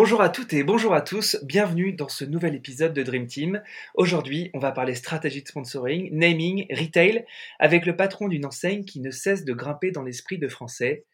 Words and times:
Bonjour 0.00 0.20
à 0.22 0.28
toutes 0.28 0.52
et 0.52 0.62
bonjour 0.62 0.94
à 0.94 1.00
tous, 1.00 1.38
bienvenue 1.42 1.92
dans 1.92 2.08
ce 2.08 2.24
nouvel 2.24 2.54
épisode 2.54 2.94
de 2.94 3.02
Dream 3.02 3.26
Team. 3.26 3.60
Aujourd'hui, 3.96 4.48
on 4.54 4.60
va 4.60 4.70
parler 4.70 4.94
stratégie 4.94 5.42
de 5.42 5.48
sponsoring, 5.48 6.16
naming, 6.16 6.68
retail, 6.70 7.24
avec 7.58 7.84
le 7.84 7.96
patron 7.96 8.28
d'une 8.28 8.46
enseigne 8.46 8.84
qui 8.84 9.00
ne 9.00 9.10
cesse 9.10 9.44
de 9.44 9.52
grimper 9.52 9.90
dans 9.90 10.04
l'esprit 10.04 10.38
de 10.38 10.46
Français. 10.46 11.04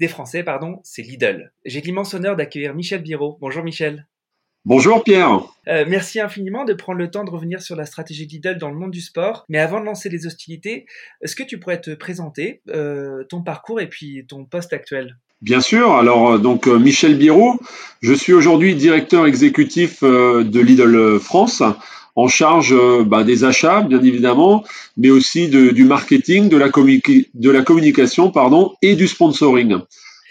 Des 0.00 0.08
Français, 0.08 0.42
pardon, 0.42 0.80
c'est 0.82 1.02
Lidl. 1.02 1.52
J'ai 1.64 1.80
l'immense 1.82 2.14
honneur 2.14 2.34
d'accueillir 2.34 2.74
Michel 2.74 3.02
Biro. 3.02 3.38
Bonjour 3.40 3.62
Michel. 3.62 4.08
Bonjour 4.64 5.04
Pierre. 5.04 5.42
Euh, 5.68 5.84
merci 5.86 6.18
infiniment 6.18 6.64
de 6.64 6.72
prendre 6.72 6.98
le 6.98 7.12
temps 7.12 7.22
de 7.22 7.30
revenir 7.30 7.62
sur 7.62 7.76
la 7.76 7.86
stratégie 7.86 8.26
Lidl 8.26 8.58
dans 8.58 8.70
le 8.70 8.76
monde 8.76 8.90
du 8.90 9.02
sport. 9.02 9.44
Mais 9.48 9.60
avant 9.60 9.78
de 9.78 9.84
lancer 9.84 10.08
les 10.08 10.26
hostilités, 10.26 10.86
est-ce 11.20 11.36
que 11.36 11.44
tu 11.44 11.60
pourrais 11.60 11.80
te 11.80 11.94
présenter 11.94 12.60
euh, 12.70 13.22
ton 13.22 13.44
parcours 13.44 13.80
et 13.80 13.88
puis 13.88 14.26
ton 14.26 14.44
poste 14.44 14.72
actuel? 14.72 15.16
Bien 15.42 15.60
sûr. 15.60 15.92
Alors, 15.92 16.34
euh, 16.34 16.38
donc, 16.38 16.68
euh, 16.68 16.78
Michel 16.78 17.18
Biro, 17.18 17.58
je 18.00 18.12
suis 18.14 18.32
aujourd'hui 18.32 18.76
directeur 18.76 19.26
exécutif 19.26 19.98
euh, 20.04 20.44
de 20.44 20.60
Lidl 20.60 21.18
France, 21.18 21.62
en 22.14 22.28
charge 22.28 22.74
bah, 23.06 23.24
des 23.24 23.42
achats, 23.42 23.80
bien 23.80 24.02
évidemment, 24.02 24.64
mais 24.98 25.08
aussi 25.08 25.48
du 25.48 25.84
marketing, 25.84 26.50
de 26.50 26.58
la, 26.58 26.68
de 26.68 27.50
la 27.50 27.62
communication, 27.62 28.30
pardon, 28.30 28.74
et 28.82 28.96
du 28.96 29.08
sponsoring. 29.08 29.78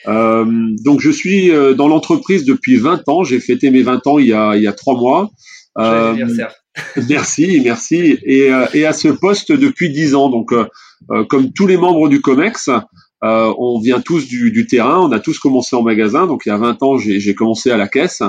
donc, 0.06 1.02
je 1.02 1.10
suis 1.10 1.52
dans 1.76 1.88
l'entreprise 1.88 2.46
depuis 2.46 2.76
20 2.76 3.10
ans. 3.10 3.24
J'ai 3.24 3.40
fêté 3.40 3.72
mes 3.72 3.82
20 3.82 4.06
ans 4.06 4.20
il 4.20 4.28
y 4.28 4.34
a, 4.34 4.56
il 4.56 4.62
y 4.62 4.68
a 4.68 4.74
3 4.74 4.96
mois. 4.96 5.32
merci, 7.10 7.62
merci. 7.66 8.16
Et, 8.26 8.52
et, 8.76 8.86
à 8.86 8.94
ce 8.94 9.08
poste 9.08 9.52
depuis 9.52 9.90
10 9.90 10.14
ans. 10.14 10.30
Donc, 10.30 10.54
comme 11.30 11.52
tous 11.52 11.66
les 11.66 11.78
membres 11.78 12.10
du 12.10 12.22
COMEX, 12.22 12.70
euh, 13.24 13.54
on 13.58 13.80
vient 13.80 14.02
tous 14.02 14.28
du, 14.28 14.66
terrain, 14.66 15.00
on 15.00 15.12
a 15.12 15.20
tous 15.20 15.38
commencé 15.40 15.76
en 15.76 15.84
magasin. 15.84 16.28
Donc 16.28 16.44
il 16.46 16.50
y 16.50 16.52
a 16.52 16.58
20 16.58 16.82
ans, 16.84 16.98
j'ai 16.98 17.36
commencé 17.36 17.72
à 17.72 17.78
la 17.78 17.88
caisse. 17.88 18.24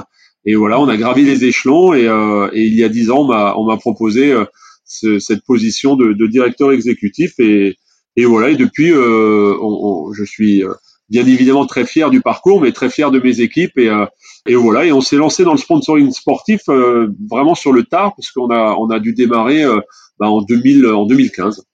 Et 0.44 0.54
voilà, 0.54 0.80
on 0.80 0.88
a 0.88 0.96
gravi 0.96 1.24
les 1.24 1.44
échelons. 1.44 1.94
Et, 1.94 2.06
euh, 2.06 2.48
il 2.52 2.74
y 2.74 2.84
a 2.84 2.88
10 2.88 3.10
ans, 3.10 3.28
on 3.56 3.64
m'a 3.64 3.76
proposé 3.76 4.32
euh, 4.32 4.44
cette 4.84 5.44
position 5.44 5.96
de, 5.96 6.26
directeur 6.26 6.72
exécutif. 6.72 7.34
Et, 7.38 7.76
voilà, 8.24 8.50
et 8.50 8.56
depuis, 8.56 8.88
je 8.90 10.24
suis 10.24 10.62
bien 11.08 11.26
évidemment 11.26 11.66
très 11.66 11.86
fier 11.86 12.10
du 12.10 12.20
parcours, 12.20 12.60
mais 12.60 12.72
très 12.72 12.90
fier 12.90 13.10
de 13.10 13.18
mes 13.18 13.40
équipes. 13.40 13.78
Et, 13.78 14.54
voilà, 14.54 14.84
et 14.84 14.92
on 14.92 15.00
s'est 15.00 15.16
lancé 15.16 15.44
dans 15.44 15.52
le 15.52 15.58
sponsoring 15.58 16.10
sportif 16.10 16.62
vraiment 17.30 17.54
sur 17.54 17.72
le 17.72 17.84
tard, 17.84 18.12
parce 18.14 18.30
qu'on 18.30 18.50
a, 18.50 18.76
on 18.78 18.90
a 18.90 19.00
dû 19.00 19.14
démarrer 19.14 19.64
bah, 20.18 20.28
en, 20.28 20.42
2000, 20.42 20.86
en 20.86 21.06
2015. 21.06 21.64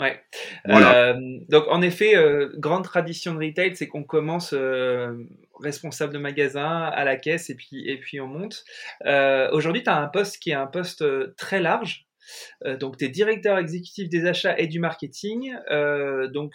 Ouais. 0.00 0.20
Euh, 0.68 1.38
donc 1.48 1.64
en 1.68 1.82
effet, 1.82 2.16
euh, 2.16 2.50
grande 2.56 2.84
tradition 2.84 3.34
de 3.34 3.44
retail, 3.44 3.76
c'est 3.76 3.86
qu'on 3.86 4.02
commence 4.02 4.54
euh, 4.54 5.14
responsable 5.60 6.12
de 6.12 6.18
magasin 6.18 6.84
à 6.84 7.04
la 7.04 7.16
caisse 7.16 7.50
et 7.50 7.54
puis 7.54 7.86
et 7.88 7.98
puis 7.98 8.20
on 8.20 8.26
monte. 8.26 8.64
Aujourd'hui, 9.52 9.82
tu 9.82 9.90
as 9.90 9.96
un 9.96 10.08
poste 10.08 10.38
qui 10.38 10.50
est 10.50 10.54
un 10.54 10.66
poste 10.66 11.04
très 11.36 11.60
large. 11.60 12.06
donc 12.78 12.96
tu 12.96 13.04
es 13.04 13.08
directeur 13.08 13.58
exécutif 13.58 14.08
des 14.08 14.26
achats 14.26 14.58
et 14.58 14.66
du 14.66 14.80
marketing. 14.80 15.54
donc 16.32 16.54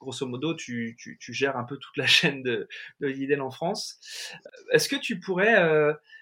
grosso 0.00 0.26
modo, 0.26 0.54
tu, 0.54 0.94
tu, 0.98 1.18
tu, 1.18 1.32
gères 1.32 1.56
un 1.56 1.64
peu 1.64 1.76
toute 1.76 1.96
la 1.96 2.06
chaîne 2.06 2.42
de, 2.42 2.68
de 3.00 3.06
Lidl 3.06 3.40
en 3.40 3.50
France. 3.50 3.98
Est-ce 4.72 4.88
que 4.88 4.96
tu 4.96 5.20
pourrais 5.20 5.56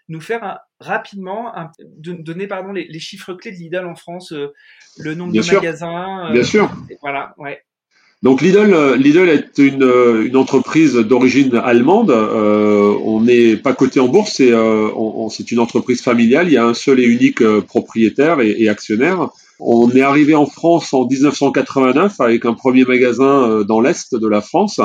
nous 0.09 0.21
faire 0.21 0.61
rapidement 0.81 1.53
donner 1.99 2.47
pardon 2.47 2.73
les, 2.73 2.99
chiffres 2.99 3.35
clés 3.35 3.53
de 3.53 3.57
Lidl 3.57 3.87
en 3.87 3.95
France, 3.95 4.33
euh, 4.33 4.53
le 4.99 5.15
nombre 5.15 5.33
de 5.33 5.55
magasins. 5.55 6.29
Euh, 6.29 6.33
Bien 6.33 6.45
sûr. 6.45 6.71
Voilà, 7.01 7.35
ouais. 7.39 7.61
Donc 8.23 8.41
Lidl, 8.41 8.73
euh, 8.73 8.97
Lidl 8.97 9.29
est 9.29 9.59
une, 9.59 9.85
une 10.25 10.37
entreprise 10.37 10.95
d'origine 10.95 11.57
allemande. 11.57 12.11
on 12.11 13.21
n'est 13.21 13.57
pas 13.57 13.75
coté 13.75 14.01
en 14.01 14.09
bourse, 14.09 14.35
c'est 14.35 14.53
c'est 15.31 15.53
une 15.53 15.59
entreprise 15.59 16.03
familiale. 16.03 16.49
Il 16.49 16.55
y 16.55 16.57
a 16.57 16.65
un 16.65 16.75
seul 16.75 17.01
et 17.01 17.05
unique 17.05 17.43
propriétaire 17.67 18.41
et, 18.41 18.69
actionnaire. 18.69 19.29
On 19.61 19.91
est 19.91 20.01
arrivé 20.01 20.35
en 20.35 20.47
France 20.47 20.93
en 20.93 21.07
1989 21.07 22.21
avec 22.21 22.45
un 22.45 22.55
premier 22.55 22.85
magasin 22.85 23.63
dans 23.65 23.81
l'est 23.81 24.15
de 24.15 24.29
la 24.29 24.41
France. 24.41 24.81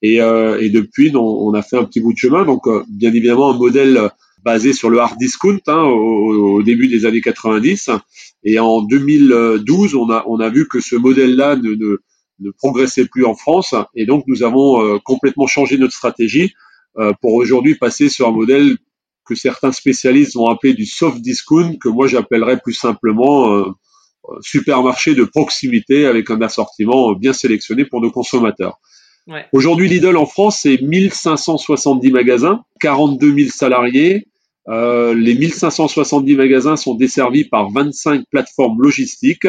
Et, 0.00 0.16
et 0.16 0.70
depuis, 0.70 1.14
on, 1.14 1.20
on, 1.20 1.54
a 1.54 1.62
fait 1.62 1.76
un 1.76 1.84
petit 1.84 2.00
bout 2.00 2.14
de 2.14 2.18
chemin. 2.18 2.44
Donc, 2.44 2.62
bien 2.88 3.10
évidemment, 3.10 3.50
un 3.50 3.58
modèle 3.58 4.10
basé 4.44 4.72
sur 4.72 4.90
le 4.90 4.98
hard 4.98 5.18
discount 5.18 5.60
hein, 5.66 5.82
au, 5.84 6.62
début 6.62 6.88
des 6.88 7.06
années 7.06 7.20
90. 7.20 7.90
Et 8.44 8.58
en 8.58 8.82
2012, 8.82 9.94
on 9.94 10.10
a, 10.10 10.24
on 10.26 10.40
a 10.40 10.48
vu 10.48 10.68
que 10.68 10.80
ce 10.80 10.96
modèle-là 10.96 11.56
ne, 11.56 11.70
ne, 11.70 11.98
ne, 12.40 12.50
progressait 12.50 13.06
plus 13.06 13.24
en 13.24 13.34
France. 13.34 13.74
Et 13.94 14.06
donc, 14.06 14.24
nous 14.26 14.42
avons 14.42 14.82
euh, 14.82 14.98
complètement 15.04 15.46
changé 15.46 15.78
notre 15.78 15.94
stratégie 15.94 16.52
euh, 16.98 17.12
pour 17.20 17.34
aujourd'hui 17.34 17.76
passer 17.76 18.08
sur 18.08 18.28
un 18.28 18.32
modèle 18.32 18.76
que 19.24 19.34
certains 19.34 19.72
spécialistes 19.72 20.36
ont 20.36 20.46
appelé 20.46 20.74
du 20.74 20.84
soft 20.84 21.20
discount, 21.20 21.76
que 21.80 21.88
moi 21.88 22.08
j'appellerais 22.08 22.58
plus 22.58 22.74
simplement 22.74 23.54
euh, 23.54 23.64
supermarché 24.40 25.14
de 25.14 25.24
proximité 25.24 26.06
avec 26.06 26.30
un 26.30 26.42
assortiment 26.42 27.12
bien 27.12 27.32
sélectionné 27.32 27.84
pour 27.84 28.00
nos 28.00 28.10
consommateurs. 28.10 28.78
Ouais. 29.28 29.46
Aujourd'hui, 29.52 29.88
Lidl 29.88 30.16
en 30.16 30.26
France, 30.26 30.60
c'est 30.62 30.80
1570 30.82 32.10
magasins, 32.10 32.64
42 32.80 33.34
000 33.34 33.50
salariés, 33.50 34.26
euh, 34.68 35.14
les 35.14 35.34
1570 35.34 36.36
magasins 36.36 36.76
sont 36.76 36.94
desservis 36.94 37.44
par 37.44 37.70
25 37.70 38.24
plateformes 38.30 38.80
logistiques 38.80 39.48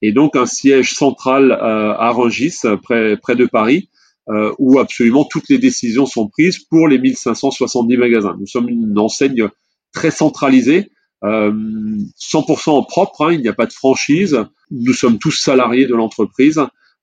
et 0.00 0.12
donc 0.12 0.36
un 0.36 0.46
siège 0.46 0.92
central 0.92 1.50
euh, 1.50 1.94
à 1.94 2.12
Rungis, 2.12 2.60
près, 2.82 3.16
près 3.16 3.34
de 3.34 3.46
Paris, 3.46 3.88
euh, 4.28 4.52
où 4.58 4.78
absolument 4.78 5.24
toutes 5.24 5.48
les 5.48 5.58
décisions 5.58 6.06
sont 6.06 6.28
prises 6.28 6.58
pour 6.58 6.88
les 6.88 6.98
1570 6.98 7.96
magasins. 7.96 8.36
Nous 8.38 8.46
sommes 8.46 8.68
une 8.68 8.98
enseigne 8.98 9.48
très 9.92 10.10
centralisée, 10.10 10.90
100% 11.22 12.70
en 12.70 12.82
propre, 12.82 13.26
hein, 13.26 13.32
il 13.32 13.40
n'y 13.40 13.48
a 13.48 13.54
pas 13.54 13.64
de 13.64 13.72
franchise, 13.72 14.38
nous 14.70 14.92
sommes 14.92 15.18
tous 15.18 15.30
salariés 15.30 15.86
de 15.86 15.94
l'entreprise. 15.94 16.60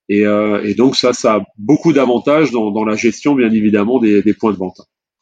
Et, 0.10 0.26
et, 0.64 0.76
donc 0.76 0.96
ça, 0.96 1.14
ça 1.14 1.36
a 1.36 1.42
beaucoup 1.58 1.92
d'avantages 1.92 2.52
dans, 2.52 2.70
dans, 2.70 2.86
la 2.86 2.96
gestion, 2.96 3.34
bien 3.34 3.50
évidemment, 3.50 4.00
des, 4.00 4.22
des 4.22 4.34
points 4.36 4.52
de 4.52 4.58
vente. 4.58 4.82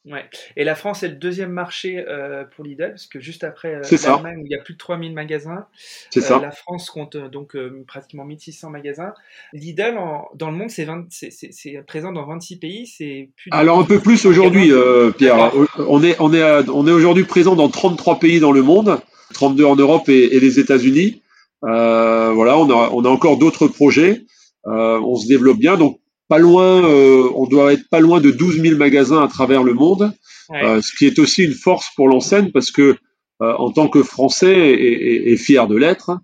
Ouais. 0.10 0.26
Et 0.58 0.64
la 0.64 0.74
France 0.74 1.04
est 1.04 1.08
le 1.08 1.16
deuxième 1.16 1.52
marché 1.52 2.04
euh, 2.08 2.44
pour 2.56 2.66
Lidl, 2.66 2.90
parce 2.90 3.06
que 3.06 3.20
juste 3.20 3.44
après 3.44 3.76
euh, 3.76 3.82
l'Allemagne, 4.04 4.40
où 4.42 4.46
il 4.46 4.52
y 4.52 4.56
a 4.56 4.62
plus 4.62 4.74
de 4.74 4.80
3000 4.80 5.14
magasins, 5.14 5.68
euh, 6.18 6.22
ça. 6.22 6.40
la 6.40 6.50
France 6.50 6.90
compte 6.90 7.16
euh, 7.16 7.30
donc 7.30 7.56
pratiquement 7.86 8.26
1600 8.26 8.72
magasins. 8.72 9.14
Lidl, 9.54 9.98
en, 10.00 10.28
dans 10.34 10.50
le 10.50 10.58
monde, 10.58 10.72
c'est 10.72 11.84
présent 11.86 12.12
dans 12.12 12.26
26 12.26 12.58
pays. 12.58 12.88
c'est 12.88 13.30
plus 13.38 13.52
Alors 13.52 13.80
un 13.80 13.84
peu 13.84 14.00
plus 14.00 14.26
aujourd'hui, 14.26 14.72
Pierre. 15.18 15.52
On 15.78 16.04
est, 16.04 16.16
on 16.20 16.34
est, 16.34 16.70
on 16.70 16.88
est 16.88 16.92
aujourd'hui 16.92 17.26
présent 17.26 17.56
dans 17.56 17.70
33 17.70 18.20
pays 18.20 18.40
dans 18.40 18.52
le 18.52 18.64
monde, 18.64 19.00
32 19.36 19.64
en 19.64 19.76
Europe 19.76 20.10
et, 20.10 20.36
et 20.36 20.40
les 20.40 20.60
États-Unis. 20.60 21.22
voilà, 21.62 22.58
on 22.58 22.68
a, 22.72 22.90
on 22.92 23.06
a 23.06 23.10
encore 23.10 23.38
d'autres 23.38 23.68
projets. 23.68 24.24
on 24.66 25.16
se 25.16 25.28
développe 25.28 25.60
bien, 25.60 25.78
donc 25.78 26.00
pas 26.30 26.38
loin, 26.38 26.86
euh, 26.86 27.28
on 27.36 27.48
doit 27.48 27.74
être 27.74 27.90
pas 27.90 28.00
loin 28.00 28.22
de 28.22 28.30
12 28.30 28.62
000 28.62 28.78
magasins 28.78 29.22
à 29.22 29.28
travers 29.28 29.64
le 29.64 29.74
monde, 29.74 30.14
euh, 30.54 30.80
ce 30.82 30.96
qui 30.96 31.08
est 31.08 31.18
aussi 31.20 31.44
une 31.44 31.54
force 31.54 31.88
pour 31.96 32.08
l'enseigne 32.08 32.52
parce 32.52 32.72
que 32.72 32.96
euh, 33.42 33.54
en 33.58 33.72
tant 33.72 33.88
que 33.88 34.04
Français 34.04 34.56
et, 34.56 35.36
fier 35.38 35.68
de 35.68 35.76
l'être, 35.76 36.20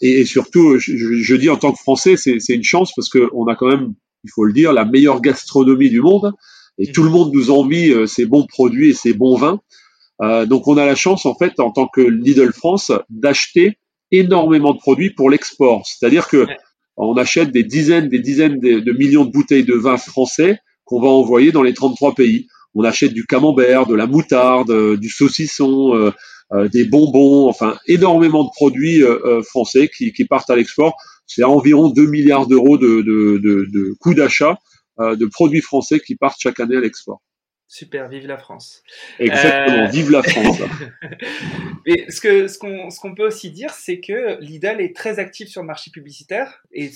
et, 0.00 0.24
surtout, 0.24 0.78
je, 0.78 1.34
dis 1.34 1.50
en 1.50 1.56
tant 1.56 1.72
que 1.72 1.78
Français, 1.78 2.16
c'est 2.16 2.54
une 2.54 2.64
chance 2.64 2.92
parce 2.96 3.10
que 3.10 3.28
on 3.34 3.46
a 3.46 3.54
quand 3.56 3.68
même, 3.68 3.92
il 4.24 4.30
faut 4.34 4.44
le 4.44 4.52
dire, 4.52 4.72
la 4.72 4.84
meilleure 4.84 5.20
gastronomie 5.20 5.90
du 5.90 6.00
monde 6.00 6.32
et 6.78 6.90
tout 6.90 7.02
le 7.02 7.10
monde 7.10 7.30
nous 7.34 7.50
envie 7.50 7.92
ces 8.08 8.24
bons 8.24 8.46
produits 8.46 8.90
et 8.90 8.94
ces 8.94 9.12
bons 9.12 9.36
vins. 9.36 9.60
donc 10.46 10.66
on 10.66 10.78
a 10.78 10.86
la 10.86 10.94
chance 10.94 11.26
en 11.26 11.34
fait 11.34 11.60
en 11.60 11.72
tant 11.72 11.88
que 11.88 12.00
Lidl 12.00 12.52
France 12.52 12.92
d'acheter 13.10 13.76
énormément 14.12 14.72
de 14.72 14.78
produits 14.78 15.10
pour 15.10 15.28
l'export, 15.28 15.84
c'est-à-dire 15.84 16.28
que 16.28 16.46
on 16.98 17.16
achète 17.16 17.52
des 17.52 17.64
dizaines, 17.64 18.08
des 18.08 18.18
dizaines 18.18 18.58
de, 18.58 18.92
millions 18.92 19.24
de 19.24 19.30
bouteilles 19.30 19.64
de 19.64 19.74
vin 19.74 19.96
français 19.96 20.58
qu'on 20.84 21.00
va 21.00 21.08
envoyer 21.08 21.52
dans 21.52 21.62
les 21.62 21.74
33 21.74 22.14
pays. 22.14 22.46
On 22.74 22.84
achète 22.84 23.12
du 23.12 23.24
camembert, 23.24 23.86
de 23.86 23.94
la 23.94 24.06
moutarde, 24.06 24.98
du 24.98 25.08
saucisson, 25.08 26.12
des 26.72 26.84
bonbons, 26.84 27.48
enfin 27.48 27.76
énormément 27.86 28.44
de 28.44 28.50
produits 28.54 29.02
français 29.44 29.88
qui, 29.88 30.24
partent 30.24 30.50
à 30.50 30.56
l'export. 30.56 30.96
C'est 31.26 31.44
environ 31.44 31.88
2 31.88 32.06
milliards 32.06 32.46
d'euros 32.46 32.78
de, 32.78 33.02
de, 33.02 33.38
de, 33.38 33.66
de 33.72 33.94
coûts 34.00 34.14
d'achat 34.14 34.58
de 34.98 35.26
produits 35.26 35.62
français 35.62 36.00
qui 36.00 36.16
partent 36.16 36.40
chaque 36.40 36.60
année 36.60 36.76
à 36.76 36.80
l'export. 36.80 37.20
Super, 37.70 38.08
vive 38.08 38.26
la 38.26 38.38
France. 38.38 38.82
Exactement, 39.18 39.84
euh, 39.84 39.86
vive 39.88 40.10
la 40.10 40.22
France. 40.22 40.58
Mais 41.86 42.10
ce 42.10 42.20
qu'on 42.22 42.48
ce 42.48 42.96
ce 42.96 43.00
qu'on 43.00 43.14
peut 43.14 43.26
aussi 43.26 43.50
dire, 43.50 43.70
c'est 43.70 44.00
que 44.00 44.40
Lidl 44.40 44.80
est 44.80 44.96
très 44.96 45.18
actif 45.18 45.48
sur 45.48 45.60
le 45.60 45.66
marché 45.66 45.90
publicitaire, 45.90 46.62
et 46.72 46.90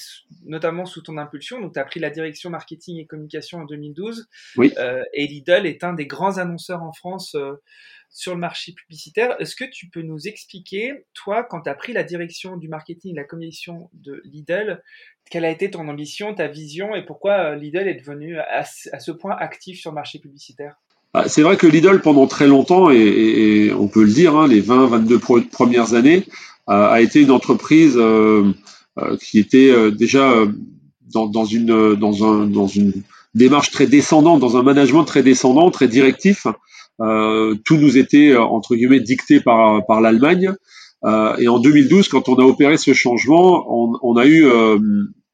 notamment 0.46 0.86
sous 0.86 1.02
ton 1.02 1.18
impulsion. 1.18 1.60
Donc, 1.60 1.74
tu 1.74 1.78
as 1.78 1.84
pris 1.84 2.00
la 2.00 2.08
direction 2.08 2.48
marketing 2.48 2.98
et 2.98 3.06
communication 3.06 3.58
en 3.58 3.64
2012. 3.66 4.28
Oui. 4.56 4.72
Euh, 4.78 5.02
et 5.12 5.26
Lidl 5.26 5.66
est 5.66 5.84
un 5.84 5.92
des 5.92 6.06
grands 6.06 6.38
annonceurs 6.38 6.82
en 6.82 6.92
France 6.92 7.34
euh, 7.34 7.52
sur 8.08 8.32
le 8.32 8.40
marché 8.40 8.72
publicitaire. 8.72 9.36
Est-ce 9.40 9.54
que 9.54 9.64
tu 9.64 9.90
peux 9.90 10.02
nous 10.02 10.26
expliquer, 10.26 11.04
toi, 11.12 11.44
quand 11.44 11.60
tu 11.60 11.68
as 11.68 11.74
pris 11.74 11.92
la 11.92 12.02
direction 12.02 12.56
du 12.56 12.68
marketing 12.68 13.12
et 13.12 13.16
la 13.16 13.24
communication 13.24 13.90
de 13.92 14.22
Lidl, 14.24 14.82
quelle 15.32 15.46
a 15.46 15.50
été 15.50 15.70
ton 15.70 15.88
ambition, 15.88 16.34
ta 16.34 16.46
vision 16.46 16.94
et 16.94 17.02
pourquoi 17.06 17.32
euh, 17.32 17.54
Lidl 17.56 17.88
est 17.88 17.98
devenu 17.98 18.36
à, 18.36 18.64
ce 18.64 19.10
point 19.10 19.34
actif 19.34 19.80
sur 19.80 19.90
le 19.90 19.94
marché 19.94 20.18
publicitaire? 20.18 20.74
Ah, 21.14 21.26
c'est 21.26 21.40
vrai 21.40 21.56
que 21.56 21.66
Lidl, 21.66 22.02
pendant 22.02 22.26
très 22.26 22.46
longtemps, 22.46 22.90
et, 22.90 23.72
on 23.72 23.88
peut 23.88 24.04
le 24.04 24.12
dire, 24.12 24.36
hein, 24.36 24.46
les 24.46 24.60
20-22 24.60 25.48
premières 25.48 25.94
années, 25.94 26.26
a 26.66 27.00
été 27.00 27.22
une 27.22 27.30
entreprise 27.30 27.94
euh, 27.96 28.52
euh, 28.98 29.16
qui 29.16 29.38
était 29.38 29.90
déjà 29.90 30.34
dans, 31.12 31.44
une, 31.44 32.92
démarche 33.34 33.70
très 33.70 33.86
descendante, 33.86 34.40
dans 34.40 34.58
un 34.58 34.62
management 34.62 35.04
très 35.04 35.22
descendant, 35.22 35.70
très 35.70 35.88
directif. 35.88 36.46
tout 36.98 37.76
nous 37.76 37.96
était, 37.96 38.36
entre 38.36 38.74
guillemets, 38.74 39.00
dicté 39.00 39.40
par, 39.40 40.00
l'Allemagne. 40.00 40.52
et 41.38 41.48
en 41.48 41.58
2012, 41.58 42.08
quand 42.08 42.28
on 42.28 42.36
a 42.36 42.44
opéré 42.44 42.76
ce 42.76 42.92
changement, 42.94 43.66
on 44.02 44.16
a 44.16 44.26
eu 44.26 44.46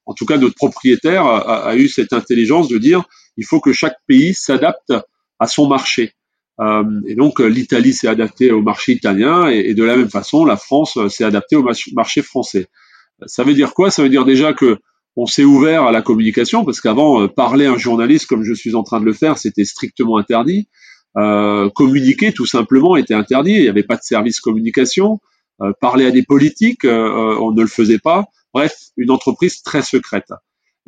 en 0.08 0.14
tout 0.14 0.24
cas 0.24 0.38
notre 0.38 0.54
propriétaire 0.54 1.26
a, 1.26 1.76
eu 1.76 1.86
cette 1.86 2.14
intelligence 2.14 2.66
de 2.68 2.78
dire 2.78 3.04
il 3.36 3.44
faut 3.44 3.60
que 3.60 3.72
chaque 3.72 3.96
pays 4.06 4.32
s'adapte 4.34 4.94
à 5.38 5.46
son 5.46 5.68
marché. 5.68 6.14
Euh, 6.60 6.82
et 7.06 7.14
donc 7.14 7.40
l'Italie 7.40 7.92
s'est 7.92 8.08
adaptée 8.08 8.50
au 8.50 8.62
marché 8.62 8.92
italien 8.92 9.48
et, 9.48 9.74
de 9.74 9.84
la 9.84 9.96
même 9.96 10.08
façon 10.08 10.44
la 10.46 10.56
France 10.56 10.98
s'est 11.08 11.24
adaptée 11.24 11.56
au 11.56 11.64
marché 11.94 12.22
français. 12.22 12.68
Ça 13.26 13.44
veut 13.44 13.52
dire 13.52 13.74
quoi? 13.74 13.90
Ça 13.90 14.02
veut 14.02 14.08
dire 14.08 14.24
déjà 14.24 14.54
que 14.54 14.78
on 15.14 15.26
s'est 15.26 15.44
ouvert 15.44 15.82
à 15.82 15.92
la 15.92 16.00
communication 16.00 16.64
parce 16.64 16.80
qu'avant 16.80 17.22
euh, 17.22 17.28
parler 17.28 17.66
à 17.66 17.72
un 17.72 17.78
journaliste 17.78 18.26
comme 18.26 18.44
je 18.44 18.54
suis 18.54 18.74
en 18.74 18.84
train 18.84 19.00
de 19.00 19.04
le 19.04 19.12
faire 19.12 19.36
c'était 19.36 19.66
strictement 19.66 20.16
interdit. 20.16 20.68
Euh, 21.18 21.68
communiquer 21.68 22.32
tout 22.32 22.46
simplement 22.46 22.96
était 22.96 23.14
interdit. 23.14 23.52
Il 23.52 23.62
n'y 23.62 23.68
avait 23.68 23.82
pas 23.82 23.96
de 23.96 24.02
service 24.02 24.40
communication. 24.40 25.20
parler 25.80 26.06
à 26.06 26.12
des 26.12 26.22
politiques, 26.22 26.84
on 26.84 27.52
ne 27.52 27.60
le 27.60 27.68
faisait 27.68 27.98
pas. 27.98 28.26
Bref, 28.54 28.74
une 28.96 29.10
entreprise 29.10 29.62
très 29.62 29.82
secrète. 29.82 30.30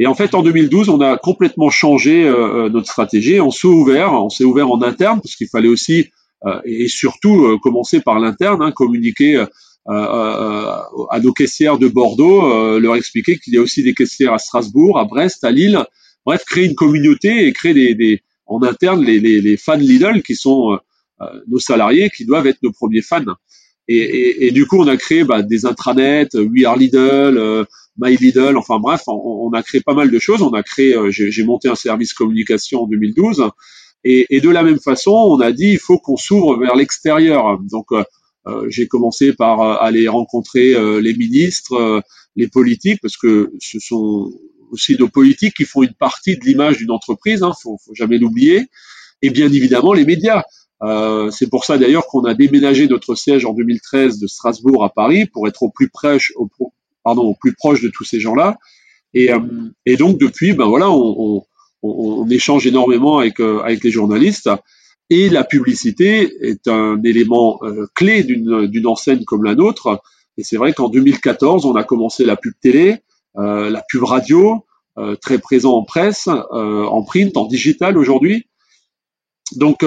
Et 0.00 0.06
en 0.06 0.14
fait, 0.14 0.34
en 0.34 0.42
2012, 0.42 0.88
on 0.88 1.02
a 1.02 1.18
complètement 1.18 1.68
changé 1.68 2.24
euh, 2.24 2.64
euh, 2.64 2.68
notre 2.70 2.88
stratégie. 2.88 3.38
On 3.38 3.50
s'est 3.50 3.66
ouvert, 3.66 4.14
on 4.14 4.30
s'est 4.30 4.44
ouvert 4.44 4.70
en 4.70 4.80
interne 4.80 5.20
parce 5.20 5.36
qu'il 5.36 5.48
fallait 5.48 5.68
aussi 5.68 6.06
euh, 6.46 6.58
et 6.64 6.88
surtout 6.88 7.58
commencer 7.62 8.00
par 8.00 8.18
l'interne, 8.18 8.62
hein, 8.62 8.72
communiquer 8.72 9.44
à 9.86 11.18
nos 11.22 11.32
caissières 11.32 11.78
de 11.78 11.88
Bordeaux, 11.88 12.78
leur 12.78 12.96
expliquer 12.96 13.38
qu'il 13.38 13.54
y 13.54 13.58
a 13.58 13.60
aussi 13.60 13.82
des 13.82 13.92
caissières 13.92 14.32
à 14.32 14.38
Strasbourg, 14.38 14.98
à 14.98 15.04
Brest, 15.04 15.44
à 15.44 15.50
Lille. 15.50 15.84
Bref, 16.24 16.44
créer 16.46 16.66
une 16.66 16.74
communauté 16.74 17.46
et 17.46 17.52
créer 17.52 17.94
des, 17.94 18.22
en 18.46 18.62
interne 18.62 19.02
les, 19.02 19.18
les, 19.18 19.56
fans 19.56 19.76
Lidl 19.76 20.22
qui 20.22 20.36
sont 20.36 20.78
nos 21.48 21.58
salariés, 21.58 22.08
qui 22.10 22.24
doivent 22.24 22.46
être 22.46 22.62
nos 22.62 22.72
premiers 22.72 23.02
fans. 23.02 23.24
Et, 23.92 24.52
du 24.52 24.66
coup, 24.66 24.78
on 24.78 24.87
a 24.87 24.96
créé 24.96 25.25
bah, 25.25 25.42
des 25.42 25.66
intranets, 25.66 26.28
euh, 26.37 26.44
We 26.44 26.64
Are 26.64 26.76
Lidl, 26.76 26.98
euh, 26.98 27.64
My 27.98 28.16
Lidl, 28.16 28.56
enfin 28.56 28.78
bref, 28.78 29.02
on, 29.08 29.50
a 29.52 29.64
créé 29.64 29.81
pas 29.81 29.94
mal 29.94 30.12
de 30.12 30.19
choses. 30.20 30.42
On 30.42 30.52
a 30.52 30.62
créé, 30.62 30.94
euh, 30.94 31.10
j'ai 31.10 31.42
monté 31.42 31.69
un 31.69 31.75
service 31.75 32.12
communication 32.12 32.84
en 32.84 32.87
2012. 32.87 33.50
Et, 34.04 34.40
de 34.40 34.48
la 34.48 34.62
même 34.62 34.78
façon, 34.78 35.10
on 35.10 35.40
a 35.40 35.50
dit 35.50 35.72
il 35.72 35.78
faut 35.78 35.98
qu'on 35.98 36.16
s'ouvre 36.16 36.56
vers 36.56 36.76
l'extérieur. 36.76 37.58
Donc, 37.70 37.88
j'ai 38.69 38.87
commencé 38.87 39.32
par 39.32 39.60
aller 39.82 40.08
rencontrer 40.08 40.75
les 41.02 41.12
ministres, 41.12 42.02
les 42.36 42.48
politiques, 42.48 43.00
parce 43.02 43.19
que 43.19 43.52
ce 43.60 43.78
sont 43.81 44.32
aussi 44.70 44.96
nos 44.98 45.08
politiques 45.08 45.54
qui 45.56 45.64
font 45.64 45.82
une 45.82 45.93
partie 45.93 46.38
de 46.38 46.44
l'image 46.44 46.78
d'une 46.78 46.93
entreprise. 46.93 47.43
Hein, 47.43 47.52
faut, 47.60 47.76
faut 47.84 47.94
jamais 47.94 48.16
l'oublier. 48.16 48.69
Et 49.20 49.28
bien 49.28 49.52
évidemment 49.52 49.93
les 49.93 50.06
médias. 50.06 50.44
Euh, 50.82 51.31
c'est 51.31 51.49
pour 51.49 51.65
ça 51.65 51.77
d'ailleurs 51.77 52.06
qu'on 52.06 52.25
a 52.25 52.35
déménagé 52.35 52.88
notre 52.88 53.15
siège 53.15 53.44
en 53.44 53.53
2013 53.53 54.19
de 54.19 54.27
Strasbourg 54.27 54.85
à 54.85 54.88
Paris 54.88 55.27
pour 55.27 55.47
être 55.47 55.62
au 55.62 55.71
plus 55.71 55.91
proche, 55.91 56.32
au, 56.37 56.49
pardon, 57.05 57.23
au 57.23 57.35
plus 57.35 57.55
proche 57.55 57.82
de 57.82 57.88
tous 57.88 58.05
ces 58.05 58.21
gens-là. 58.21 58.59
Et, 59.12 59.32
euh, 59.32 59.41
et, 59.85 59.97
donc 59.97 60.19
depuis, 60.19 60.53
ben 60.53 60.67
voilà, 60.67 60.91
on, 60.91 61.43
on, 61.82 61.88
on 61.91 62.29
échange 62.31 62.67
énormément 62.67 63.19
avec 63.19 63.41
euh, 63.41 63.61
avec 63.61 63.85
les 63.85 63.91
journalistes. 63.91 64.50
Et 65.11 65.29
la 65.29 65.43
publicité 65.43 66.32
est 66.41 66.69
un 66.69 67.03
élément 67.03 67.59
clé 67.97 68.23
d'une 68.23 68.87
enseigne 68.87 69.25
comme 69.25 69.43
la 69.43 69.56
nôtre. 69.56 70.00
Et 70.37 70.44
c'est 70.44 70.56
vrai 70.56 70.73
qu'en 70.73 70.88
2014, 70.88 71.67
on 71.67 71.75
a 71.75 71.82
commencé 71.82 72.25
la 72.25 72.37
pub 72.37 72.53
télé, 72.62 72.99
la 73.35 73.82
pub 73.88 74.05
radio, 74.05 74.65
très 75.21 75.38
présent 75.38 75.73
en 75.73 75.82
presse, 75.82 76.29
en 76.29 77.03
print, 77.03 77.37
en 77.37 77.47
digital 77.47 77.99
aujourd'hui. 77.99 78.47
Donc 79.56 79.85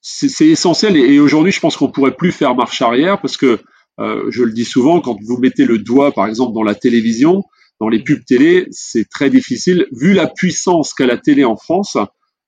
c'est 0.00 0.46
essentiel 0.46 0.96
et, 0.96 1.18
aujourd'hui 1.20 1.52
je 1.52 1.60
pense 1.60 1.76
qu'on 1.76 1.90
pourrait 1.90 2.16
plus 2.16 2.32
faire 2.32 2.54
marche 2.54 2.80
arrière 2.82 3.20
parce 3.20 3.36
que 3.36 3.60
euh, 3.98 4.30
je 4.30 4.42
le 4.44 4.52
dis 4.52 4.64
souvent 4.64 5.00
quand 5.00 5.16
vous 5.22 5.36
mettez 5.38 5.66
le 5.66 5.78
doigt 5.78 6.12
par 6.12 6.26
exemple 6.26 6.54
dans 6.54 6.62
la 6.62 6.74
télévision 6.74 7.44
dans 7.80 7.88
les 7.88 8.02
pubs 8.02 8.24
télé 8.24 8.66
c'est 8.70 9.08
très 9.08 9.30
difficile 9.30 9.86
vu 9.92 10.14
la 10.14 10.26
puissance 10.26 10.94
qu'a 10.94 11.06
la 11.06 11.18
télé 11.18 11.44
en 11.44 11.56
France 11.56 11.98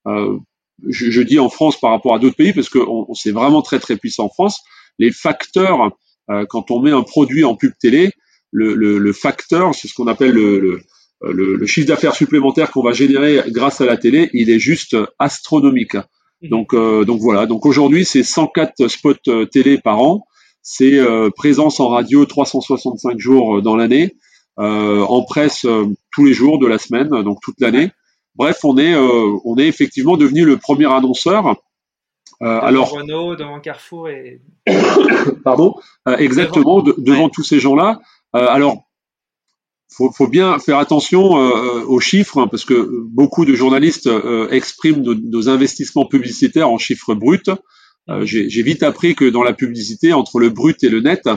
euh, 0.06 0.38
je, 0.88 1.20
dis 1.20 1.38
en 1.38 1.50
France 1.50 1.78
par 1.78 1.90
rapport 1.90 2.14
à 2.14 2.18
d'autres 2.18 2.36
pays 2.36 2.54
parce 2.54 2.68
que 2.68 2.78
on, 2.78 3.12
c'est 3.14 3.32
vraiment 3.32 3.62
très 3.62 3.78
très 3.78 3.96
puissant 3.96 4.24
en 4.24 4.30
France 4.30 4.60
les 4.98 5.12
facteurs 5.12 5.92
euh, 6.30 6.46
quand 6.48 6.70
on 6.70 6.80
met 6.80 6.90
un 6.90 7.02
produit 7.02 7.44
en 7.44 7.54
pub 7.54 7.72
télé 7.78 8.10
le, 8.50 9.12
facteur 9.12 9.74
c'est 9.74 9.88
ce 9.88 9.94
qu'on 9.94 10.06
appelle 10.06 10.32
le, 10.32 10.58
le 10.58 10.80
le, 11.30 11.66
chiffre 11.66 11.86
d'affaires 11.86 12.14
supplémentaire 12.14 12.72
qu'on 12.72 12.82
va 12.82 12.92
générer 12.92 13.42
grâce 13.48 13.80
à 13.80 13.86
la 13.86 13.96
télé, 13.96 14.28
il 14.32 14.50
est 14.50 14.58
juste 14.58 14.96
astronomique. 15.20 15.96
Mhm. 16.42 16.48
Donc, 16.50 16.74
euh, 16.74 17.04
donc 17.04 17.20
voilà. 17.20 17.46
Donc 17.46 17.66
aujourd'hui, 17.66 18.04
c'est 18.04 18.22
104 18.22 18.88
spots 18.88 19.14
euh, 19.28 19.46
télé 19.46 19.78
par 19.78 20.00
an. 20.00 20.26
C'est 20.62 20.98
euh, 20.98 21.30
présence 21.30 21.80
en 21.80 21.88
radio 21.88 22.24
365 22.24 23.18
jours 23.18 23.62
dans 23.62 23.74
l'année, 23.74 24.14
en 24.56 25.22
presse 25.22 25.66
tous 26.12 26.24
les 26.24 26.32
jours 26.32 26.58
de 26.60 26.66
la 26.66 26.78
semaine, 26.78 27.08
donc 27.08 27.38
toute 27.42 27.58
l'année. 27.58 27.90
Bref, 28.36 28.60
on 28.64 28.78
est, 28.78 28.94
on 28.94 29.58
est 29.58 29.66
effectivement 29.66 30.16
devenu 30.16 30.44
le 30.44 30.58
premier 30.58 30.86
annonceur. 30.92 31.56
Euh, 32.42 32.60
alors 32.60 32.90
Renault, 32.90 33.34
devant 33.34 33.58
Carrefour 33.60 34.08
et 34.08 34.40
pardon, 35.44 35.74
exactement 36.18 36.82
devant 36.82 37.28
tous 37.28 37.42
ces 37.42 37.58
gens-là. 37.58 38.00
alors 38.32 38.84
faut, 39.92 40.10
faut 40.10 40.28
bien 40.28 40.58
faire 40.58 40.78
attention 40.78 41.38
euh, 41.38 41.84
aux 41.84 42.00
chiffres 42.00 42.38
hein, 42.38 42.48
parce 42.48 42.64
que 42.64 43.04
beaucoup 43.06 43.44
de 43.44 43.54
journalistes 43.54 44.06
euh, 44.06 44.48
expriment 44.50 45.02
nos, 45.02 45.48
investissements 45.48 46.06
publicitaires 46.06 46.70
en 46.70 46.78
chiffres 46.78 47.14
bruts. 47.14 47.42
Euh, 48.08 48.24
j'ai 48.24 48.62
vite 48.62 48.82
appris 48.82 49.14
que 49.14 49.24
dans 49.24 49.42
la 49.42 49.52
publicité, 49.52 50.12
entre 50.12 50.40
le 50.40 50.50
brut 50.50 50.82
et 50.82 50.88
le 50.88 51.00
net, 51.00 51.28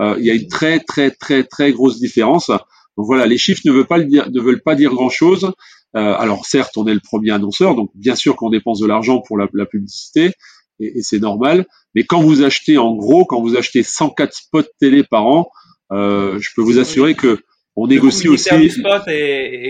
il 0.00 0.24
y 0.24 0.30
a 0.30 0.34
une 0.34 0.46
très 0.48 0.78
très 0.78 1.10
très 1.10 1.42
très 1.44 1.72
grosse 1.72 1.98
différence. 1.98 2.48
Donc 2.96 3.06
voilà, 3.06 3.26
les 3.26 3.38
chiffres 3.38 3.62
ne 3.64 3.72
veulent 3.72 3.86
pas, 3.86 4.00
dire, 4.00 4.30
ne 4.30 4.40
veulent 4.40 4.62
pas 4.62 4.74
dire 4.76 4.92
grand-chose. 4.92 5.52
alors 5.94 6.46
certes, 6.46 6.76
on 6.76 6.86
est 6.86 6.94
le 6.94 7.00
premier 7.00 7.30
annonceur, 7.32 7.74
donc 7.74 7.90
bien 7.94 8.14
sûr 8.14 8.36
qu'on 8.36 8.50
dépense 8.50 8.78
de 8.78 8.86
l'argent 8.86 9.20
pour 9.20 9.38
la, 9.38 9.48
la 9.54 9.66
publicité, 9.66 10.32
et, 10.78 10.98
et 10.98 11.02
c'est 11.02 11.18
normal. 11.18 11.66
Mais 11.96 12.04
quand 12.04 12.20
vous 12.20 12.44
achetez 12.44 12.78
en 12.78 12.94
gros, 12.94 13.24
quand 13.24 13.40
vous 13.40 13.56
achetez 13.56 13.82
104 13.82 14.32
spots 14.32 14.62
télé 14.80 15.02
par 15.02 15.26
an, 15.26 15.50
je 15.90 16.48
peux 16.54 16.62
vous 16.62 16.78
assurer 16.78 17.14
que 17.14 17.40
on 17.78 17.86
négocie 17.86 18.28
aussi. 18.28 18.48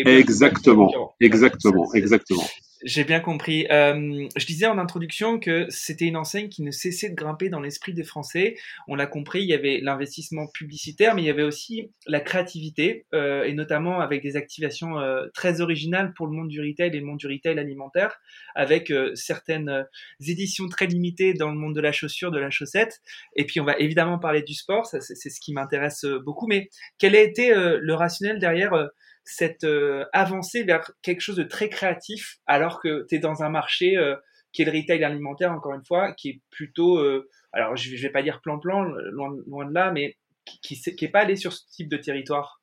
exactement, 0.07 1.15
exactement, 1.21 1.95
exactement. 1.95 2.45
J'ai 2.85 3.03
bien 3.03 3.19
compris. 3.19 3.67
Euh, 3.73 4.29
je 4.37 4.47
disais 4.47 4.67
en 4.67 4.79
introduction 4.79 5.41
que 5.41 5.67
c'était 5.69 6.05
une 6.05 6.17
enseigne 6.17 6.49
qui 6.49 6.63
ne 6.63 6.71
cessait 6.71 7.11
de 7.11 7.15
grimper 7.17 7.49
dans 7.49 7.61
l'esprit 7.61 7.93
des 7.93 8.05
Français. 8.05 8.55
On 8.87 8.95
l'a 8.95 9.07
compris, 9.07 9.43
il 9.43 9.49
y 9.49 9.55
avait 9.55 9.81
l'investissement 9.83 10.47
publicitaire, 10.47 11.17
mais 11.17 11.23
il 11.23 11.25
y 11.25 11.31
avait 11.31 11.43
aussi 11.43 11.91
la 12.07 12.21
créativité, 12.21 13.07
euh, 13.15 13.43
et 13.43 13.53
notamment 13.53 14.01
avec 14.01 14.23
des 14.23 14.37
activations 14.37 15.01
euh, 15.01 15.27
très 15.35 15.61
originales 15.61 16.13
pour 16.15 16.29
le 16.29 16.35
monde 16.35 16.49
du 16.49 16.61
retail 16.61 16.95
et 16.95 17.01
le 17.01 17.05
monde 17.05 17.19
du 17.19 17.27
retail 17.27 17.59
alimentaire, 17.59 18.21
avec 18.55 18.93
certaines 19.15 19.87
éditions 20.21 20.69
très 20.69 20.87
limitées 20.87 21.35
dans 21.35 21.51
le 21.51 21.57
monde 21.57 21.75
de 21.75 21.81
la 21.81 21.93
chaussure, 21.93 22.31
de 22.31 22.39
la 22.39 22.51
chaussette. 22.51 23.01
Et 23.35 23.45
puis 23.45 23.61
on 23.61 23.65
va 23.65 23.77
évidemment 23.79 24.19
parler 24.19 24.43
du 24.43 24.55
sport, 24.55 24.87
c'est 24.87 25.01
ce 25.01 25.41
qui 25.41 25.53
m'intéresse 25.53 26.05
beaucoup. 26.25 26.47
Mais 26.47 26.69
quel 26.99 27.17
a 27.17 27.21
été 27.21 27.53
le 27.55 27.95
rationnel 27.95 28.39
derrière 28.39 28.89
cette 29.29 29.65
euh, 29.65 30.07
avancée 30.15 30.63
vers 30.63 30.91
quelque 31.03 31.21
chose 31.21 31.37
de 31.37 31.43
très 31.43 31.69
créatif 31.69 32.39
alors 32.47 32.81
que 32.81 33.05
tu 33.09 33.17
es 33.17 33.19
dans 33.19 33.43
un 33.43 33.51
marché 33.51 33.97
euh, 33.97 34.17
qui 34.53 34.63
est 34.63 34.65
le 34.65 34.73
retail 34.73 35.05
alimentaire, 35.05 35.53
encore 35.53 35.75
une 35.75 35.85
fois, 35.85 36.13
qui 36.13 36.31
est 36.31 36.41
plutôt, 36.51 36.97
euh, 36.97 37.29
alors 37.53 37.77
je, 37.77 37.95
vais 37.95 38.09
pas 38.09 38.23
dire 38.23 38.41
plan-plan, 38.41 38.85
loin, 38.85 39.29
loin, 39.47 39.67
de 39.67 39.75
là, 39.75 39.93
mais 39.93 40.17
qui 40.63 40.81
n'est 40.87 40.95
qui, 40.95 41.09
pas 41.09 41.21
allé 41.21 41.37
sur 41.37 41.53
ce 41.53 41.61
type 41.71 41.91
de 41.91 41.99
territoire 41.99 42.63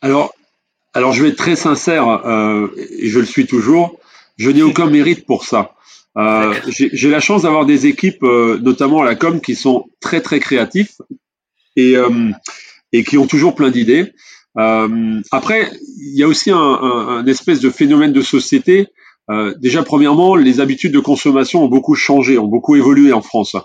Alors, 0.00 0.32
alors 0.92 1.12
je 1.12 1.24
vais 1.24 1.30
être 1.30 1.36
très 1.36 1.56
sincère, 1.56 2.04
et 2.76 3.08
je 3.08 3.18
le 3.18 3.26
suis 3.26 3.48
toujours, 3.48 3.98
je 4.36 4.50
n'ai 4.50 4.62
aucun 4.62 4.86
mérite 4.90 5.26
pour 5.26 5.44
ça. 5.44 5.74
J'ai 6.68 7.10
la 7.10 7.18
chance 7.18 7.42
d'avoir 7.42 7.66
des 7.66 7.86
équipes, 7.86 8.22
notamment 8.22 9.02
à 9.02 9.04
la 9.04 9.16
com, 9.16 9.40
qui 9.40 9.56
sont 9.56 9.86
très 10.00 10.20
très 10.20 10.38
créatifs 10.38 11.00
et, 11.74 11.96
et 12.92 13.02
qui 13.02 13.18
ont 13.18 13.26
toujours 13.26 13.56
plein 13.56 13.72
d'idées. 13.72 14.14
Euh, 14.58 15.20
après, 15.32 15.70
il 15.98 16.16
y 16.16 16.22
a 16.22 16.28
aussi 16.28 16.50
un, 16.50 16.58
un, 16.58 17.08
un, 17.18 17.26
espèce 17.26 17.60
de 17.60 17.70
phénomène 17.70 18.12
de 18.12 18.22
société. 18.22 18.88
Euh, 19.30 19.54
déjà, 19.58 19.82
premièrement, 19.82 20.36
les 20.36 20.60
habitudes 20.60 20.92
de 20.92 21.00
consommation 21.00 21.64
ont 21.64 21.68
beaucoup 21.68 21.94
changé, 21.94 22.38
ont 22.38 22.46
beaucoup 22.46 22.76
évolué 22.76 23.12
en 23.12 23.22
France. 23.22 23.56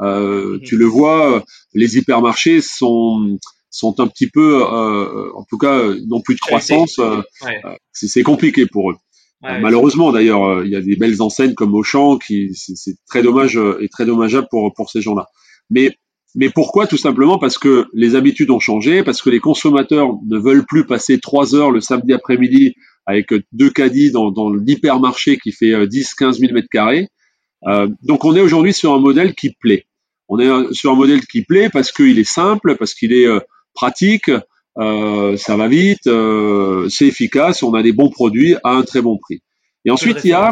Euh, 0.00 0.54
mhm. 0.54 0.60
Tu 0.62 0.76
le 0.76 0.86
vois, 0.86 1.44
les 1.74 1.96
hypermarchés 1.96 2.60
sont 2.60 3.38
sont 3.70 4.00
un 4.00 4.06
petit 4.06 4.28
peu, 4.28 4.62
euh, 4.62 5.30
en 5.34 5.44
tout 5.44 5.58
cas, 5.58 5.82
non 6.06 6.20
plus 6.22 6.34
de 6.34 6.40
croissance. 6.40 6.98
Euh, 6.98 7.20
c'est 7.92 8.22
compliqué 8.22 8.66
pour 8.66 8.90
eux. 8.90 8.96
Malheureusement, 9.42 10.10
d'ailleurs, 10.10 10.64
il 10.64 10.70
y 10.70 10.76
a 10.76 10.80
des 10.80 10.96
belles 10.96 11.22
enseignes 11.22 11.54
comme 11.54 11.74
Auchan 11.74 12.16
qui, 12.16 12.50
c'est 12.54 12.96
très 13.08 13.22
dommage 13.22 13.60
et 13.80 13.88
très 13.88 14.04
dommageable 14.04 14.48
pour 14.50 14.72
pour 14.74 14.90
ces 14.90 15.00
gens-là. 15.00 15.26
Mais 15.70 15.96
mais 16.34 16.50
pourquoi? 16.50 16.86
Tout 16.86 16.96
simplement 16.96 17.38
parce 17.38 17.58
que 17.58 17.86
les 17.94 18.14
habitudes 18.14 18.50
ont 18.50 18.60
changé, 18.60 19.02
parce 19.02 19.22
que 19.22 19.30
les 19.30 19.40
consommateurs 19.40 20.12
ne 20.26 20.38
veulent 20.38 20.66
plus 20.66 20.84
passer 20.84 21.18
trois 21.18 21.54
heures 21.54 21.70
le 21.70 21.80
samedi 21.80 22.12
après-midi 22.12 22.74
avec 23.06 23.32
deux 23.52 23.70
caddies 23.70 24.10
dans, 24.10 24.30
dans 24.30 24.50
l'hypermarché 24.52 25.38
qui 25.38 25.52
fait 25.52 25.86
10-15 25.86 26.34
000 26.34 26.52
mètres 26.52 26.68
carrés. 26.70 27.08
Euh, 27.66 27.88
donc 28.02 28.24
on 28.24 28.36
est 28.36 28.40
aujourd'hui 28.40 28.74
sur 28.74 28.92
un 28.92 29.00
modèle 29.00 29.34
qui 29.34 29.54
plaît. 29.58 29.86
On 30.28 30.38
est 30.38 30.74
sur 30.74 30.92
un 30.92 30.94
modèle 30.94 31.24
qui 31.26 31.42
plaît 31.42 31.70
parce 31.70 31.90
qu'il 31.90 32.18
est 32.18 32.30
simple, 32.30 32.76
parce 32.76 32.92
qu'il 32.92 33.12
est 33.12 33.26
euh, 33.26 33.40
pratique, 33.74 34.30
euh, 34.78 35.36
ça 35.36 35.56
va 35.56 35.68
vite, 35.68 36.06
euh, 36.06 36.88
c'est 36.88 37.06
efficace, 37.06 37.62
on 37.62 37.74
a 37.74 37.82
des 37.82 37.92
bons 37.92 38.10
produits 38.10 38.54
à 38.62 38.70
un 38.70 38.82
très 38.82 39.00
bon 39.00 39.18
prix. 39.18 39.42
Et 39.84 39.90
ensuite, 39.90 40.18
il 40.24 40.30
y 40.30 40.32
a, 40.32 40.50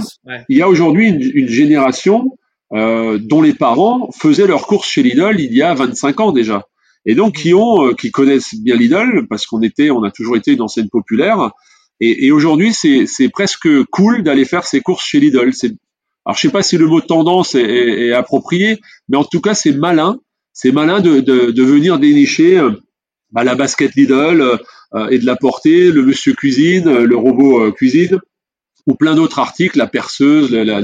il 0.49 0.57
y 0.57 0.63
a 0.63 0.69
aujourd'hui 0.69 1.09
une, 1.09 1.21
une, 1.35 1.49
génération 1.49 2.31
euh, 2.73 3.19
dont 3.19 3.43
les 3.43 3.55
parents 3.55 4.11
faisaient 4.13 4.47
leurs 4.47 4.67
courses 4.67 4.89
chez 4.89 5.03
Lidl 5.03 5.37
il 5.39 5.55
y 5.55 5.63
a 5.63 5.73
25 5.75 6.21
ans 6.21 6.33
déjà. 6.33 6.67
Et 7.05 7.15
donc 7.15 7.37
qui 7.37 7.55
ont, 7.55 7.87
euh, 7.87 7.95
qui 7.95 8.11
connaissent 8.11 8.55
bien 8.57 8.75
Lidl 8.75 9.27
parce 9.29 9.47
qu'on 9.47 9.63
était, 9.63 9.91
on 9.91 10.03
a 10.03 10.11
toujours 10.11 10.37
été 10.37 10.53
une 10.53 10.63
enseigne 10.63 10.89
populaire. 10.89 11.53
Et, 12.01 12.27
et 12.27 12.33
aujourd'hui, 12.33 12.75
c'est, 12.75 13.07
c'est 13.07 13.29
presque 13.29 13.69
cool 13.85 14.25
d'aller 14.25 14.45
faire 14.45 14.65
ses 14.65 14.81
courses 14.81 15.05
chez 15.05 15.21
Lidl. 15.21 15.53
C'est, 15.53 15.73
alors 16.25 16.37
je 16.37 16.41
sais 16.41 16.51
pas 16.51 16.63
si 16.63 16.77
le 16.77 16.87
mot 16.87 17.01
tendance 17.01 17.55
est, 17.55 17.63
est, 17.63 18.09
est 18.09 18.13
approprié, 18.13 18.81
mais 19.09 19.17
en 19.17 19.25
tout 19.25 19.41
cas 19.41 19.55
c'est 19.55 19.73
malin. 19.73 20.19
C'est 20.53 20.73
malin 20.73 21.01
de, 21.01 21.21
de, 21.21 21.53
de, 21.53 21.63
venir 21.63 21.99
dénicher 22.01 22.59
euh, 22.59 22.73
bah, 23.31 23.45
la 23.45 23.55
basket 23.55 23.95
Lidl 23.95 24.59
euh, 24.95 25.09
et 25.11 25.19
de 25.19 25.27
la 25.27 25.37
porter, 25.37 25.93
le 25.93 26.03
monsieur 26.03 26.33
cuisine, 26.33 26.91
le 26.91 27.17
robot 27.17 27.71
cuisine, 27.73 28.19
ou 28.87 28.95
plein 28.95 29.15
d'autres 29.15 29.39
articles, 29.39 29.77
la 29.79 29.87
perceuse, 29.87 30.51
la, 30.51 30.65
la, 30.65 30.81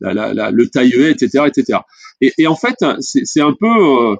la, 0.00 0.34
la, 0.34 0.50
le 0.50 0.68
tailleuet, 0.68 1.10
etc., 1.10 1.44
etc. 1.46 1.80
Et, 2.20 2.46
en 2.46 2.56
fait, 2.56 2.76
c'est 3.00 3.40
un 3.40 3.54
peu, 3.58 3.66
euh, 3.66 4.16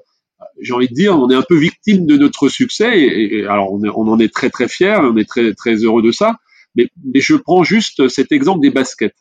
j'ai 0.61 0.73
envie 0.73 0.89
de 0.89 0.95
dire, 0.95 1.19
on 1.19 1.29
est 1.31 1.35
un 1.35 1.45
peu 1.47 1.57
victime 1.57 2.07
de 2.07 2.17
notre 2.17 2.49
succès. 2.49 2.99
Et, 2.99 3.45
alors, 3.47 3.73
on, 3.73 4.09
en 4.09 4.19
est 4.19 4.33
très 4.33 4.51
très 4.51 4.69
fier, 4.69 5.01
on 5.03 5.17
est 5.17 5.29
très 5.29 5.55
très 5.55 5.77
heureux 5.77 6.03
de 6.03 6.13
ça. 6.13 6.37
Mais, 6.75 6.89
je 7.15 7.35
prends 7.35 7.63
juste 7.63 8.09
cet 8.09 8.33
exemple 8.33 8.61
des 8.61 8.71
baskets. 8.71 9.17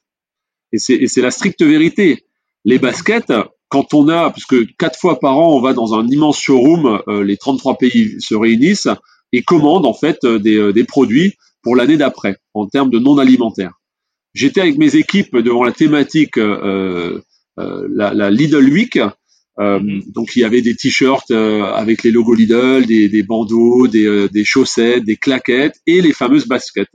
Et 0.72 0.78
c'est 0.78 1.22
la 1.22 1.32
stricte 1.32 1.64
vérité. 1.64 2.26
Les 2.64 2.78
baskets, 2.78 3.34
quand 3.70 3.94
on 3.94 4.08
a, 4.08 4.30
parce 4.30 4.46
que 4.46 4.68
quatre 4.78 5.00
fois 5.00 5.20
par 5.20 5.38
an, 5.38 5.54
on 5.56 5.62
va 5.62 5.74
dans 5.74 5.94
un 5.94 6.08
immense 6.08 6.40
showroom, 6.40 7.02
euh, 7.08 7.24
les 7.24 7.38
33 7.38 7.78
pays 7.78 8.20
se 8.20 8.36
réunissent 8.36 8.88
et 9.32 9.42
commandent 9.42 9.86
en 9.86 9.94
fait 9.94 10.26
des, 10.26 10.58
euh, 10.58 10.74
des 10.74 10.84
produits 10.84 11.36
pour 11.64 11.76
l'année 11.76 11.98
d'après 11.98 12.38
en 12.54 12.68
termes 12.68 12.90
de 12.90 13.00
non 13.00 13.18
alimentaires. 13.18 13.79
J'étais 14.34 14.62
avec 14.62 14.78
mes 14.78 14.96
équipes 14.96 15.38
devant 15.38 15.64
la 15.64 15.72
thématique 15.72 16.38
euh, 16.38 17.22
euh, 17.60 17.88
la, 17.92 18.14
la, 18.14 18.30
Lidl 18.30 18.70
Week. 18.70 19.00
Euh, 19.60 19.80
mhm. 19.80 20.04
Donc 20.08 20.36
il 20.36 20.40
y 20.40 20.44
avait 20.46 20.62
des 20.62 20.76
t-shirts 20.76 21.32
euh, 21.32 21.64
avec 21.64 22.04
les 22.04 22.12
logos 22.12 22.36
Lidl, 22.36 22.86
des, 22.86 23.10
des 23.10 23.24
bandeaux, 23.24 23.88
des, 23.88 24.06
euh, 24.06 24.30
des, 24.30 24.46
chaussettes, 24.46 25.04
des 25.04 25.18
claquettes 25.18 25.82
et 25.86 26.02
les 26.02 26.14
fameuses 26.14 26.48
baskets. 26.48 26.88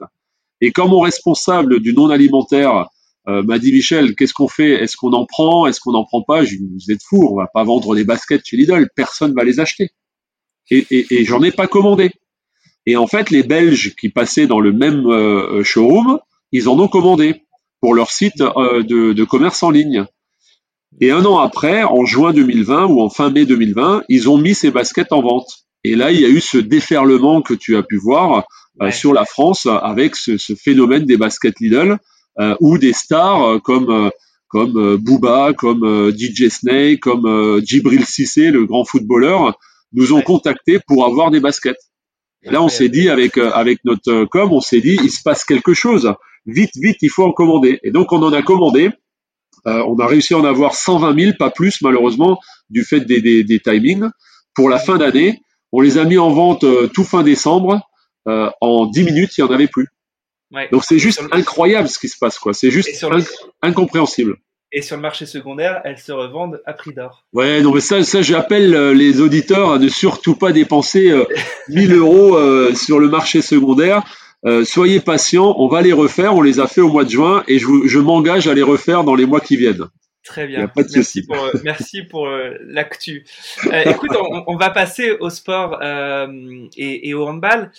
Et 0.61 0.71
quand 0.73 0.89
mon 0.89 1.01
responsable 1.01 1.81
du 1.81 1.93
non 1.93 2.11
alimentaire 2.11 2.87
m'a 3.27 3.59
dit 3.59 3.73
Michel, 3.73 4.15
qu'est-ce 4.15 4.35
qu'on 4.35 4.49
fait? 4.49 4.83
Est-ce 4.83 4.99
qu'on 4.99 5.15
en 5.15 5.25
prend? 5.25 5.67
Est-ce 5.67 5.81
qu'on 5.81 5.93
n'en 5.93 6.05
prend 6.05 6.23
pas? 6.23 6.45
Je 6.45 6.53
lui 6.53 6.59
dit, 6.61 6.75
vous 6.75 6.93
êtes 6.93 7.03
fou, 7.03 7.27
on 7.33 7.37
va 7.37 7.47
pas 7.47 7.65
vendre 7.65 7.95
des 7.95 8.05
baskets 8.05 8.43
chez 8.45 8.59
Lidl, 8.59 8.89
personne 8.95 9.33
va 9.35 9.45
les 9.45 9.61
acheter. 9.61 9.91
Et, 10.71 10.87
et, 10.91 11.07
et 11.11 11.25
j'en 11.25 11.43
ai 11.43 11.51
pas 11.51 11.67
commandé. 11.67 12.11
Et 12.85 12.97
en 12.97 13.07
fait, 13.07 13.31
les 13.31 13.43
Belges 13.43 13.95
qui 13.97 14.11
passaient 14.11 14.47
dans 14.47 14.61
le 14.61 14.73
même 14.73 15.63
showroom 15.63 16.19
ils 16.55 16.69
en 16.69 16.79
ont 16.79 16.89
commandé 16.89 17.43
pour 17.81 17.95
leur 17.95 18.11
site 18.11 18.41
euh, 18.41 18.83
de, 18.83 19.13
de, 19.13 19.25
commerce 19.25 19.63
en 19.65 19.71
ligne. 19.71 20.07
Et 21.01 21.11
un 21.11 21.25
an 21.25 21.39
après, 21.39 21.83
en 21.83 22.05
juin 22.07 22.33
2020 22.33 22.87
ou 22.87 23.01
en 23.03 23.11
fin 23.11 23.31
mai 23.31 23.45
2020, 23.45 24.05
ils 24.09 24.31
ont 24.31 24.39
mis 24.39 24.55
ces 24.55 24.71
baskets 24.71 25.13
en 25.13 25.21
vente. 25.21 25.49
Et 25.83 25.97
là, 25.97 26.13
il 26.13 26.21
y 26.21 26.25
a 26.25 26.29
eu 26.29 26.41
ce 26.41 26.57
déferlement 26.57 27.43
que 27.43 27.55
tu 27.55 27.77
as 27.77 27.83
pu 27.83 27.97
voir 27.97 28.45
euh, 28.81 28.93
sur 28.93 29.13
la 29.13 29.25
France 29.25 29.67
avec 29.67 30.15
ce, 30.15 30.39
ce, 30.39 30.55
phénomène 30.55 31.07
des 31.07 31.17
baskets 31.17 31.59
Lidl, 31.61 31.99
euh, 32.39 32.55
où 32.61 32.79
des 32.79 32.93
stars 32.93 33.43
euh, 33.45 33.59
comme 33.59 34.11
comme 34.49 34.97
Booba, 34.99 35.53
comme 35.53 36.13
DJ 36.17 36.49
Snake, 36.49 37.01
comme 37.01 37.61
Djibril 37.65 38.05
Cissé, 38.05 38.53
le 38.53 38.67
grand 38.67 38.85
footballeur, 38.85 39.59
nous 39.93 40.13
ont 40.13 40.23
contactés 40.23 40.79
pour 40.87 41.05
avoir 41.05 41.33
des 41.33 41.41
baskets. 41.41 41.81
Et 42.45 42.51
là, 42.51 42.63
on 42.63 42.69
s'est 42.69 42.89
dit 42.89 43.09
avec 43.09 43.37
avec 43.37 43.81
notre 43.85 44.27
com, 44.27 44.53
on 44.53 44.61
s'est 44.61 44.81
dit, 44.81 44.97
il 45.03 45.11
se 45.11 45.23
passe 45.25 45.45
quelque 45.45 45.75
chose 45.75 46.15
vite, 46.47 46.73
vite, 46.77 46.99
il 47.03 47.11
faut 47.11 47.25
en 47.25 47.33
commander. 47.33 47.81
Et 47.83 47.91
donc 47.91 48.13
on 48.13 48.23
en 48.23 48.33
a 48.33 48.43
commandé. 48.43 48.91
Euh, 49.67 49.83
on 49.87 49.99
a 49.99 50.07
réussi 50.07 50.35
à 50.35 50.39
en 50.39 50.45
avoir 50.45 50.75
120 50.75 51.19
000, 51.19 51.33
pas 51.39 51.51
plus 51.51 51.81
malheureusement, 51.81 52.39
du 52.69 52.85
fait 52.85 53.01
des, 53.01 53.21
des, 53.21 53.45
des 53.45 53.61
timings. 53.61 54.09
Pour 54.55 54.69
la 54.69 54.79
fin 54.79 54.99
d'année, 54.99 55.41
on 55.73 55.81
les 55.81 55.99
a 55.99 56.05
mis 56.05 56.19
en 56.19 56.31
vente 56.31 56.65
euh, 56.65 56.89
tout 56.89 57.05
fin 57.05 57.23
décembre. 57.23 57.81
Euh, 58.27 58.51
en 58.61 58.87
10 58.87 59.05
minutes, 59.05 59.37
il 59.37 59.45
n'y 59.45 59.51
en 59.51 59.53
avait 59.53 59.69
plus. 59.69 59.89
Ouais. 60.53 60.69
Donc 60.71 60.85
c'est 60.85 60.99
juste 60.99 61.23
incroyable 61.33 61.89
ce 61.89 61.99
qui 61.99 62.09
se 62.09 62.17
passe, 62.19 62.39
quoi. 62.39 62.55
C'est 62.55 62.71
juste 62.71 63.03
inc 63.03 63.27
incompréhensible. 63.63 64.37
Et 64.77 64.83
sur 64.83 64.97
le 64.97 65.03
marché 65.03 65.25
secondaire, 65.25 65.81
elles 65.85 65.99
se 65.99 66.11
revendent 66.11 66.61
à 66.67 66.73
prix 66.73 66.93
d'or. 66.93 67.25
Ouais, 67.33 67.63
non, 67.63 67.73
mais 67.73 67.81
ça, 67.81 68.03
ça 68.03 68.23
j'appelle 68.23 68.75
euh, 68.75 68.93
les 68.93 69.21
auditeurs 69.21 69.71
à 69.71 69.79
ne 69.79 69.89
surtout 69.89 70.35
pas 70.35 70.51
dépenser 70.51 71.13
euh, 71.13 71.25
1000 71.69 71.95
euros 71.95 72.37
euh, 72.37 72.75
sur 72.75 72.99
le 72.99 73.09
marché 73.09 73.41
secondaire. 73.41 74.03
Euh, 74.47 74.65
soyez 74.65 75.01
patients, 75.01 75.55
on 75.59 75.69
va 75.69 75.81
les 75.81 75.93
refaire. 75.93 76.35
On 76.35 76.43
les 76.43 76.61
a 76.61 76.67
fait 76.67 76.81
au 76.81 76.91
mois 76.91 77.05
de 77.05 77.11
juin 77.11 77.45
et 77.49 77.59
je, 77.59 77.67
je 77.87 77.99
m'engage 77.99 78.47
à 78.47 78.55
les 78.55 78.63
refaire 78.63 79.05
dans 79.05 79.15
les 79.15 79.27
mois 79.27 79.41
qui 79.41 79.57
viennent. 79.57 79.87
Très 80.23 80.47
bien. 80.47 80.71
Merci 80.95 81.27
pour, 81.27 81.37
euh, 81.37 81.53
merci 81.65 82.03
pour 82.03 82.27
euh, 82.27 82.55
l'actu. 82.63 83.25
Écoute, 83.87 84.11
on, 84.19 84.45
on, 84.47 84.57
va 84.57 84.71
passer 84.71 85.11
au 85.13 85.29
sport 85.31 85.83
et, 85.83 87.09
et, 87.09 87.15
au 87.15 87.27
handball. 87.27 87.71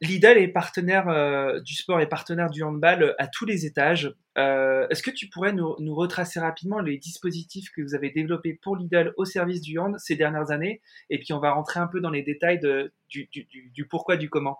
Lidl 0.00 0.38
est 0.38 0.48
partenaire 0.48 1.60
du 1.60 1.74
sport 1.74 2.00
et 2.00 2.08
partenaire 2.08 2.50
du 2.50 2.62
handball 2.62 3.16
à 3.18 3.26
tous 3.26 3.46
les 3.46 3.66
étages. 3.66 4.12
Est-ce 4.36 5.02
que 5.02 5.10
tu 5.10 5.28
pourrais 5.28 5.52
nous, 5.52 5.74
nous, 5.80 5.94
retracer 5.94 6.38
rapidement 6.38 6.80
les 6.80 6.98
dispositifs 6.98 7.70
que 7.76 7.82
vous 7.82 7.96
avez 7.96 8.10
développés 8.10 8.58
pour 8.62 8.76
Lidl 8.76 9.12
au 9.16 9.24
service 9.24 9.60
du 9.60 9.78
hand 9.80 9.96
ces 9.98 10.14
dernières 10.14 10.52
années? 10.52 10.80
Et 11.10 11.18
puis 11.18 11.32
on 11.32 11.40
va 11.40 11.52
rentrer 11.52 11.80
un 11.80 11.88
peu 11.88 12.00
dans 12.00 12.10
les 12.10 12.22
détails 12.22 12.60
de, 12.60 12.92
du, 13.08 13.28
du, 13.32 13.46
du 13.72 13.86
pourquoi, 13.86 14.16
du 14.16 14.30
comment. 14.30 14.58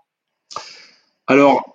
Alors, 1.33 1.73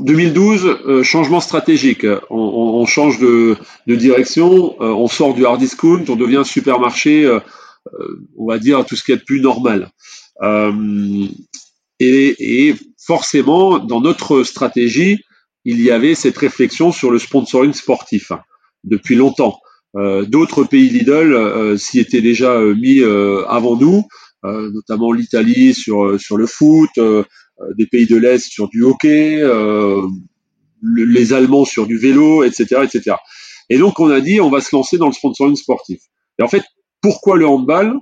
2012, 0.00 0.64
euh, 0.66 1.02
changement 1.04 1.38
stratégique. 1.38 2.04
On, 2.28 2.84
change 2.86 3.20
de, 3.20 3.56
direction, 3.86 4.74
euh, 4.80 4.88
on 4.88 5.06
sort 5.06 5.32
du 5.32 5.46
hard 5.46 5.60
discount, 5.60 6.02
on 6.08 6.16
devient 6.16 6.42
supermarché, 6.44 7.24
euh, 7.24 7.38
on 8.36 8.48
va 8.48 8.58
dire 8.58 8.84
tout 8.84 8.96
ce 8.96 9.04
qui 9.04 9.12
est 9.12 9.18
de 9.18 9.22
plus 9.22 9.40
normal. 9.40 9.92
Et, 12.00 12.74
forcément, 12.98 13.78
dans 13.78 14.00
notre 14.00 14.42
stratégie, 14.42 15.20
il 15.64 15.80
y 15.80 15.92
avait 15.92 16.16
cette 16.16 16.36
réflexion 16.36 16.90
sur 16.90 17.12
le 17.12 17.20
sponsoring 17.20 17.74
sportif 17.74 18.32
hein, 18.32 18.40
depuis 18.82 19.14
longtemps. 19.14 19.60
D'autres 19.94 20.64
pays 20.64 20.88
Lidl 20.88 21.78
s'y 21.78 22.00
étaient 22.00 22.20
déjà 22.20 22.58
mis 22.60 23.00
avant 23.48 23.76
nous, 23.76 24.02
notamment 24.42 25.12
l'Italie 25.12 25.74
sur 25.74 26.20
sur 26.20 26.36
le 26.36 26.46
foot, 26.46 26.90
des 27.76 27.86
pays 27.86 28.06
de 28.06 28.16
l'Est 28.16 28.46
sur 28.46 28.68
du 28.68 28.82
hockey, 28.82 29.42
les 30.82 31.32
Allemands 31.32 31.64
sur 31.64 31.86
du 31.86 31.98
vélo, 31.98 32.44
etc., 32.44 32.82
etc. 32.84 33.16
Et 33.70 33.78
donc 33.78 34.00
on 34.00 34.10
a 34.10 34.20
dit 34.20 34.40
on 34.40 34.50
va 34.50 34.60
se 34.60 34.74
lancer 34.74 34.98
dans 34.98 35.06
le 35.06 35.12
sponsoring 35.12 35.56
sportif. 35.56 36.00
Et 36.38 36.42
en 36.42 36.48
fait, 36.48 36.62
pourquoi 37.00 37.36
le 37.36 37.46
handball? 37.46 37.94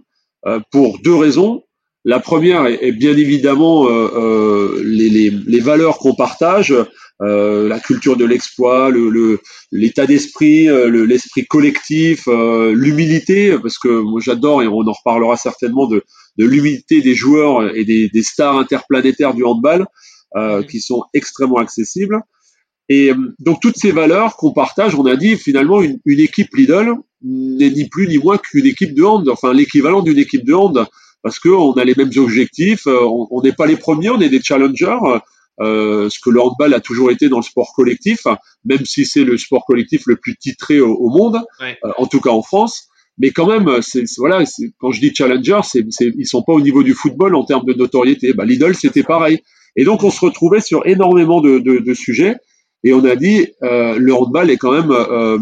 Pour 0.71 0.99
deux 0.99 1.15
raisons. 1.15 1.63
La 2.05 2.19
première 2.19 2.67
est, 2.67 2.93
bien 2.93 3.17
évidemment 3.17 3.89
les, 3.89 5.09
les, 5.09 5.31
les, 5.31 5.61
valeurs 5.61 5.99
qu'on 5.99 6.15
partage, 6.17 6.75
euh, 7.23 7.69
la 7.69 7.79
culture 7.79 8.17
de 8.17 8.25
l'exploit, 8.25 8.91
le, 8.91 9.41
l'état 9.71 10.07
d'esprit, 10.07 10.69
euh, 10.69 11.07
l'esprit 11.07 11.47
collectif, 11.47 12.25
euh, 12.27 12.73
l'humilité, 12.75 13.57
parce 13.59 13.79
que 13.79 13.89
moi 13.89 14.21
j'adore 14.23 14.63
et 14.63 14.67
on 14.67 14.81
en 14.81 14.93
reparlera 14.93 15.37
certainement 15.37 15.87
de, 15.87 16.03
de 16.39 16.45
l'humilité 16.45 17.01
des 17.01 17.15
joueurs 17.15 17.75
et 17.77 17.85
des, 17.85 18.09
des, 18.09 18.23
stars 18.23 18.59
interplanétaires 18.59 19.35
du 19.35 19.45
handball 19.45 19.87
euh, 20.37 20.63
qui 20.63 20.81
sont 20.81 21.05
extrêmement 21.15 21.59
accessibles. 21.59 22.21
Et 22.89 23.13
donc 23.39 23.61
toutes 23.63 23.77
ces 23.77 23.93
valeurs 23.93 24.37
qu'on 24.37 24.53
partage, 24.53 24.95
on 24.97 25.07
a 25.07 25.17
dit 25.17 25.37
finalement 25.37 25.81
une, 25.81 26.01
une 26.05 26.21
équipe 26.21 26.55
Lidl 26.57 26.95
n'est 27.23 27.71
ni 27.71 27.89
plus 27.89 28.09
ni 28.09 28.19
moins 28.19 28.37
qu'une 28.37 28.67
équipe 28.67 28.95
de 28.95 29.05
hand, 29.05 29.29
enfin 29.29 29.53
l'équivalent 29.53 30.03
d'une 30.03 30.19
équipe 30.19 30.45
de 30.45 30.53
hand, 30.53 30.87
parce 31.23 31.39
qu'on 31.39 31.73
a 31.73 31.85
les 31.85 31.95
mêmes 31.95 32.11
objectifs, 32.17 32.87
on 32.87 33.41
n'est 33.43 33.53
pas 33.53 33.67
les 33.67 33.77
premiers, 33.77 34.11
on 34.11 34.21
est 34.21 34.29
des 34.29 34.43
challengers, 34.43 34.99
euh, 35.61 36.09
ce 36.09 36.19
que 36.19 36.31
le 36.31 36.41
handball 36.41 36.75
a 36.75 36.81
toujours 36.81 37.11
été 37.11 37.29
dans 37.29 37.39
le 37.39 37.43
sport 37.43 37.73
collectif, 37.75 38.27
même 38.65 38.85
si 38.85 39.05
c'est 39.05 39.25
le 39.25 39.37
sport 39.37 39.65
collectif 39.67 40.03
le 40.07 40.17
plus 40.17 40.37
titré 40.37 40.81
au, 40.81 41.09
monde, 41.09 41.41
euh, 41.61 41.75
en 41.99 42.07
tout 42.07 42.21
cas 42.21 42.31
en 42.31 42.43
France. 42.43 42.89
Mais 43.19 43.31
quand 43.31 43.47
même, 43.47 43.83
c'est 43.83 44.05
voilà, 44.17 44.43
quand 44.79 44.91
je 44.91 45.01
dis 45.01 45.15
challenger, 45.15 45.61
c'est 45.63 45.85
ils 46.01 46.27
sont 46.27 46.43
pas 46.43 46.55
au 46.55 46.61
niveau 46.61 46.83
du 46.83 46.95
football 46.95 47.35
en 47.35 47.45
termes 47.45 47.67
de 47.67 47.75
notoriété. 47.75 48.33
Bah, 48.33 48.47
Lidl, 48.47 48.75
c'était 48.75 49.03
pareil. 49.03 49.43
Et 49.77 49.85
donc 49.85 50.03
on 50.03 50.11
se 50.11 50.21
retrouvait 50.21 50.61
sur 50.61 50.87
énormément 50.87 51.41
de, 51.41 51.59
de, 51.59 51.79
de 51.79 51.95
sujets, 51.95 52.37
et 52.85 52.93
on 52.95 53.05
a 53.05 53.17
dit 53.17 53.47
euh, 53.63 53.97
le 53.99 54.15
handball 54.15 54.51
est 54.51 54.57
quand 54.57 54.73
même 54.73 54.91
euh, 54.91 55.39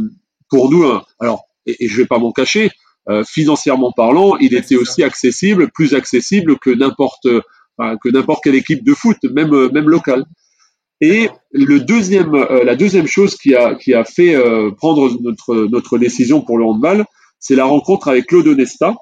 pour 0.49 0.71
nous, 0.71 0.85
alors 1.21 1.45
et, 1.67 1.85
et, 1.85 1.89
je 1.89 1.97
vais 1.97 2.07
pas 2.07 2.19
m'en 2.19 2.33
cacher, 2.33 2.71
euh, 3.11 3.23
financièrement 3.25 3.93
parlant, 3.93 4.37
il 4.37 4.55
était 4.55 4.77
aussi 4.77 5.03
accessible, 5.03 5.71
plus 5.75 5.95
accessible 5.95 6.59
que 6.59 6.71
n'importe 6.71 7.27
que 8.03 8.09
n'importe 8.09 8.45
quelle 8.45 8.55
équipe 8.55 8.85
de 8.85 8.95
foot, 8.95 9.17
même 9.25 9.53
euh, 9.55 9.71
même 9.71 9.89
locale. 9.89 10.25
Et 11.01 11.31
le 11.53 11.81
deuxième, 11.81 12.35
euh, 12.35 12.63
la 12.65 12.77
deuxième 12.77 13.07
chose 13.07 13.37
qui 13.37 13.55
a 13.55 13.75
qui 13.75 13.95
a 13.95 14.05
fait 14.05 14.35
euh, 14.35 14.71
prendre 14.71 15.11
notre 15.23 15.67
notre 15.67 15.99
décision 15.99 16.43
pour 16.43 16.59
le 16.59 16.65
handball, 16.65 17.05
c'est 17.39 17.57
la 17.57 17.65
rencontre 17.65 18.09
avec 18.09 18.27
Claude 18.27 18.49
Onesta 18.49 18.97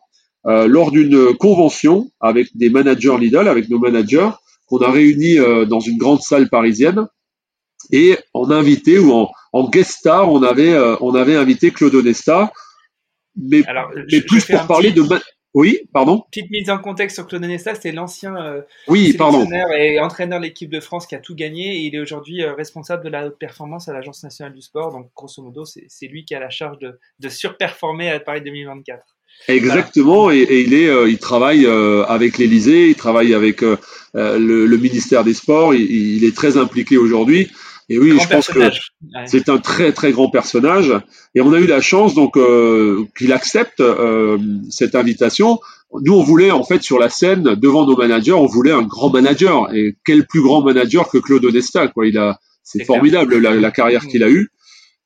lors 0.45 0.93
d'une 0.93 1.37
convention 1.37 2.11
avec 2.21 2.57
des 2.57 2.71
managers 2.71 3.19
Lidl, 3.19 3.49
avec 3.49 3.69
nos 3.69 3.79
managers 3.79 4.31
qu'on 4.67 4.79
a 4.79 4.91
réunis 4.91 5.37
dans 5.69 5.81
une 5.81 5.99
grande 5.99 6.23
salle 6.23 6.49
parisienne. 6.49 7.07
Et 7.93 8.17
en 8.33 8.51
invité 8.51 8.99
ou 8.99 9.13
en, 9.13 9.31
en 9.53 9.69
guest 9.69 9.91
star, 9.91 10.33
on 10.33 10.43
avait 10.43 10.75
on 11.03 11.15
avait 11.15 11.37
invité 11.37 11.71
Claude 11.71 11.97
Onesta, 11.97 12.51
mais, 13.39 13.63
mais 14.11 14.21
plus 14.23 14.45
pour 14.45 14.67
parler 14.67 14.93
de 14.93 15.03
oui, 15.55 15.81
pardon. 15.93 16.23
Petite 16.31 16.51
mise 16.51 16.69
en 16.69 16.79
contexte 16.79 17.17
sur 17.17 17.27
Claude 17.27 17.43
Nesta, 17.43 17.75
c'est 17.75 17.91
l'ancien 17.91 18.37
euh, 18.37 18.61
oui, 18.87 19.17
et 19.17 20.01
entraîneur 20.01 20.41
de 20.41 20.45
l'équipe 20.45 20.71
de 20.71 20.79
France 20.79 21.07
qui 21.07 21.15
a 21.15 21.19
tout 21.19 21.35
gagné 21.35 21.77
et 21.77 21.81
il 21.81 21.95
est 21.95 21.99
aujourd'hui 21.99 22.43
euh, 22.43 22.53
responsable 22.53 23.03
de 23.03 23.09
la 23.09 23.27
haute 23.27 23.39
performance 23.39 23.89
à 23.89 23.95
l'Agence 23.95 24.23
nationale 24.23 24.55
du 24.55 24.61
sport. 24.61 24.93
Donc, 24.93 25.11
grosso 25.17 25.43
modo, 25.43 25.65
c'est 25.65 26.07
lui 26.07 26.25
qui 26.25 26.35
a 26.35 26.41
la 26.41 26.51
charge 26.51 26.79
de, 26.79 26.99
de 27.19 27.29
surperformer 27.29 28.11
à 28.11 28.21
Paris 28.21 28.43
2024. 28.43 29.05
Exactement, 29.49 30.31
et, 30.31 30.47
il 30.51 30.75
est, 30.75 30.89
euh, 30.89 31.09
il 31.09 31.19
travaille 31.19 31.67
avec 31.67 32.39
l'Élysée, 32.39 32.91
il 32.91 32.97
travaille 32.97 33.35
avec 33.35 33.63
le, 33.63 34.77
ministère 34.77 35.25
des 35.25 35.35
Sports, 35.35 35.75
il 35.75 36.25
est 36.25 36.37
très 36.37 36.57
impliqué 36.57 36.99
aujourd'hui. 36.99 37.51
Et 37.91 37.99
oui, 37.99 38.19
je 38.21 38.29
pense 38.29 38.49
que 38.49 38.61
c'est 39.27 39.49
un 39.49 39.59
très 39.59 39.93
très 39.93 40.13
grand 40.13 40.29
personnage. 40.29 40.93
Et 41.35 41.41
on 41.41 41.53
a 41.53 41.59
eu 41.59 41.67
la 41.67 41.81
chance 41.81 42.15
donc 42.15 42.37
euh, 42.37 43.07
qu'il 43.17 43.33
accepte 43.33 43.81
euh, 43.81 44.37
cette 44.69 44.95
invitation. 44.95 45.59
Nous, 46.03 46.13
on 46.13 46.23
voulait 46.23 46.51
en 46.51 46.65
fait 46.65 46.83
sur 46.83 46.99
la 46.99 47.09
scène 47.09 47.55
devant 47.55 47.87
nos 47.87 47.97
managers, 47.97 48.35
on 48.35 48.47
voulait 48.47 48.73
un 48.73 48.83
grand 48.83 49.11
manager. 49.11 49.75
Et 49.75 49.97
quel 50.05 50.27
plus 50.27 50.43
grand 50.43 50.63
manager 50.63 51.09
que 51.09 51.17
Claude 51.17 51.45
Onesta 51.47 51.89
quoi. 51.89 52.07
Il 52.07 52.19
a, 52.19 52.39
c'est 52.63 52.85
formidable 52.85 53.39
la, 53.39 53.55
la, 53.55 53.71
carrière 53.71 54.07
qu'il 54.07 54.23
a 54.23 54.29
eue. 54.29 54.51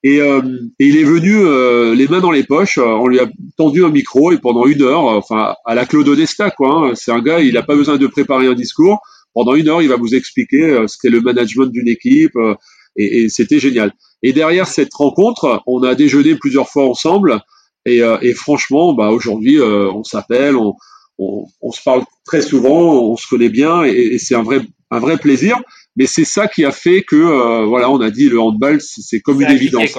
Et, 0.03 0.21
euh, 0.21 0.43
et, 0.81 0.89
il 0.89 0.97
est 0.97 1.05
venu 1.05 1.37
euh, 1.37 1.95
les 1.95 2.09
mains 2.09 2.19
dans 2.19 2.33
les 2.33 2.43
poches. 2.43 2.79
On 2.79 3.07
lui 3.07 3.21
a 3.21 3.27
tendu 3.57 3.85
un 3.85 3.91
micro 3.91 4.33
et 4.33 4.39
pendant 4.39 4.67
une 4.67 4.83
heure, 4.83 5.05
enfin 5.05 5.55
à 5.65 5.77
la 5.77 5.87
Claude 5.87 6.09
Onesta 6.09 6.51
quoi. 6.51 6.89
Hein, 6.89 6.95
c'est 6.97 7.13
un 7.13 7.21
gars, 7.21 7.39
il 7.39 7.55
n'a 7.55 7.63
pas 7.63 7.77
besoin 7.77 7.97
de 7.97 8.09
préparer 8.09 8.49
un 8.49 8.55
discours 8.55 8.99
pendant 9.35 9.55
une 9.55 9.69
heure, 9.69 9.83
il 9.83 9.89
va 9.89 9.97
vous 9.97 10.15
expliquer 10.15 10.63
euh, 10.63 10.87
ce 10.87 10.97
qu'est 11.01 11.11
le 11.11 11.21
management 11.21 11.67
d'une 11.67 11.89
équipe, 11.89 12.37
euh, 12.37 12.55
et, 12.97 13.23
et 13.23 13.29
c'était 13.29 13.59
génial. 13.59 13.93
Et 14.23 14.33
derrière 14.33 14.67
cette 14.67 14.93
rencontre, 14.95 15.63
on 15.67 15.83
a 15.83 15.95
déjeuné 15.95 16.37
plusieurs 16.37 16.69
fois 16.69 16.89
ensemble, 16.89 17.41
et, 17.87 18.03
euh, 18.03 18.19
et 18.21 18.35
franchement, 18.35 18.93
bah 18.93 19.11
aujourd'hui, 19.11 19.61
on 19.61 20.05
s'appelle, 20.05 20.57
on, 20.57 20.75
on, 21.19 21.47
on, 21.61 21.73
se 21.73 21.83
parle 21.83 22.03
très 22.25 22.43
souvent, 22.43 23.11
on 23.11 23.17
se 23.17 23.27
connaît 23.27 23.49
bien, 23.49 23.85
et, 23.85 23.91
et 23.91 24.19
c'est 24.19 24.35
un 24.35 24.43
vrai, 24.43 24.61
un 24.91 24.99
vrai 24.99 25.17
plaisir. 25.17 25.59
Mais 25.97 26.07
c'est 26.07 26.25
ça 26.25 26.47
qui 26.47 26.65
a 26.65 26.73
fait 26.73 27.03
que, 27.03 27.67
voilà, 27.67 27.91
on 27.91 28.01
a 28.01 28.11
dit 28.11 28.31
le 28.31 28.41
handball, 28.41 28.81
c'est 28.81 29.21
comme 29.21 29.43
une 29.43 29.51
évidence, 29.51 29.99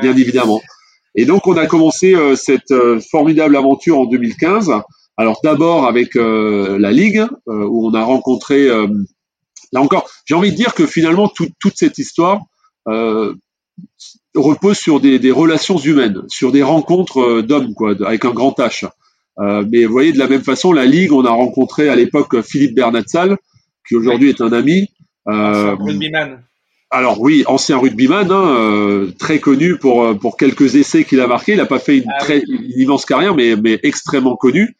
bien 0.00 0.16
évidemment. 0.16 0.60
Et 1.16 1.24
donc, 1.24 1.46
on 1.48 1.56
a 1.56 1.66
commencé 1.66 2.14
cette 2.36 2.72
formidable 3.10 3.56
aventure 3.56 3.98
en 3.98 4.04
2015 4.04 4.70
alors 5.16 5.40
d'abord 5.44 5.86
avec 5.86 6.16
euh, 6.16 6.78
la 6.78 6.90
Ligue, 6.90 7.24
euh, 7.48 7.66
où 7.66 7.86
on 7.86 7.94
a 7.94 8.02
rencontré, 8.02 8.68
euh, 8.68 8.88
là 9.72 9.80
encore, 9.80 10.08
j'ai 10.24 10.34
envie 10.34 10.50
de 10.50 10.56
dire 10.56 10.74
que 10.74 10.86
finalement 10.86 11.28
toute 11.28 11.76
cette 11.76 11.98
histoire 11.98 12.40
repose 14.34 14.76
sur 14.76 15.00
des, 15.00 15.18
des, 15.18 15.30
relations 15.30 15.78
humaines, 15.78 16.22
sur 16.28 16.52
des 16.52 16.62
rencontres 16.62 17.40
d'hommes, 17.40 17.72
quoi, 17.74 17.94
avec 18.04 18.24
un 18.24 18.32
grand 18.32 18.58
H. 18.58 18.88
mais 19.38 19.84
vous 19.84 19.92
voyez, 19.92 20.12
de 20.12 20.18
la 20.18 20.28
même 20.28 20.42
façon, 20.42 20.72
la 20.72 20.84
Ligue, 20.84 21.12
on 21.12 21.24
a 21.24 21.30
rencontré 21.30 21.88
à 21.88 21.96
l'époque 21.96 22.42
Philippe 22.42 22.74
Bernatsal, 22.74 23.38
qui 23.88 23.94
aujourd'hui 23.94 24.28
est 24.28 24.40
un 24.40 24.52
ami. 24.52 24.88
Euh, 25.28 25.74
rugbyman. 25.76 26.42
Alors 26.90 27.20
oui, 27.20 27.44
ancien 27.46 27.78
rugbyman, 27.78 28.30
hein, 28.30 29.06
très 29.18 29.38
connu 29.38 29.78
pour 29.78 30.16
pour 30.18 30.36
quelques 30.36 30.76
essais 30.76 31.04
qu'il 31.04 31.20
a 31.20 31.26
marqués. 31.26 31.52
Il 31.52 31.58
n'a 31.58 31.66
pas 31.66 31.78
fait 31.78 31.98
une 31.98 32.10
ah 32.14 32.20
très 32.20 32.40
une 32.40 32.70
immense 32.76 33.06
carrière, 33.06 33.34
mais 33.34 33.56
mais 33.56 33.80
extrêmement 33.82 34.36
connu 34.36 34.76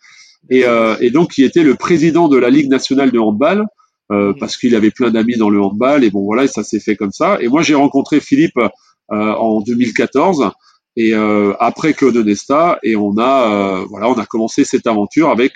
et, 0.50 0.64
euh, 0.64 0.96
et, 1.00 1.10
donc 1.10 1.30
qui 1.30 1.44
était 1.44 1.62
le 1.62 1.74
président 1.74 2.28
de 2.28 2.36
la 2.36 2.50
Ligue 2.50 2.68
nationale 2.68 3.10
de 3.10 3.18
handball 3.18 3.64
euh, 4.12 4.28
mhm. 4.28 4.38
parce 4.38 4.56
qu'il 4.56 4.74
avait 4.74 4.90
plein 4.90 5.10
d'amis 5.10 5.36
dans 5.36 5.50
le 5.50 5.60
handball 5.60 6.04
et 6.04 6.10
bon 6.10 6.24
voilà 6.24 6.46
ça 6.46 6.62
s'est 6.62 6.80
fait 6.80 6.96
comme 6.96 7.12
ça. 7.12 7.38
Et 7.40 7.48
moi 7.48 7.62
j'ai 7.62 7.74
rencontré 7.74 8.20
Philippe 8.20 8.58
euh, 8.58 9.32
en 9.32 9.60
2014 9.60 10.50
et 10.96 11.14
euh, 11.14 11.52
après 11.58 11.92
Claude 11.92 12.16
Nesta 12.16 12.78
et 12.82 12.96
on 12.96 13.16
a 13.18 13.80
euh, 13.82 13.84
voilà 13.90 14.08
on 14.08 14.14
a 14.14 14.26
commencé 14.26 14.64
cette 14.64 14.86
aventure 14.86 15.30
avec 15.30 15.54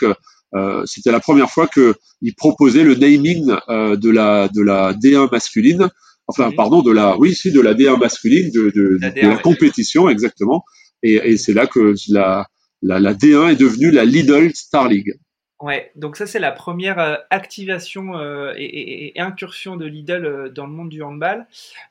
c'était 0.87 1.13
la 1.13 1.21
première 1.21 1.51
fois 1.51 1.67
que 1.67 1.95
il 2.23 2.35
proposait 2.35 2.83
le 2.83 2.95
naming 2.95 3.47
de 3.47 4.11
la 4.11 4.49
de 4.49 4.63
la 4.63 4.95
D1 4.95 5.31
masculine 5.31 5.89
enfin 6.27 6.49
mhm. 6.49 6.57
pardon 6.57 6.83
de 6.83 6.91
la 6.91 7.19
oui 7.19 7.35
si 7.35 7.53
de 7.53 7.61
la 7.61 7.75
D1 7.75 7.99
masculine 7.99 8.51
de, 8.51 8.73
de, 8.75 8.99
la, 9.01 9.11
de 9.11 9.29
la 9.29 9.37
compétition 9.37 10.09
exactement 10.09 10.63
et, 11.03 11.15
et 11.15 11.37
c'est 11.37 11.53
là 11.53 11.67
que 11.67 11.95
la 12.09 12.47
la, 12.83 12.99
la, 13.01 13.15
D1 13.15 13.53
est 13.53 13.57
devenue 13.57 13.91
la 13.91 14.05
Lidl 14.05 14.55
Star 14.55 14.89
League. 14.89 15.19
Ouais, 15.61 15.91
donc 15.97 16.17
ça 16.17 16.27
c'est 16.27 16.39
la 16.39 16.53
première 16.53 17.01
euh, 17.01 17.17
activation 17.31 18.17
euh, 18.17 18.53
et, 18.57 19.13
incursion 19.17 19.77
de 19.77 19.87
Lidl 19.87 20.25
euh, 20.25 20.49
dans 20.49 20.67
le 20.67 20.73
monde 20.73 20.89
du 20.89 21.03
handball. 21.03 21.47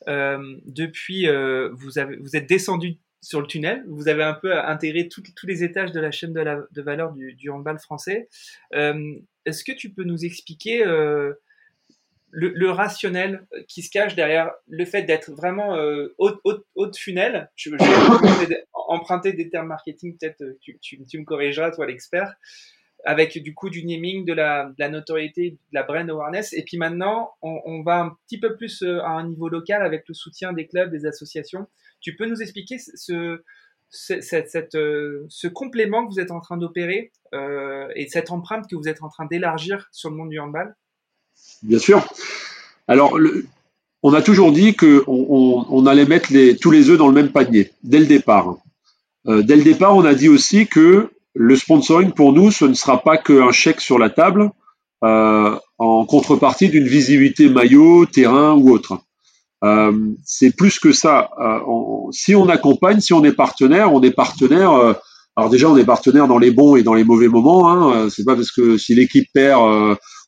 depuis, 0.08 1.28
vous, 1.74 2.00
êtes 2.00 2.48
descendu 2.48 2.98
sur 3.22 3.42
le 3.42 3.48
tunnel, 3.48 3.84
vous 3.88 4.08
avez 4.08 4.24
un 4.24 4.36
peu 4.36 4.58
intégré 4.58 5.10
tous 5.10 5.24
les 5.46 5.64
étages 5.64 5.92
de 5.92 6.00
la 6.00 6.12
chaîne 6.12 6.32
de, 6.32 6.68
de 6.72 6.82
valeur 6.82 7.12
du, 7.14 7.50
handball 7.50 7.80
français. 7.80 8.30
Est-ce 8.72 9.64
que 9.64 9.74
tu 9.74 9.90
peux 9.90 10.04
nous 10.04 10.24
expliquer 10.24 10.86
le, 12.32 12.72
rationnel 12.72 13.48
qui 13.68 13.82
se 13.82 13.90
cache 13.90 14.16
derrière 14.16 14.52
le 14.68 14.86
fait 14.86 15.04
d'être 15.04 15.32
vraiment 15.32 15.76
euh, 15.76 16.14
haute, 16.18 16.40
haute, 16.44 16.66
haute 16.76 16.98
funnel? 16.98 17.50
Emprunter 18.88 19.34
des 19.34 19.50
termes 19.50 19.68
marketing, 19.68 20.18
peut-être 20.18 20.42
euh, 20.42 20.58
tu, 20.62 20.80
tu, 20.80 21.20
me 21.20 21.24
corrigeras, 21.24 21.72
toi 21.72 21.86
l'expert, 21.86 22.36
avec 23.06 23.42
du 23.42 23.54
coup 23.54 23.70
du 23.70 23.86
naming, 23.86 24.26
de 24.26 24.34
la, 24.34 24.74
notoriété, 24.90 25.52
de 25.52 25.58
la 25.72 25.84
brand 25.84 26.10
awareness. 26.10 26.54
Et 26.54 26.64
puis 26.64 26.78
maintenant, 26.78 27.32
on, 27.42 27.60
on, 27.66 27.84
va 27.84 28.00
un 28.00 28.18
petit 28.26 28.40
peu 28.40 28.56
plus 28.56 28.82
euh, 28.82 29.02
à 29.02 29.10
un 29.10 29.28
niveau 29.28 29.50
local 29.50 29.84
avec 29.84 30.06
le 30.08 30.14
soutien 30.14 30.54
des 30.54 30.68
clubs, 30.68 30.92
des 30.92 31.06
associations. 31.06 31.68
Tu 32.00 32.16
peux 32.16 32.26
nous 32.26 32.42
expliquer 32.42 32.78
ce, 32.80 33.44
cette, 33.90 34.76
euh, 34.76 35.26
ce 35.30 35.48
complément 35.48 36.06
que 36.06 36.14
vous 36.14 36.20
êtes 36.20 36.32
en 36.32 36.40
train 36.40 36.58
d'opérer 36.58 37.12
et 37.96 38.08
cette 38.08 38.32
empreinte 38.32 38.70
que 38.70 38.76
vous 38.76 38.88
êtes 38.88 39.04
en 39.04 39.10
train 39.10 39.26
d'élargir 39.26 39.90
sur 39.92 40.10
le 40.10 40.16
monde 40.16 40.30
du 40.30 40.40
handball? 40.40 40.76
Bien 41.62 41.78
sûr. 41.78 42.08
Alors, 42.88 43.20
on 44.04 44.14
a 44.14 44.22
toujours 44.22 44.52
dit 44.52 44.76
qu'on 44.76 45.04
on, 45.08 45.86
allait 45.86 46.06
mettre 46.06 46.32
les, 46.32 46.56
tous 46.56 46.72
les 46.72 46.90
œufs 46.90 46.98
dans 46.98 47.08
le 47.08 47.14
même 47.14 47.32
panier 47.32 47.72
dès 47.84 48.00
le 48.00 48.06
départ. 48.06 48.58
Euh, 49.28 49.44
dès 49.44 49.56
le 49.56 49.64
départ, 49.64 49.96
on 49.96 50.06
a 50.06 50.14
dit 50.14 50.30
aussi 50.30 50.68
que 50.68 51.10
le 51.34 51.56
sponsoring 51.56 52.12
pour 52.12 52.34
nous, 52.34 52.52
ce 52.52 52.66
ne 52.66 52.74
sera 52.74 53.04
pas 53.04 53.18
qu'un 53.18 53.52
chèque 53.52 53.82
sur 53.82 54.00
la 54.00 54.10
table 54.10 54.52
euh, 55.04 55.56
en 55.78 56.06
contrepartie 56.06 56.70
d'une 56.70 56.88
visibilité 56.88 57.50
maillot, 57.50 58.06
terrain 58.06 58.54
ou 58.56 58.72
autre. 58.72 59.00
Euh, 59.64 59.92
c'est 60.24 60.56
plus 60.56 60.80
que 60.80 60.92
ça. 60.92 61.30
si 62.12 62.36
on 62.36 62.48
accompagne, 62.50 63.00
si 63.00 63.14
on 63.14 63.24
est 63.24 63.34
partenaire, 63.34 63.94
on 63.94 64.02
est 64.02 64.12
partenaire. 64.12 64.72
alors 65.36 65.50
déjà, 65.50 65.70
on 65.70 65.78
est 65.78 65.86
partenaire 65.86 66.28
dans 66.28 66.38
les 66.38 66.52
bons 66.52 66.76
et 66.76 66.84
dans 66.84 66.94
les 66.94 67.04
mauvais 67.04 67.28
moments. 67.28 67.70
Hein, 67.70 68.10
c'est 68.10 68.24
pas 68.24 68.36
parce 68.36 68.52
que 68.52 68.78
si 68.78 68.96
l'équipe 68.96 69.28
perd, 69.34 69.62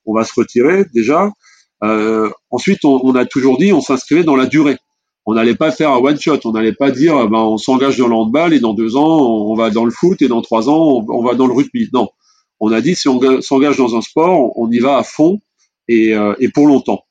on 0.05 0.13
va 0.13 0.23
se 0.23 0.33
retirer 0.35 0.85
déjà. 0.93 1.31
Euh, 1.83 2.29
ensuite, 2.49 2.83
on, 2.83 2.99
on, 3.03 3.15
a 3.15 3.25
toujours 3.25 3.57
dit, 3.57 3.71
on 3.73 3.81
s'inscrivait 3.81 4.23
dans 4.23 4.35
la 4.35 4.45
durée. 4.45 4.77
On 5.29 5.35
n'allait 5.35 5.53
pas 5.53 5.71
faire 5.71 5.91
un 5.91 5.97
one 5.97 6.19
shot. 6.19 6.39
On 6.45 6.53
n'allait 6.53 6.73
pas 6.73 6.89
dire, 6.89 7.27
ben, 7.27 7.37
on 7.37 7.57
s'engage 7.57 7.97
dans 7.97 8.07
le 8.07 8.15
handball 8.15 8.51
et 8.51 8.59
dans 8.59 8.73
deux 8.73 8.95
ans, 8.95 9.19
on 9.19 9.53
va 9.53 9.69
dans 9.69 9.85
le 9.85 9.91
foot 9.91 10.19
et 10.23 10.27
dans 10.27 10.41
trois 10.41 10.69
ans, 10.69 11.05
on, 11.07 11.23
va 11.23 11.35
dans 11.35 11.45
le 11.45 11.53
rugby. 11.53 11.87
Non. 11.93 12.09
On 12.59 12.71
a 12.71 12.81
dit, 12.81 12.95
si 12.95 13.07
on 13.07 13.39
s'engage 13.41 13.77
dans 13.77 13.95
un 13.95 14.01
sport, 14.01 14.57
on, 14.57 14.71
y 14.71 14.79
va 14.79 14.97
à 14.97 15.03
fond 15.03 15.39
et, 15.87 16.15
euh, 16.15 16.33
et 16.39 16.49
pour 16.49 16.65
longtemps. 16.65 17.03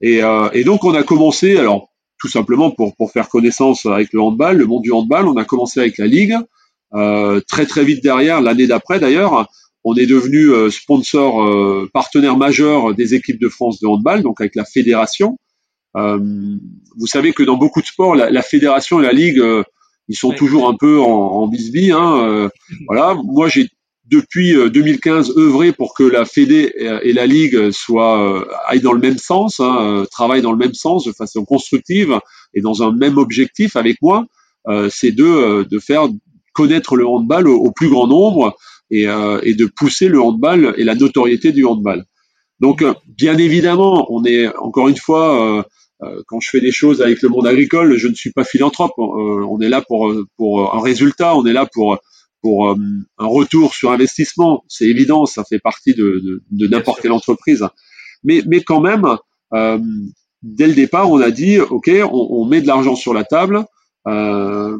Et, 0.00 0.22
euh, 0.22 0.48
et, 0.54 0.64
donc, 0.64 0.82
on 0.84 0.94
a 0.94 1.02
commencé, 1.02 1.58
alors, 1.58 1.90
tout 2.18 2.28
simplement 2.28 2.70
pour, 2.70 2.96
pour 2.96 3.12
faire 3.12 3.28
connaissance 3.28 3.84
avec 3.84 4.14
le 4.14 4.22
handball, 4.22 4.56
le 4.56 4.64
monde 4.64 4.82
du 4.82 4.90
handball, 4.90 5.28
on 5.28 5.36
a 5.36 5.44
commencé 5.44 5.78
avec 5.78 5.98
la 5.98 6.06
ligue. 6.06 6.36
Euh, 6.94 7.42
très 7.46 7.66
très 7.66 7.84
vite 7.84 8.02
derrière, 8.02 8.40
l'année 8.40 8.66
d'après 8.66 8.98
d'ailleurs, 8.98 9.46
on 9.84 9.94
est 9.94 10.06
devenu 10.06 10.50
euh, 10.50 10.70
sponsor 10.70 11.42
euh, 11.42 11.88
partenaire 11.92 12.36
majeur 12.36 12.94
des 12.94 13.14
équipes 13.14 13.40
de 13.40 13.48
France 13.48 13.78
de 13.80 13.86
handball, 13.86 14.22
donc 14.22 14.40
avec 14.40 14.54
la 14.56 14.64
fédération. 14.64 15.38
Euh, 15.96 16.18
vous 16.96 17.06
savez 17.06 17.32
que 17.32 17.42
dans 17.42 17.56
beaucoup 17.56 17.80
de 17.80 17.86
sports, 17.86 18.14
la, 18.14 18.42
fédération 18.42 19.00
et 19.00 19.04
la 19.04 19.12
ligue, 19.12 19.42
ils 20.08 20.16
sont 20.16 20.32
toujours 20.32 20.68
un 20.68 20.74
peu 20.74 21.00
en, 21.00 21.06
en 21.06 21.48
bisbille. 21.48 21.92
Hein, 21.92 22.50
voilà, 22.86 23.16
moi 23.24 23.48
j'ai 23.48 23.68
depuis 24.06 24.54
2015 24.54 25.36
œuvré 25.36 25.72
pour 25.72 25.94
que 25.94 26.02
la 26.02 26.24
Fédé 26.24 26.72
et 27.02 27.12
la 27.12 27.26
Ligue 27.26 27.70
soient 27.72 28.46
aillent 28.66 28.80
dans 28.80 28.94
le 28.94 29.00
même 29.00 29.18
sens, 29.18 29.60
hein, 29.60 30.06
travaillent 30.10 30.40
dans 30.40 30.52
le 30.52 30.56
même 30.56 30.72
sens 30.72 31.04
de 31.04 31.12
façon 31.12 31.44
constructive 31.44 32.18
et 32.54 32.62
dans 32.62 32.82
un 32.82 32.90
même 32.90 33.18
objectif 33.18 33.76
avec 33.76 34.00
moi, 34.00 34.24
c'est 34.88 35.12
de, 35.12 35.68
de 35.70 35.78
faire 35.78 36.08
connaître 36.54 36.96
le 36.96 37.06
handball 37.06 37.46
au 37.48 37.70
plus 37.70 37.90
grand 37.90 38.06
nombre 38.06 38.56
euh, 38.92 39.40
et, 39.42 39.54
de 39.54 39.66
pousser 39.66 40.08
le 40.08 40.20
handball 40.20 40.74
et 40.78 40.84
la 40.84 40.94
notoriété 40.94 41.52
du 41.52 41.64
handball. 41.64 42.04
Donc, 42.58 42.80
euh, 42.80 42.94
bien 43.06 43.36
évidemment, 43.36 44.06
on 44.10 44.24
est 44.24 44.48
encore 44.56 44.88
une 44.88 44.96
fois, 44.96 45.58
euh, 45.58 45.62
quand 46.26 46.40
je 46.40 46.48
fais 46.48 46.60
des 46.60 46.70
choses 46.70 47.02
avec 47.02 47.22
le 47.22 47.28
monde 47.28 47.46
agricole, 47.46 47.96
je 47.96 48.08
ne 48.08 48.14
suis 48.14 48.30
pas 48.32 48.44
philanthrope. 48.44 48.92
on 48.98 49.60
est 49.60 49.68
là 49.68 49.82
pour 49.82 50.14
pour 50.36 50.74
un 50.74 50.80
résultat, 50.80 51.36
on 51.36 51.44
est 51.44 51.52
là 51.52 51.66
pour 51.72 51.98
pour 52.40 52.70
un 52.70 53.26
retour 53.26 53.74
sur 53.74 53.90
investissement. 53.90 54.64
C'est 54.68 54.86
évident, 54.86 55.26
ça 55.26 55.42
fait 55.44 55.58
partie 55.58 55.94
de, 55.94 56.42
de, 56.50 56.68
n'importe 56.68 57.00
quelle 57.00 57.12
entreprise. 57.12 57.66
Mais, 58.22 58.42
mais 58.46 58.62
quand 58.62 58.80
même, 58.80 59.04
dès 60.42 60.66
le 60.68 60.74
départ, 60.74 61.10
on 61.10 61.20
a 61.20 61.32
dit, 61.32 61.58
OK, 61.58 61.90
on, 61.90 62.28
on 62.30 62.44
met 62.44 62.60
de 62.60 62.68
l'argent 62.68 62.94
sur 62.94 63.12
la 63.12 63.24
table. 63.24 63.64
Euh, 64.06 64.78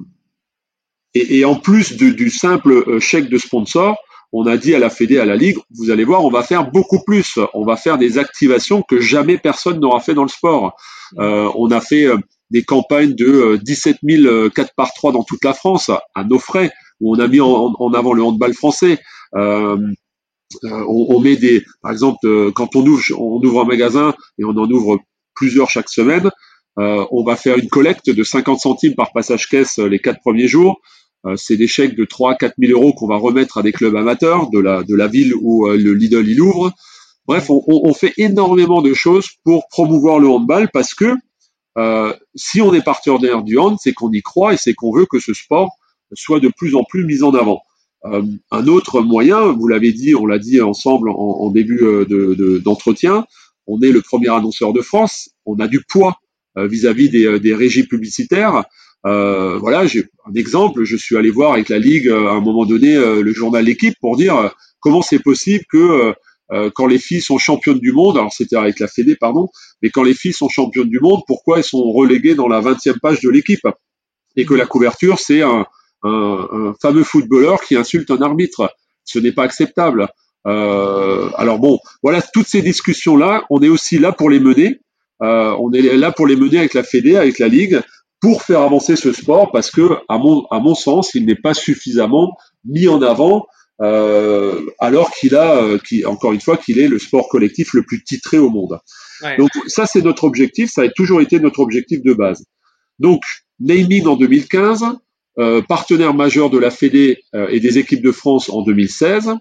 et, 1.15 1.45
en 1.45 1.57
plus 1.57 1.97
du 1.97 2.31
simple 2.31 2.73
euh, 2.73 3.01
chèque 3.01 3.29
de 3.29 3.39
sponsor, 3.39 3.97
on 4.33 4.47
a 4.47 4.57
dit 4.57 4.75
à 4.75 4.79
la 4.79 4.91
Fédé, 4.91 5.19
à 5.19 5.25
la 5.25 5.37
Ligue, 5.37 5.57
vous 5.75 5.91
allez 5.91 6.05
voir, 6.05 6.25
on 6.25 6.31
va 6.31 6.43
faire 6.43 6.71
beaucoup 6.71 7.03
plus. 7.05 7.39
On 7.55 7.65
va 7.65 7.77
faire 7.77 7.99
des 7.99 8.19
activations 8.19 8.83
que 8.83 9.01
jamais 9.01 9.39
personne 9.39 9.81
n'aura 9.81 10.01
fait 10.01 10.15
dans 10.15 10.23
le 10.23 10.29
sport. 10.29 10.77
Euh, 11.19 11.51
on 11.57 11.71
a 11.71 11.81
fait 11.81 12.05
euh, 12.05 12.19
des 12.51 12.63
campagnes 12.63 13.15
de 13.15 13.59
17 13.63 13.99
000 14.03 14.51
4 14.51 14.75
par 14.77 14.93
3 14.93 15.13
dans 15.13 15.25
toute 15.25 15.45
la 15.45 15.55
France, 15.55 15.91
à 16.15 16.25
nos 16.25 16.39
frais, 16.39 16.71
où 17.01 17.15
on 17.15 17.19
a 17.19 17.27
mis 17.27 17.41
en, 17.41 17.75
avant 17.95 18.13
le 18.13 18.23
handball 18.23 18.53
français. 18.53 18.99
on, 19.33 21.21
met 21.21 21.37
des, 21.37 21.65
par 21.83 21.93
exemple, 21.93 22.53
quand 22.53 22.77
on 22.77 22.87
ouvre, 22.87 23.03
on 23.19 23.43
ouvre 23.43 23.63
un 23.63 23.67
magasin 23.67 24.15
et 24.39 24.45
on 24.45 24.57
en 24.57 24.71
ouvre 24.71 24.99
plusieurs 25.35 25.71
chaque 25.71 25.91
semaine, 25.91 26.31
on 26.77 27.23
va 27.23 27.37
faire 27.37 27.59
une 27.59 27.69
collecte 27.69 28.09
de 28.09 28.23
50 28.23 28.61
centimes 28.61 28.95
par 28.95 29.13
passage 29.13 29.47
caisse 29.49 29.79
les 29.79 29.99
quatre 29.99 30.21
premiers 30.21 30.49
jours. 30.49 30.81
Euh, 31.27 31.35
c'est 31.37 31.57
des 31.57 31.67
chèques 31.67 31.97
de 31.97 32.05
3 32.05 32.37
4 32.37 32.55
000 32.59 32.73
euros 32.73 32.93
qu'on 32.93 33.09
va 33.09 33.17
remettre 33.17 33.59
à 33.59 33.63
des 33.63 33.73
clubs 33.73 33.97
amateurs 33.97 34.51
de 34.51 34.59
la, 34.59 34.83
de 34.83 34.95
la 34.95 35.09
ville 35.09 35.35
où 35.41 35.67
euh, 35.67 35.77
le 35.77 35.95
Lidl 35.95 36.29
il 36.29 36.41
ouvre. 36.41 36.73
Bref, 37.27 37.51
on, 37.51 37.63
on, 37.67 37.93
fait 37.93 38.15
énormément 38.17 38.81
de 38.81 38.95
choses 38.95 39.27
pour 39.45 39.69
promouvoir 39.69 40.19
le 40.19 40.29
handball 40.29 40.71
parce 40.73 40.95
que 40.95 41.15
euh, 41.77 42.15
si 42.35 42.63
on 42.63 42.73
est 42.73 42.83
partenaire 42.83 43.43
du 43.43 43.59
hand, 43.59 43.77
c'est 43.81 43.93
qu'on 43.93 44.11
y 44.13 44.23
croit 44.23 44.55
et 44.55 44.57
c'est 44.57 44.75
qu'on 44.75 44.93
veut 44.93 45.07
que 45.07 45.19
ce 45.19 45.35
sport 45.35 45.71
soit 46.15 46.41
de 46.41 46.51
plus 46.57 46.75
en 46.75 46.85
plus 46.85 47.05
mis 47.05 47.23
en 47.23 47.35
avant. 47.35 47.61
Euh, 48.07 48.23
un 48.51 48.67
autre 48.67 49.03
moyen, 49.03 49.53
vous 49.53 49.69
l'avez 49.69 49.93
dit, 49.93 50.15
on 50.15 50.25
l'a 50.25 50.39
dit 50.39 50.61
ensemble 50.63 51.11
en, 51.11 51.15
en 51.15 51.51
début 51.51 51.81
d'entretien, 52.65 53.19
de, 53.19 53.25
on 53.67 53.83
est 53.83 53.93
le 53.93 54.01
premier 54.01 54.31
annonceur 54.31 54.73
de 54.73 54.81
France, 54.81 55.29
on 55.45 55.59
a 55.59 55.69
du 55.69 55.83
poids 55.83 56.19
vis-à-vis 56.57 57.11
des, 57.11 57.39
des, 57.39 57.55
régies 57.55 57.87
publicitaires. 57.87 58.65
Euh, 59.09 59.59
voilà, 59.59 59.87
j'ai 59.87 60.05
un 60.27 60.35
exemple. 60.35 60.85
Je 60.85 60.97
suis 60.97 61.17
allé 61.17 61.31
voir 61.31 61.53
avec 61.53 61.69
la 61.69 61.79
ligue 61.79 62.09
euh, 62.09 62.29
à 62.29 62.33
un 62.33 62.41
moment 62.41 62.67
donné 62.67 62.95
euh, 62.95 63.23
le 63.23 63.33
journal 63.33 63.65
L'équipe 63.65 63.95
pour 64.01 64.17
dire 64.17 64.53
comment 64.81 65.03
c'est 65.03 65.19
possible 65.19 65.65
que 65.71 66.15
quand 66.75 66.87
les 66.87 66.99
filles 66.99 67.21
sont 67.21 67.37
championnes 67.37 67.79
du 67.79 67.93
monde, 67.93 68.17
alors 68.17 68.33
c'était 68.33 68.57
avec 68.57 68.79
la 68.79 68.89
Fédé, 68.89 69.17
pardon, 69.17 69.49
mais 69.83 69.91
quand 69.91 70.03
les 70.03 70.15
filles 70.15 70.33
sont 70.33 70.49
championnes 70.49 70.89
du 70.89 70.99
monde, 70.99 71.21
pourquoi 71.27 71.59
elles 71.59 71.65
sont 71.65 71.93
reléguées 71.93 72.35
dans 72.35 72.49
la 72.49 72.63
20e 72.63 72.99
page 73.01 73.21
de 73.21 73.29
l'équipe? 73.29 73.67
Et 74.35 74.47
que 74.47 74.55
la 74.55 74.65
couverture 74.65 75.19
c'est 75.19 75.43
un, 75.43 75.67
fameux 76.81 77.05
footballeur 77.05 77.61
qui 77.61 77.77
insulte 77.77 78.11
un 78.11 78.23
arbitre. 78.23 78.73
Ce 79.05 79.19
n'est 79.19 79.33
pas 79.33 79.43
acceptable. 79.43 80.09
Alors 80.45 81.59
bon, 81.59 81.81
voilà, 82.03 82.23
toutes 82.23 82.47
ces 82.47 82.63
discussions-là, 82.63 83.45
on 83.51 83.61
est 83.61 83.69
aussi 83.69 83.99
là 83.99 84.13
pour 84.13 84.31
les 84.31 84.41
mener. 84.41 84.81
On 85.21 85.71
est 85.73 85.83
là 85.97 86.13
pour 86.13 86.27
les 86.27 86.37
mener 86.37 86.61
avec 86.61 86.73
la 86.73 86.83
Fédé, 86.83 87.17
avec 87.17 87.39
la 87.39 87.49
Ligue, 87.49 87.83
pour 88.21 88.43
faire 88.43 88.61
avancer 88.61 88.97
ce 88.97 89.13
sport 89.13 89.51
parce 89.53 89.71
que, 89.71 89.97
à 90.09 90.19
mon, 90.19 90.45
à 90.51 90.59
mon 90.59 90.75
sens, 90.75 91.15
il 91.15 91.27
n'est 91.27 91.37
pas 91.37 91.55
suffisamment 91.55 92.37
mis 92.65 92.89
en 92.89 93.01
avant 93.03 93.47
euh, 93.81 94.67
alors 94.81 95.13
qu'il 95.13 95.37
a, 95.37 95.63
euh, 95.63 95.79
qui, 95.79 96.05
encore 96.05 96.33
une 96.33 96.41
fois, 96.41 96.57
qu'il 96.57 96.79
est 96.81 96.89
le 96.89 96.99
sport 96.99 97.29
collectif 97.29 97.75
le 97.75 97.83
plus 97.85 98.03
titré 98.03 98.39
au 98.39 98.51
monde. 98.51 98.81
Donc 99.37 99.51
ça, 99.67 99.87
c'est 99.87 100.03
notre 100.03 100.25
objectif, 100.25 100.71
ça 100.71 100.83
a 100.83 100.89
toujours 100.89 101.21
été 101.21 101.41
notre 101.41 101.61
objectif 101.61 102.03
de 102.03 102.13
base. 102.13 102.45
Donc, 102.99 103.23
naming 103.61 104.07
en 104.07 104.17
2015, 104.17 104.85
euh, 105.39 105.63
partenaire 105.63 106.15
majeur 106.15 106.51
de 106.51 106.59
la 106.59 106.71
Fédé 106.71 107.23
euh, 107.35 107.47
et 107.49 107.61
des 107.61 107.79
équipes 107.79 108.03
de 108.03 108.11
France 108.11 108.51
en 108.51 108.63
2016. 108.63 109.35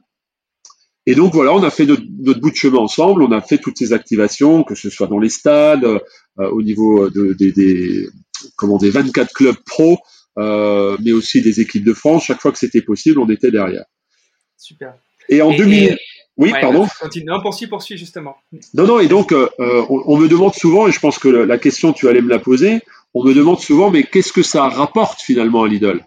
Et 1.08 1.16
donc 1.16 1.34
voilà, 1.34 1.54
on 1.54 1.64
a 1.64 1.72
fait 1.72 1.88
notre, 1.88 2.04
notre, 2.20 2.40
bout 2.40 2.52
de 2.52 2.56
chemin 2.56 2.78
ensemble, 2.78 3.24
on 3.24 3.32
a 3.32 3.42
fait 3.42 3.58
toutes 3.58 3.80
ces 3.80 3.94
activations, 3.94 4.64
que 4.64 4.76
ce 4.76 4.92
soit 4.92 5.08
dans 5.08 5.18
les 5.18 5.30
stades, 5.30 5.86
euh, 5.86 6.00
au 6.52 6.62
niveau 6.62 7.10
de, 7.10 7.34
des, 7.34 8.08
comment 8.56 8.78
des 8.78 8.90
24 8.90 9.34
clubs 9.34 9.58
pro, 9.66 9.98
euh, 10.38 10.98
mais 11.04 11.12
aussi 11.12 11.42
des 11.42 11.60
équipes 11.62 11.84
de 11.84 11.94
France. 11.94 12.26
Chaque 12.26 12.42
fois 12.42 12.52
que 12.52 12.58
c'était 12.58 12.82
possible, 12.82 13.20
on 13.20 13.30
était 13.30 13.52
derrière. 13.52 13.86
Super. 14.58 14.96
Et 15.30 15.42
en 15.42 15.52
2000. 15.56 15.98
Oui, 16.38 16.52
pardon. 16.62 16.88
Continue. 17.00 17.26
Non, 17.26 17.42
poursuis, 17.42 17.66
poursuis, 17.66 17.98
justement. 17.98 18.38
Non, 18.76 18.86
non, 18.86 19.00
et 19.00 19.08
donc, 19.08 19.32
euh, 19.32 19.50
on, 19.58 20.04
on, 20.06 20.18
me 20.18 20.28
demande 20.28 20.54
souvent, 20.54 20.88
et 20.88 20.92
je 20.92 21.00
pense 21.00 21.18
que 21.18 21.28
la 21.28 21.58
question, 21.58 21.94
tu 21.94 22.08
allais 22.08 22.22
me 22.22 22.30
la 22.30 22.38
poser, 22.38 22.82
on 23.16 23.24
me 23.24 23.34
demande 23.34 23.60
souvent, 23.60 23.90
mais 23.90 24.04
qu'est-ce 24.04 24.32
que 24.32 24.44
ça 24.44 24.70
rapporte 24.70 25.20
finalement 25.20 25.64
à 25.64 25.68
Lidl? 25.68 26.04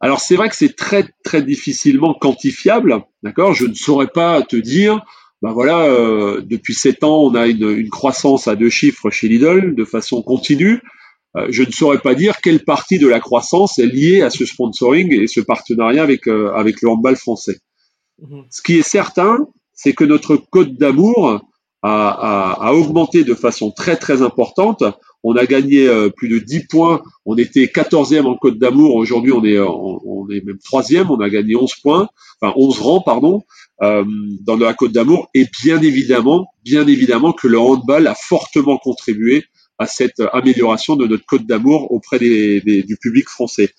Alors, 0.00 0.20
c'est 0.20 0.36
vrai 0.36 0.48
que 0.48 0.56
c'est 0.56 0.76
très, 0.76 1.06
très 1.24 1.42
difficilement 1.42 2.14
quantifiable, 2.14 3.02
d'accord? 3.22 3.54
Je 3.54 3.66
ne 3.66 3.74
saurais 3.74 4.08
pas 4.08 4.42
te 4.42 4.56
dire, 4.56 5.02
ben 5.42 5.52
voilà, 5.52 5.84
euh, 5.84 6.42
depuis 6.42 6.74
sept 6.74 7.04
ans, 7.04 7.22
on 7.22 7.34
a 7.34 7.46
une, 7.46 7.70
une, 7.70 7.90
croissance 7.90 8.48
à 8.48 8.56
deux 8.56 8.70
chiffres 8.70 9.10
chez 9.10 9.28
Lidl 9.28 9.74
de 9.74 9.84
façon 9.84 10.22
continue. 10.22 10.80
Euh, 11.36 11.46
je 11.50 11.62
ne 11.62 11.70
saurais 11.70 11.98
pas 11.98 12.14
dire 12.14 12.40
quelle 12.42 12.64
partie 12.64 12.98
de 12.98 13.06
la 13.06 13.20
croissance 13.20 13.78
est 13.78 13.86
liée 13.86 14.22
à 14.22 14.30
ce 14.30 14.44
sponsoring 14.44 15.12
et 15.12 15.26
ce 15.26 15.40
partenariat 15.40 16.02
avec, 16.02 16.26
euh, 16.28 16.52
avec 16.54 16.80
le 16.82 16.88
handball 16.88 17.16
français. 17.16 17.58
Mhm. 18.20 18.44
Ce 18.50 18.62
qui 18.62 18.78
est 18.78 18.88
certain, 18.88 19.46
c'est 19.72 19.92
que 19.92 20.04
notre 20.04 20.36
code 20.36 20.76
d'amour 20.76 21.40
a, 21.82 22.08
a, 22.08 22.68
a, 22.68 22.72
augmenté 22.72 23.24
de 23.24 23.34
façon 23.34 23.70
très 23.70 23.96
très 23.96 24.22
importante. 24.22 24.82
On 25.22 25.36
a 25.36 25.44
gagné 25.44 25.88
euh, 25.88 26.08
plus 26.08 26.28
de 26.28 26.38
10 26.38 26.66
points. 26.68 27.02
On 27.24 27.36
était 27.36 27.66
14e 27.66 28.26
en 28.26 28.36
code 28.36 28.58
d'amour. 28.58 28.94
Aujourd'hui, 28.94 29.32
on 29.32 29.44
est, 29.44 29.58
on, 29.58 30.28
est 30.30 30.44
même 30.44 30.58
troisième. 30.64 31.10
On 31.10 31.20
a 31.20 31.28
gagné 31.28 31.56
11 31.56 31.74
points, 31.82 32.08
enfin 32.40 32.54
11 32.56 32.78
rangs, 32.80 33.00
pardon, 33.00 33.42
euh, 33.82 34.04
dans 34.42 34.56
la 34.56 34.72
code 34.72 34.92
d'amour. 34.92 35.28
Et 35.34 35.46
bien 35.64 35.82
évidemment, 35.82 36.46
bien 36.64 36.86
évidemment 36.86 37.32
que 37.32 37.48
le 37.48 37.58
handball 37.58 38.06
a 38.06 38.14
fortement 38.14 38.78
contribué 38.78 39.44
à 39.78 39.86
cette 39.86 40.22
amélioration 40.32 40.96
de 40.96 41.06
notre 41.06 41.24
code 41.26 41.46
d'amour 41.46 41.92
auprès 41.92 42.18
des, 42.18 42.60
du 42.60 42.96
public 42.96 43.28
français. 43.28 43.70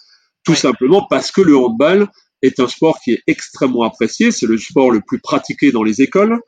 Tout 0.44 0.56
simplement 0.56 1.06
parce 1.10 1.32
que 1.32 1.42
le 1.42 1.58
handball 1.58 2.08
est 2.42 2.60
un 2.60 2.68
sport 2.68 3.00
qui 3.04 3.12
est 3.14 3.24
extrêmement 3.28 3.84
apprécié, 3.84 4.32
c'est 4.32 4.46
le 4.46 4.58
sport 4.58 4.92
le 4.92 5.02
plus 5.06 5.20
pratiqué 5.20 5.72
dans 5.72 5.84
les 5.84 6.02
écoles. 6.02 6.40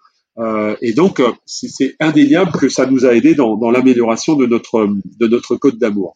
et 0.82 0.94
donc, 0.94 1.22
c'est 1.46 1.96
indéniable 2.00 2.52
que 2.52 2.70
ça 2.70 2.86
nous 2.86 3.06
a 3.06 3.16
aidé 3.16 3.34
dans, 3.36 3.58
dans 3.58 3.72
l'amélioration 3.72 4.36
de 4.36 4.46
notre, 4.46 4.88
de 5.20 5.28
notre 5.28 5.56
code 5.56 5.78
d'amour. 5.78 6.16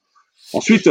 Ensuite, 0.53 0.87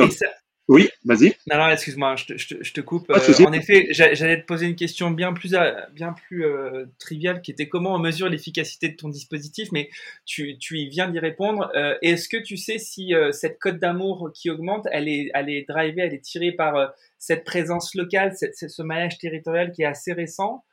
oui, 0.72 0.88
vas-y. 1.04 1.35
Non, 1.50 1.58
non, 1.58 1.68
excuse-moi, 1.68 2.16
je 2.16 2.24
te, 2.24 2.38
je, 2.38 2.72
te, 2.72 2.80
coupe. 2.80 3.11
Euh, 3.11 3.44
en 3.46 3.52
effet, 3.52 3.88
j'allais 3.90 4.40
te 4.40 4.46
poser 4.46 4.64
une 4.64 4.74
question 4.74 5.11
bien 5.11 5.35
plus, 5.35 5.54
euh, 5.54 5.70
bien 5.92 6.14
plus 6.14 6.46
euh, 6.46 6.87
triviale 6.98 7.42
qui 7.42 7.50
était 7.50 7.68
comment 7.68 7.94
on 7.94 7.98
mesure 7.98 8.30
l'efficacité 8.30 8.88
de 8.88 8.96
ton 8.96 9.11
dispositif, 9.11 9.68
mais 9.70 9.90
tu, 10.24 10.56
tu 10.56 10.78
y 10.78 10.88
viens 10.88 11.11
d'y 11.11 11.18
répondre. 11.18 11.70
Est-ce 12.00 12.26
que 12.26 12.38
tu 12.38 12.56
sais 12.56 12.78
si 12.78 13.12
cette 13.32 13.58
cote 13.58 13.80
d'amour 13.80 14.30
qui 14.35 14.48
augmente, 14.48 14.88
elle 14.92 15.08
est, 15.08 15.30
elle 15.35 15.50
est 15.50 15.68
drivée, 15.68 16.00
elle 16.00 16.14
est 16.14 16.24
tirée 16.24 16.52
par 16.52 16.94
cette 17.18 17.44
présence 17.44 17.94
locale, 17.94 18.32
cette, 18.35 18.56
ce 18.56 18.82
maillage 18.82 19.18
territorial 19.18 19.72
qui 19.72 19.82
est 19.82 19.87
assez 19.87 20.14
récent? 20.14 20.64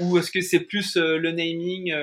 Ou 0.00 0.18
est-ce 0.18 0.30
que 0.30 0.42
c'est 0.42 0.60
plus 0.60 0.96
le 0.96 1.30
naming, 1.30 1.94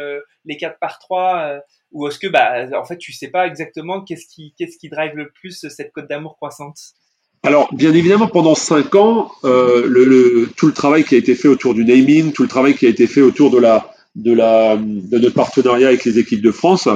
les 0.45 0.58
4 0.58 0.80
par 0.80 0.97
3 0.97 1.62
ou 1.91 2.08
est-ce 2.08 2.19
que 2.19 2.28
bah 2.28 2.67
en 2.78 2.84
fait 2.84 2.97
tu 2.97 3.13
sais 3.13 3.30
pas 3.30 3.47
exactement 3.47 4.04
qu'est-ce 4.04 4.28
qui 4.28 4.54
qu'est-ce 4.58 4.78
qui 4.78 4.89
drive 4.89 5.15
le 5.15 5.30
plus 5.30 5.65
cette 5.69 5.93
cote 5.93 6.10
d'amour 6.10 6.36
croissante? 6.36 6.78
Alors, 7.43 7.73
bien 7.73 7.93
évidemment, 7.93 8.28
pendant 8.28 8.56
cinq 8.56 8.95
ans, 8.95 9.32
euh, 9.43 9.86
le, 9.88 10.50
tout 10.58 10.67
le 10.67 10.73
travail 10.73 11.04
qui 11.04 11.15
a 11.15 11.17
été 11.17 11.36
fait 11.36 11.47
autour 11.47 11.73
du 11.73 11.86
naming, 11.86 12.32
tout 12.32 12.43
le 12.43 12.50
travail 12.50 12.76
qui 12.76 12.86
a 12.86 12.89
été 12.89 13.08
fait 13.08 13.21
autour 13.21 13.52
de 13.52 13.58
la 13.58 13.93
de 14.15 14.34
la 14.34 14.76
de 14.78 15.17
notre 15.19 15.36
partenariat 15.36 15.89
avec 15.89 16.04
les 16.04 16.17
équipes 16.17 16.41
de 16.41 16.52
France. 16.52 16.89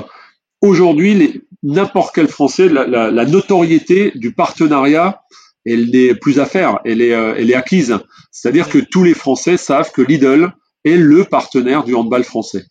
Aujourd'hui, 0.61 1.43
n'importe 1.63 2.13
quel 2.15 2.27
Français, 2.27 2.67
la, 2.67 2.85
la, 2.87 3.11
la, 3.11 3.25
notoriété 3.25 4.11
du 4.15 4.31
partenariat, 4.31 5.21
elle 5.65 5.91
n'est 5.91 6.15
plus 6.15 6.39
à 6.39 6.45
faire, 6.45 6.79
elle 6.85 7.01
est 7.01 7.13
euh, 7.13 7.35
elle 7.37 7.51
est 7.51 7.55
acquise. 7.55 7.97
C'est-à-dire 8.31 8.69
que 8.69 8.79
tous 8.79 9.03
les 9.03 9.13
Français 9.13 9.57
savent 9.57 9.91
que 9.91 10.01
Lidl 10.01 10.51
est 10.83 10.97
le 10.97 11.23
partenaire 11.23 11.83
du 11.83 11.93
handball 11.93 12.23
français 12.23 12.65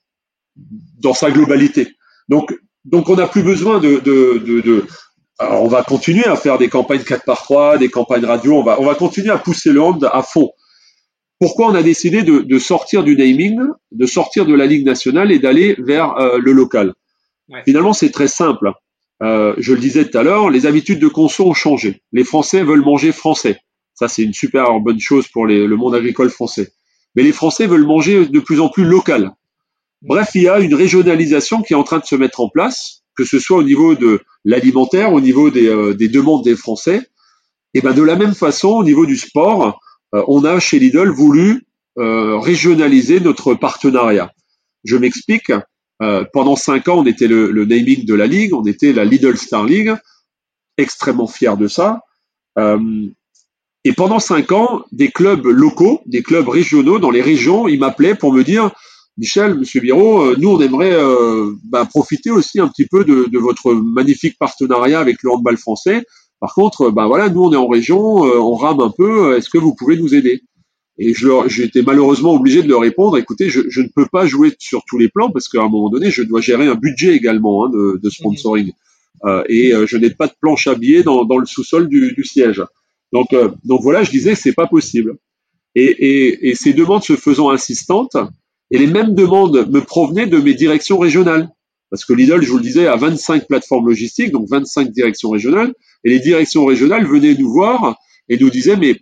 dans 1.00 1.14
sa 1.14 1.30
globalité. 1.30 1.94
Donc 2.28 2.52
donc 2.84 3.08
on 3.08 3.16
n'a 3.16 3.28
plus 3.28 3.42
besoin 3.42 3.78
de, 3.78 4.00
de, 4.00 4.38
de 4.38 4.84
alors 5.40 5.62
on 5.62 5.68
va 5.68 5.82
continuer 5.82 6.26
à 6.26 6.36
faire 6.36 6.58
des 6.58 6.68
campagnes 6.68 7.02
4 7.02 7.24
par 7.24 7.42
3 7.42 7.78
des 7.78 7.88
campagnes 7.88 8.26
radio, 8.26 8.58
on 8.58 8.62
va, 8.62 8.78
on 8.78 8.84
va 8.84 8.94
continuer 8.94 9.30
à 9.30 9.38
pousser 9.38 9.72
le 9.72 9.80
hand 9.80 10.08
à 10.12 10.22
fond. 10.22 10.50
Pourquoi 11.38 11.68
on 11.68 11.74
a 11.74 11.82
décidé 11.82 12.22
de, 12.22 12.58
sortir 12.58 13.02
du 13.02 13.16
naming, 13.16 13.58
de 13.90 14.06
sortir 14.06 14.44
de 14.44 14.54
la 14.54 14.66
Ligue 14.66 14.84
nationale 14.84 15.32
et 15.32 15.38
d'aller 15.38 15.74
vers 15.78 16.18
euh, 16.18 16.38
le 16.38 16.52
local? 16.52 16.92
Finalement, 17.64 17.94
c'est 17.94 18.10
très 18.10 18.28
simple. 18.28 18.72
Euh, 19.22 19.54
je 19.56 19.72
le 19.72 19.80
disais 19.80 20.04
tout 20.04 20.18
à 20.18 20.22
l'heure, 20.22 20.50
les 20.50 20.66
habitudes 20.66 20.98
de 20.98 21.08
conso 21.08 21.48
ont 21.48 21.54
changé. 21.54 22.02
Les 22.12 22.24
Français 22.24 22.62
veulent 22.62 22.84
manger 22.84 23.10
français. 23.10 23.58
Ça, 23.94 24.06
c'est 24.06 24.22
une 24.22 24.34
super 24.34 24.78
bonne 24.80 25.00
chose 25.00 25.28
pour 25.28 25.46
le 25.46 25.74
monde 25.76 25.94
agricole 25.94 26.28
français. 26.28 26.68
Mais 27.16 27.22
les 27.22 27.32
Français 27.32 27.66
veulent 27.66 27.86
manger 27.86 28.26
de 28.26 28.40
plus 28.40 28.60
en 28.60 28.68
plus 28.68 28.84
local. 28.84 29.32
Bref, 30.02 30.30
il 30.34 30.42
y 30.42 30.48
a 30.48 30.60
une 30.60 30.74
régionalisation 30.74 31.62
qui 31.62 31.72
est 31.72 31.76
en 31.76 31.82
train 31.82 31.98
de 31.98 32.04
se 32.04 32.14
mettre 32.14 32.40
en 32.40 32.50
place 32.50 32.99
que 33.20 33.26
ce 33.26 33.38
soit 33.38 33.58
au 33.58 33.62
niveau 33.62 33.94
de 33.94 34.22
l'alimentaire, 34.46 35.12
au 35.12 35.20
niveau 35.20 35.50
des, 35.50 35.68
euh, 35.68 35.92
demandes 35.94 36.42
des 36.42 36.56
Français. 36.56 37.02
Et 37.74 37.82
ben 37.82 37.92
de 37.92 38.02
la 38.02 38.16
même 38.16 38.34
façon, 38.34 38.68
au 38.68 38.82
niveau 38.82 39.04
du 39.04 39.18
sport, 39.18 39.78
euh, 40.14 40.24
on 40.26 40.42
a 40.46 40.58
chez 40.58 40.78
Lidl 40.78 41.10
voulu 41.10 41.66
euh, 41.98 42.38
régionaliser 42.38 43.20
notre 43.20 43.52
partenariat. 43.54 44.32
Je 44.84 44.96
m'explique. 44.96 45.52
pendant 46.32 46.56
cinq 46.56 46.88
ans, 46.88 47.00
on 47.00 47.04
était 47.04 47.28
le, 47.28 47.66
naming 47.66 48.06
de 48.06 48.14
la 48.14 48.26
ligue, 48.26 48.54
on 48.54 48.64
était 48.64 48.94
la 48.94 49.04
Lidl 49.04 49.36
Star 49.36 49.64
League, 49.66 49.92
extrêmement 50.78 51.26
fier 51.26 51.58
de 51.58 51.68
ça. 51.68 52.00
et 53.88 53.92
pendant 54.00 54.18
cinq 54.18 54.50
ans, 54.50 54.82
des 54.92 55.10
clubs 55.10 55.44
locaux, 55.44 56.00
des 56.06 56.22
clubs 56.22 56.48
régionaux 56.48 56.98
dans 56.98 57.10
les 57.10 57.20
régions, 57.20 57.68
ils 57.68 57.78
m'appelaient 57.78 58.14
pour 58.14 58.32
me 58.32 58.42
dire 58.44 58.70
Michel, 59.18 59.54
Monsieur 59.54 59.80
Biro, 59.80 60.22
euh, 60.22 60.36
nous 60.38 60.48
on 60.48 60.60
aimerait 60.60 60.94
euh, 60.94 61.52
bah, 61.64 61.84
profiter 61.84 62.30
aussi 62.30 62.60
un 62.60 62.68
petit 62.68 62.86
peu 62.86 63.04
de, 63.04 63.38
votre 63.38 63.74
magnifique 63.74 64.38
partenariat 64.38 65.00
avec 65.00 65.22
le 65.22 65.30
handball 65.30 65.56
français. 65.56 66.04
Par 66.40 66.54
contre, 66.54 66.90
bah 66.90 67.06
voilà, 67.06 67.28
nous 67.28 67.42
on 67.42 67.52
est 67.52 67.56
en 67.56 67.68
région, 67.68 68.24
euh, 68.24 68.38
on 68.38 68.54
rame 68.54 68.80
un 68.80 68.90
peu. 68.90 69.36
Est-ce 69.36 69.50
que 69.50 69.58
vous 69.58 69.74
pouvez 69.74 69.98
nous 69.98 70.14
aider? 70.14 70.42
Et 70.98 71.14
j'étais 71.48 71.82
malheureusement 71.82 72.34
obligé 72.34 72.62
de 72.62 72.68
leur 72.68 72.80
répondre. 72.80 73.16
Écoutez, 73.16 73.48
je, 73.48 73.60
ne 73.80 73.88
peux 73.94 74.06
pas 74.10 74.26
jouer 74.26 74.54
sur 74.58 74.82
tous 74.86 74.98
les 74.98 75.08
plans 75.08 75.30
parce 75.30 75.48
qu'à 75.48 75.60
un 75.60 75.68
moment 75.68 75.88
donné, 75.88 76.10
je 76.10 76.22
dois 76.22 76.42
gérer 76.42 76.66
un 76.66 76.74
budget 76.74 77.14
également 77.14 77.64
hein, 77.64 77.70
de, 77.70 78.10
sponsoring. 78.10 78.70
et 79.48 79.72
je 79.86 79.96
n'ai 79.96 80.10
pas 80.10 80.26
de 80.26 80.34
planche 80.38 80.66
à 80.66 80.74
billets 80.74 81.02
dans, 81.02 81.24
le 81.24 81.46
sous-sol 81.46 81.88
du, 81.88 82.22
siège. 82.24 82.62
Donc, 83.14 83.28
donc 83.64 83.80
voilà, 83.82 84.02
je 84.02 84.10
disais, 84.10 84.34
c'est 84.34 84.52
pas 84.52 84.66
possible. 84.66 85.16
Et, 85.74 86.50
et, 86.50 86.54
ces 86.54 86.74
demandes 86.74 87.02
se 87.02 87.16
faisant 87.16 87.48
insistantes, 87.48 88.18
et 88.70 88.78
les 88.78 88.86
mêmes 88.86 89.14
demandes 89.14 89.68
me 89.70 89.80
provenaient 89.80 90.26
de 90.26 90.38
mes 90.38 90.54
directions 90.54 90.98
régionales. 90.98 91.50
Parce 91.90 92.04
que 92.04 92.12
Lidl, 92.12 92.40
je 92.40 92.50
vous 92.50 92.58
le 92.58 92.62
disais, 92.62 92.86
a 92.86 92.96
25 92.96 93.48
plateformes 93.48 93.88
logistiques, 93.88 94.30
donc 94.30 94.48
25 94.48 94.92
directions 94.92 95.30
régionales. 95.30 95.72
Et 96.04 96.10
les 96.10 96.20
directions 96.20 96.64
régionales 96.64 97.06
venaient 97.06 97.34
nous 97.34 97.52
voir 97.52 97.98
et 98.28 98.38
nous 98.38 98.48
disaient, 98.48 98.76
mais, 98.76 98.96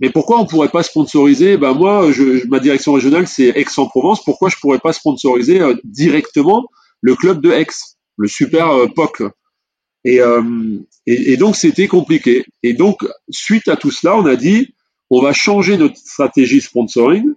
mais 0.00 0.08
pourquoi 0.10 0.40
on 0.40 0.46
pourrait 0.46 0.70
pas 0.70 0.82
sponsoriser? 0.82 1.58
Ben 1.58 1.74
moi, 1.74 2.10
ma 2.48 2.58
direction 2.58 2.94
régionale, 2.94 3.26
c'est 3.26 3.48
Aix-en-Provence. 3.48 4.24
Pourquoi 4.24 4.48
je 4.48 4.56
pourrais 4.56 4.78
pas 4.78 4.94
sponsoriser 4.94 5.60
euh, 5.60 5.74
directement 5.84 6.66
le 7.02 7.14
club 7.14 7.42
de 7.42 7.50
Aix, 7.50 7.66
le 8.16 8.28
super 8.28 8.70
euh, 8.70 8.86
POC 8.86 9.24
et, 10.04 10.20
euh, 10.20 10.40
et 11.06 11.36
donc, 11.36 11.56
c'était 11.56 11.88
compliqué. 11.88 12.44
Et 12.62 12.74
donc, 12.74 13.04
suite 13.28 13.66
à 13.66 13.76
tout 13.76 13.90
cela, 13.90 14.16
on 14.16 14.24
a 14.24 14.36
dit, 14.36 14.72
on 15.10 15.20
va 15.20 15.32
changer 15.32 15.76
notre 15.76 15.96
stratégie 15.96 16.60
sponsoring 16.60 17.34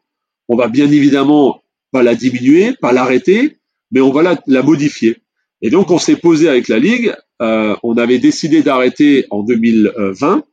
on 0.49 0.57
va 0.57 0.67
bien 0.67 0.91
évidemment 0.91 1.61
pas 1.91 2.03
la 2.03 2.15
diminuer, 2.15 2.73
pas 2.73 2.91
l'arrêter, 2.91 3.57
mais 3.91 4.01
on 4.01 4.11
va 4.11 4.37
la, 4.45 4.63
modifier. 4.63 5.17
Et 5.61 5.69
donc 5.69 5.91
on 5.91 5.99
s'est 5.99 6.15
posé 6.15 6.49
avec 6.49 6.67
la 6.67 6.79
Ligue, 6.79 7.13
euh, 7.41 7.75
on 7.83 7.97
avait 7.97 8.19
décidé 8.19 8.61
d'arrêter 8.61 9.25
en 9.29 9.43
2020. 9.43 10.43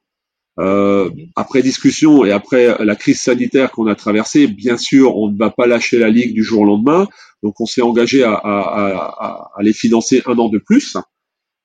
Euh, 0.58 1.10
après 1.34 1.60
discussion 1.60 2.24
et 2.24 2.32
après 2.32 2.82
la 2.82 2.96
crise 2.96 3.20
sanitaire 3.20 3.70
qu'on 3.72 3.86
a 3.88 3.94
traversée, 3.94 4.46
bien 4.46 4.78
sûr, 4.78 5.18
on 5.18 5.30
ne 5.30 5.36
va 5.36 5.50
pas 5.50 5.66
lâcher 5.66 5.98
la 5.98 6.08
Ligue 6.08 6.32
du 6.32 6.42
jour 6.42 6.62
au 6.62 6.64
lendemain. 6.64 7.08
Donc 7.42 7.60
on 7.60 7.66
s'est 7.66 7.82
engagé 7.82 8.24
à, 8.24 9.50
les 9.60 9.74
financer 9.74 10.22
un 10.26 10.38
an 10.38 10.48
de 10.48 10.58
plus. 10.58 10.96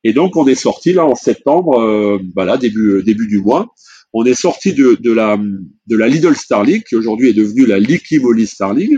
Et 0.03 0.13
donc 0.13 0.35
on 0.35 0.45
est 0.47 0.55
sorti 0.55 0.93
là 0.93 1.05
en 1.05 1.15
septembre, 1.15 1.79
euh, 1.79 2.19
bah 2.35 2.57
début 2.57 3.03
début 3.03 3.27
du 3.27 3.39
mois, 3.39 3.73
on 4.13 4.25
est 4.25 4.33
sorti 4.33 4.73
de, 4.73 4.97
de, 4.99 5.11
la, 5.11 5.37
de 5.37 5.97
la 5.97 6.07
Lidl 6.07 6.35
Star 6.35 6.63
League, 6.63 6.83
qui 6.87 6.95
aujourd'hui 6.95 7.29
est 7.29 7.33
devenue 7.33 7.65
la 7.65 7.79
Likimoli 7.79 8.47
Star 8.47 8.73
League. 8.73 8.97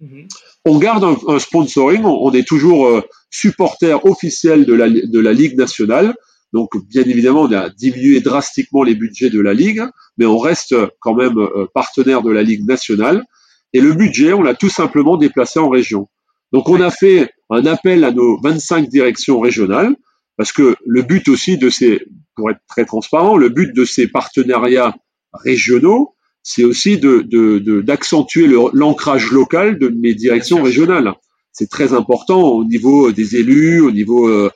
Mhm. 0.00 0.28
On 0.66 0.78
garde 0.78 1.04
un, 1.26 1.38
sponsoring, 1.38 2.04
on, 2.04 2.32
est 2.32 2.46
toujours 2.46 2.86
euh, 2.86 3.02
supporter 3.30 4.04
officiel 4.04 4.66
de 4.66 4.74
la, 4.74 4.90
de 4.90 5.18
la 5.18 5.32
Ligue 5.32 5.56
nationale. 5.56 6.14
Donc, 6.52 6.70
bien 6.88 7.02
évidemment, 7.02 7.42
on 7.42 7.52
a 7.52 7.70
diminué 7.70 8.20
drastiquement 8.20 8.82
les 8.82 8.94
budgets 8.94 9.30
de 9.30 9.40
la 9.40 9.54
Ligue, 9.54 9.82
mais 10.18 10.26
on 10.26 10.38
reste 10.38 10.74
quand 11.00 11.14
même 11.14 11.38
euh, 11.38 11.66
partenaire 11.72 12.22
de 12.22 12.30
la 12.30 12.42
Ligue 12.42 12.66
nationale. 12.66 13.24
Et 13.72 13.80
le 13.80 13.94
budget, 13.94 14.32
on 14.32 14.42
l'a 14.42 14.54
tout 14.54 14.68
simplement 14.68 15.16
déplacé 15.16 15.58
en 15.58 15.68
région. 15.68 16.08
Donc, 16.52 16.68
on 16.68 16.80
a 16.80 16.90
fait 16.90 17.30
un 17.48 17.64
appel 17.66 18.04
à 18.04 18.10
nos 18.10 18.38
25 18.42 18.88
directions 18.88 19.40
régionales, 19.40 19.94
parce 20.36 20.52
que 20.52 20.74
le 20.84 21.02
but 21.02 21.28
aussi 21.28 21.56
de 21.56 21.70
ces, 21.70 22.02
pour 22.36 22.50
être 22.50 22.60
très 22.68 22.84
transparent, 22.84 23.36
le 23.36 23.48
but 23.48 23.74
de 23.74 23.84
ces 23.84 24.06
partenariats 24.08 24.94
régionaux, 25.32 26.14
c'est 26.42 26.64
aussi 26.64 26.98
d'accentuer 26.98 28.48
de, 28.48 28.76
l'ancrage 28.76 29.30
local 29.30 29.78
de 29.78 29.88
mes 29.88 30.14
directions 30.14 30.62
régionales. 30.62 31.12
C'est 31.52 31.68
très 31.68 31.92
important 31.92 32.42
au 32.42 32.64
niveau 32.64 33.12
des 33.12 33.36
élus, 33.36 33.80
au 33.80 33.90
niveau 33.90 34.28
euh, 34.28 34.50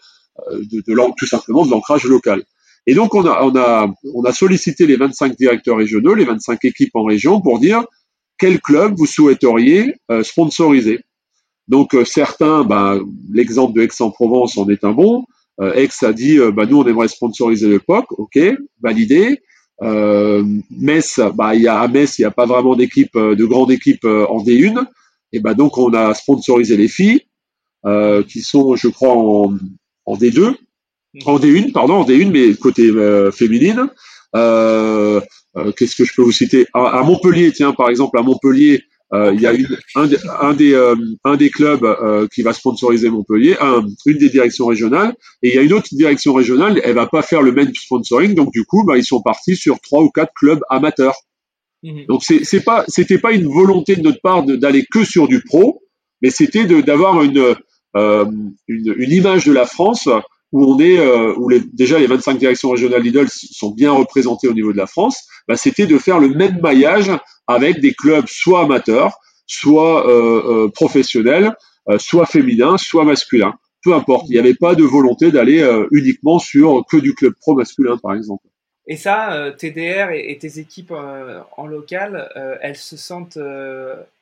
de, 0.50 1.12
tout 1.18 1.26
simplement 1.26 1.66
de 1.66 1.70
l'ancrage 1.70 2.04
local. 2.04 2.42
Et 2.86 2.94
donc 2.94 3.14
on 3.14 3.26
a, 3.26 3.42
on, 3.42 3.54
a, 3.56 3.92
on 4.14 4.24
a 4.24 4.32
sollicité 4.32 4.86
les 4.86 4.96
25 4.96 5.36
directeurs 5.36 5.76
régionaux, 5.76 6.14
les 6.14 6.24
25 6.24 6.64
équipes 6.64 6.94
en 6.94 7.04
région 7.04 7.40
pour 7.40 7.58
dire 7.58 7.84
quel 8.38 8.60
club 8.60 8.94
vous 8.96 9.06
souhaiteriez 9.06 9.94
euh, 10.10 10.22
sponsoriser. 10.22 11.00
Donc 11.68 11.94
euh, 11.94 12.04
certains, 12.04 12.64
bah, 12.64 12.98
l'exemple 13.32 13.74
de 13.74 13.82
Aix-en-Provence 13.82 14.58
en 14.58 14.68
est 14.68 14.84
un 14.84 14.92
bon. 14.92 15.24
Euh, 15.60 15.72
Aix 15.74 15.88
a 16.02 16.12
dit, 16.12 16.38
euh, 16.38 16.50
bah, 16.50 16.66
nous, 16.66 16.78
on 16.78 16.86
aimerait 16.86 17.08
sponsoriser 17.08 17.68
le 17.68 17.78
POC, 17.78 18.18
ok, 18.18 18.38
validé. 18.82 19.40
Euh, 19.82 20.44
Metz, 20.70 21.20
bah, 21.34 21.54
il 21.54 21.62
y 21.62 21.68
a, 21.68 21.80
à 21.80 21.88
Metz, 21.88 22.18
il 22.18 22.22
n'y 22.22 22.26
a 22.26 22.30
pas 22.30 22.46
vraiment 22.46 22.76
d'équipe, 22.76 23.16
de 23.16 23.44
grande 23.44 23.70
équipe 23.70 24.04
en 24.04 24.42
D1. 24.42 24.86
Et 25.32 25.40
bah, 25.40 25.54
donc, 25.54 25.78
on 25.78 25.92
a 25.94 26.14
sponsorisé 26.14 26.76
les 26.76 26.88
filles, 26.88 27.22
qui 28.28 28.40
sont, 28.40 28.76
je 28.76 28.88
crois, 28.88 29.14
en, 29.14 29.56
en 30.06 30.16
D2, 30.16 30.40
mhm. 30.40 30.56
en 31.26 31.38
D1, 31.38 31.72
pardon, 31.72 31.94
en 31.94 32.04
D1, 32.04 32.30
mais 32.30 32.54
côté 32.54 32.90
féminine. 33.32 33.88
Euh, 35.56 35.72
Qu'est-ce 35.76 35.96
que 35.96 36.04
je 36.04 36.12
peux 36.14 36.22
vous 36.22 36.32
citer? 36.32 36.66
À, 36.74 37.02
Montpellier, 37.04 37.52
tiens, 37.52 37.72
par 37.72 37.88
exemple, 37.88 38.18
à 38.18 38.22
Montpellier, 38.22 38.82
euh, 39.12 39.32
il 39.34 39.40
y 39.40 39.46
a 39.46 39.52
un, 39.94 40.06
des, 40.54 40.72
euh, 40.72 40.96
un 41.24 41.36
des 41.36 41.50
clubs 41.50 41.84
euh, 41.84 42.26
qui 42.34 42.42
va 42.42 42.52
sponsoriser 42.52 43.10
Montpellier, 43.10 43.56
une 44.06 44.18
des 44.18 44.30
directions 44.30 44.66
régionales, 44.66 45.14
et 45.42 45.50
il 45.50 45.54
y 45.54 45.58
a 45.58 45.62
une 45.62 45.72
autre 45.72 45.88
direction 45.92 46.32
régionale, 46.32 46.80
elle 46.82 46.94
va 46.94 47.06
pas 47.06 47.22
faire 47.22 47.42
le 47.42 47.52
même 47.52 47.72
sponsoring, 47.74 48.34
donc 48.34 48.50
du 48.52 48.64
coup, 48.64 48.84
bah, 48.84 48.96
ils 48.96 49.04
sont 49.04 49.20
partis 49.20 49.56
sur 49.56 49.78
trois 49.80 50.02
ou 50.02 50.10
quatre 50.10 50.32
clubs 50.34 50.60
amateurs. 50.70 51.16
Mhm. 51.82 52.06
Donc 52.08 52.24
c'est 52.24 52.64
pas, 52.64 52.84
c'était 52.88 53.18
pas 53.18 53.32
une 53.32 53.46
volonté 53.46 53.96
de 53.96 54.02
notre 54.02 54.20
part 54.22 54.42
d'aller 54.44 54.84
que 54.90 55.04
sur 55.04 55.28
du 55.28 55.42
pro, 55.42 55.82
mais 56.22 56.30
c'était 56.30 56.64
d'avoir 56.82 57.22
une, 57.22 57.54
une, 57.94 58.54
une 58.68 59.12
image 59.12 59.44
de 59.44 59.52
la 59.52 59.66
France 59.66 60.08
où 60.52 60.64
on 60.64 60.80
est, 60.80 60.98
où 61.36 61.48
les, 61.50 61.60
déjà 61.60 61.98
les 61.98 62.06
25 62.06 62.38
directions 62.38 62.70
régionales 62.70 63.02
Lidl 63.02 63.28
sont 63.28 63.72
bien 63.72 63.92
représentées 63.92 64.48
au 64.48 64.54
niveau 64.54 64.72
de 64.72 64.78
la 64.78 64.86
France, 64.86 65.24
bah, 65.46 65.56
c'était 65.56 65.86
de 65.86 65.98
faire 65.98 66.18
le 66.18 66.30
même 66.30 66.58
maillage 66.62 67.10
avec 67.46 67.80
des 67.80 67.94
clubs 67.94 68.26
soit 68.26 68.62
amateurs, 68.62 69.18
soit 69.46 70.08
euh, 70.08 70.68
professionnels, 70.68 71.54
soit 71.98 72.26
féminins, 72.26 72.78
soit 72.78 73.04
masculins 73.04 73.54
peu 73.84 73.94
importe. 73.94 74.28
Il 74.28 74.32
n'y 74.32 74.38
avait 74.38 74.54
pas 74.54 74.74
de 74.74 74.82
volonté 74.82 75.30
d'aller 75.30 75.60
euh, 75.60 75.86
uniquement 75.92 76.38
sur 76.38 76.84
que 76.90 76.96
du 76.96 77.14
club 77.14 77.34
pro 77.34 77.54
masculin, 77.54 77.98
par 77.98 78.14
exemple. 78.14 78.46
Et 78.86 78.96
ça, 78.96 79.34
euh, 79.34 79.52
TDR 79.52 80.10
et, 80.10 80.36
tes 80.38 80.58
équipes 80.58 80.92
euh, 80.92 81.40
en 81.56 81.66
local, 81.66 82.28
elles 82.60 82.76
se 82.76 82.96
sentent 82.96 83.38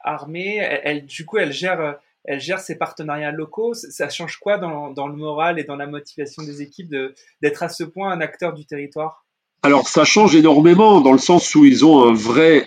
armées. 0.00 0.56
Elles, 0.56 1.06
du 1.06 1.24
coup, 1.24 1.38
elles 1.38 1.52
gèrent, 1.52 1.98
elles 2.24 2.40
gèrent 2.40 2.60
ces 2.60 2.76
partenariats 2.76 3.32
locaux. 3.32 3.74
Ça 3.74 4.08
change 4.08 4.36
quoi 4.36 4.58
dans 4.58 5.08
le 5.08 5.14
moral 5.14 5.58
et 5.58 5.64
dans 5.64 5.76
la 5.76 5.86
motivation 5.86 6.42
des 6.42 6.60
équipes 6.60 6.94
d'être 7.40 7.62
à 7.62 7.68
ce 7.68 7.84
point 7.84 8.10
un 8.10 8.20
acteur 8.20 8.52
du 8.52 8.66
territoire? 8.66 9.24
Alors 9.62 9.88
ça 9.88 10.04
change 10.04 10.34
énormément 10.34 11.00
dans 11.00 11.12
le 11.12 11.18
sens 11.18 11.54
où 11.54 11.64
ils 11.64 11.84
ont 11.84 12.08
un 12.08 12.14
vrai 12.14 12.66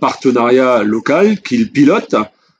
partenariat 0.00 0.82
local 0.82 1.40
qu'ils 1.40 1.70
pilotent 1.70 2.16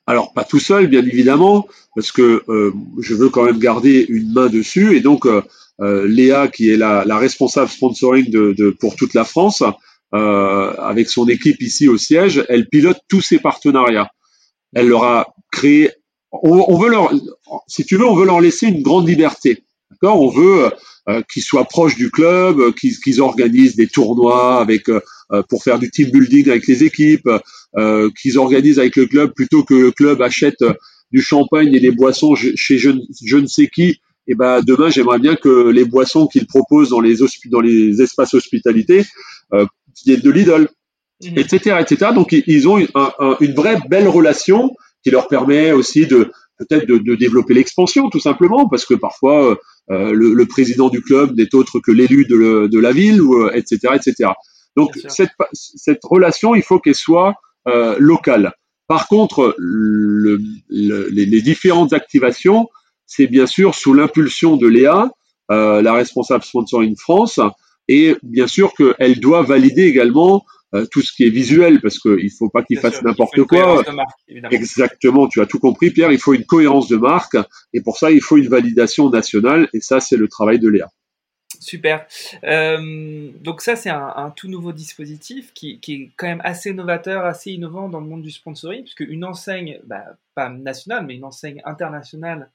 alors 0.06 0.32
pas 0.32 0.44
tout 0.44 0.58
seul, 0.58 0.88
bien 0.88 1.04
évidemment, 1.04 1.68
parce 1.94 2.10
que 2.10 2.42
euh, 2.48 2.72
je 3.00 3.14
veux 3.14 3.28
quand 3.28 3.44
même 3.44 3.58
garder 3.58 4.04
une 4.08 4.32
main 4.32 4.48
dessus. 4.48 4.96
Et 4.96 5.00
donc 5.00 5.26
euh, 5.26 5.42
euh, 5.80 6.06
Léa, 6.06 6.48
qui 6.48 6.70
est 6.70 6.76
la, 6.76 7.04
responsable 7.16 7.70
sponsoring 7.70 8.28
de, 8.30 8.76
pour 8.80 8.96
toute 8.96 9.14
la 9.14 9.24
France, 9.24 9.62
avec 10.12 11.08
son 11.08 11.26
équipe 11.28 11.62
ici 11.62 11.88
au 11.88 11.96
siège, 11.96 12.44
elle 12.50 12.68
pilote 12.68 12.98
tous 13.08 13.22
ses 13.22 13.38
partenariats. 13.38 14.10
Elle 14.74 14.88
leur 14.88 15.04
a 15.04 15.34
créé. 15.50 15.90
On, 16.30 16.76
veut 16.78 16.90
leur, 16.90 17.12
si 17.66 17.84
tu 17.84 17.96
veux, 17.96 18.06
on 18.06 18.14
veut 18.14 18.26
leur 18.26 18.40
laisser 18.40 18.66
une 18.66 18.82
grande 18.82 19.08
liberté. 19.08 19.64
D'accord 19.92 20.20
On 20.20 20.28
veut 20.28 20.70
qu'ils 21.30 21.42
soient 21.42 21.64
proches 21.64 21.96
du 21.96 22.10
club, 22.10 22.74
qu'ils 22.74 23.20
organisent 23.20 23.76
des 23.76 23.86
tournois 23.86 24.60
avec 24.60 24.86
pour 25.48 25.62
faire 25.62 25.78
du 25.78 25.90
team 25.90 26.10
building 26.10 26.48
avec 26.48 26.66
les 26.66 26.84
équipes, 26.84 27.28
euh, 27.78 28.10
qu'ils 28.20 28.38
organisent 28.38 28.78
avec 28.78 28.96
le 28.96 29.06
club 29.06 29.32
plutôt 29.32 29.62
que 29.62 29.72
le 29.72 29.90
club 29.92 30.20
achète 30.20 30.60
euh, 30.60 30.74
du 31.10 31.22
champagne 31.22 31.72
et 31.74 31.80
des 31.80 31.90
boissons 31.90 32.34
chez 32.34 32.76
je, 32.76 32.90
ne 33.38 33.46
sais 33.46 33.68
qui. 33.68 33.82
Et 33.84 34.32
eh 34.32 34.34
ben 34.34 34.60
demain, 34.60 34.90
j'aimerais 34.90 35.18
bien 35.18 35.36
que 35.36 35.70
les 35.70 35.86
boissons 35.86 36.26
qu'ils 36.26 36.46
proposent 36.46 36.90
dans 36.90 37.00
les 37.00 37.16
dans 37.46 37.60
les 37.60 38.02
espaces 38.02 38.34
hospitalités 38.34 39.04
euh, 39.54 39.64
viennent 40.04 40.20
de 40.20 40.30
Lidl, 40.30 40.68
etc., 41.34 41.76
mmh. 41.76 41.80
etc. 41.80 42.10
Donc 42.14 42.32
ils 42.32 42.68
ont 42.68 42.76
une, 42.76 42.88
une 43.40 43.54
vraie 43.54 43.78
belle 43.88 44.08
relation 44.08 44.70
qui 45.02 45.10
leur 45.10 45.28
permet 45.28 45.72
aussi 45.72 46.06
de 46.06 46.30
peut-être 46.64 46.86
de, 46.86 46.98
de, 46.98 47.14
développer 47.14 47.54
l'expansion 47.54 48.10
tout 48.10 48.20
simplement 48.20 48.68
parce 48.68 48.84
que 48.84 48.94
parfois 48.94 49.58
euh, 49.90 50.12
le, 50.12 50.34
le, 50.34 50.46
président 50.46 50.88
du 50.88 51.02
club 51.02 51.36
n'est 51.36 51.54
autre 51.54 51.80
que 51.80 51.90
l'élu 51.90 52.24
de, 52.24 52.66
de, 52.66 52.78
la 52.78 52.92
ville 52.92 53.20
ou 53.20 53.48
etc 53.48 53.78
etc 53.94 54.30
donc 54.76 54.98
cette, 55.08 55.32
cette 55.52 56.00
relation 56.02 56.54
il 56.54 56.62
faut 56.62 56.78
qu'elle 56.78 56.94
soit 56.94 57.34
euh, 57.68 57.94
local. 58.00 58.52
Par 58.88 59.06
contre, 59.06 59.54
le, 59.56 60.40
les, 60.68 61.26
les, 61.26 61.42
différentes 61.42 61.92
activations, 61.92 62.68
c'est 63.06 63.28
bien 63.28 63.46
sûr 63.46 63.76
sous 63.76 63.94
l'impulsion 63.94 64.56
de 64.56 64.66
Léa, 64.66 65.12
euh, 65.52 65.80
la 65.80 65.92
responsable 65.92 66.42
sponsoring 66.42 66.96
France, 66.96 67.38
et 67.86 68.16
bien 68.24 68.48
sûr 68.48 68.74
qu'elle 68.74 69.20
doit 69.20 69.42
valider 69.42 69.84
également 69.84 70.44
euh, 70.74 70.86
tout 70.90 71.02
ce 71.02 71.12
qui 71.12 71.24
est 71.24 71.30
visuel, 71.30 71.80
parce 71.80 71.98
qu'il 71.98 72.24
ne 72.24 72.30
faut 72.38 72.48
pas 72.48 72.62
qu'il 72.62 72.78
fasse 72.78 73.02
n'importe 73.02 73.42
quoi. 73.44 73.82
Exactement, 74.50 75.28
tu 75.28 75.40
as 75.40 75.46
tout 75.46 75.58
compris, 75.58 75.90
Pierre. 75.90 76.12
Il 76.12 76.18
faut 76.18 76.34
une 76.34 76.46
cohérence 76.46 76.88
de 76.88 76.96
marque, 76.96 77.36
et 77.72 77.80
pour 77.80 77.98
ça, 77.98 78.10
il 78.10 78.20
faut 78.20 78.36
une 78.36 78.48
validation 78.48 79.10
nationale, 79.10 79.68
et 79.74 79.80
ça, 79.80 80.00
c'est 80.00 80.16
le 80.16 80.28
travail 80.28 80.58
de 80.58 80.68
Léa. 80.68 80.88
Super. 81.60 82.06
Euh, 82.42 83.30
donc 83.40 83.60
ça, 83.60 83.76
c'est 83.76 83.90
un, 83.90 84.32
tout 84.34 84.48
nouveau 84.48 84.72
dispositif 84.72 85.52
qui, 85.54 85.78
est 85.86 86.10
quand 86.16 86.26
même 86.26 86.40
assez 86.42 86.72
novateur, 86.72 87.24
assez 87.24 87.52
innovant 87.52 87.88
dans 87.88 88.00
le 88.00 88.06
monde 88.06 88.22
du 88.22 88.30
sponsoring, 88.30 88.82
puisque 88.82 89.00
une 89.00 89.24
enseigne, 89.24 89.78
bah, 89.84 90.04
pas 90.34 90.48
nationale, 90.48 91.06
mais 91.06 91.14
une 91.14 91.24
enseigne 91.24 91.62
internationale 91.64 92.50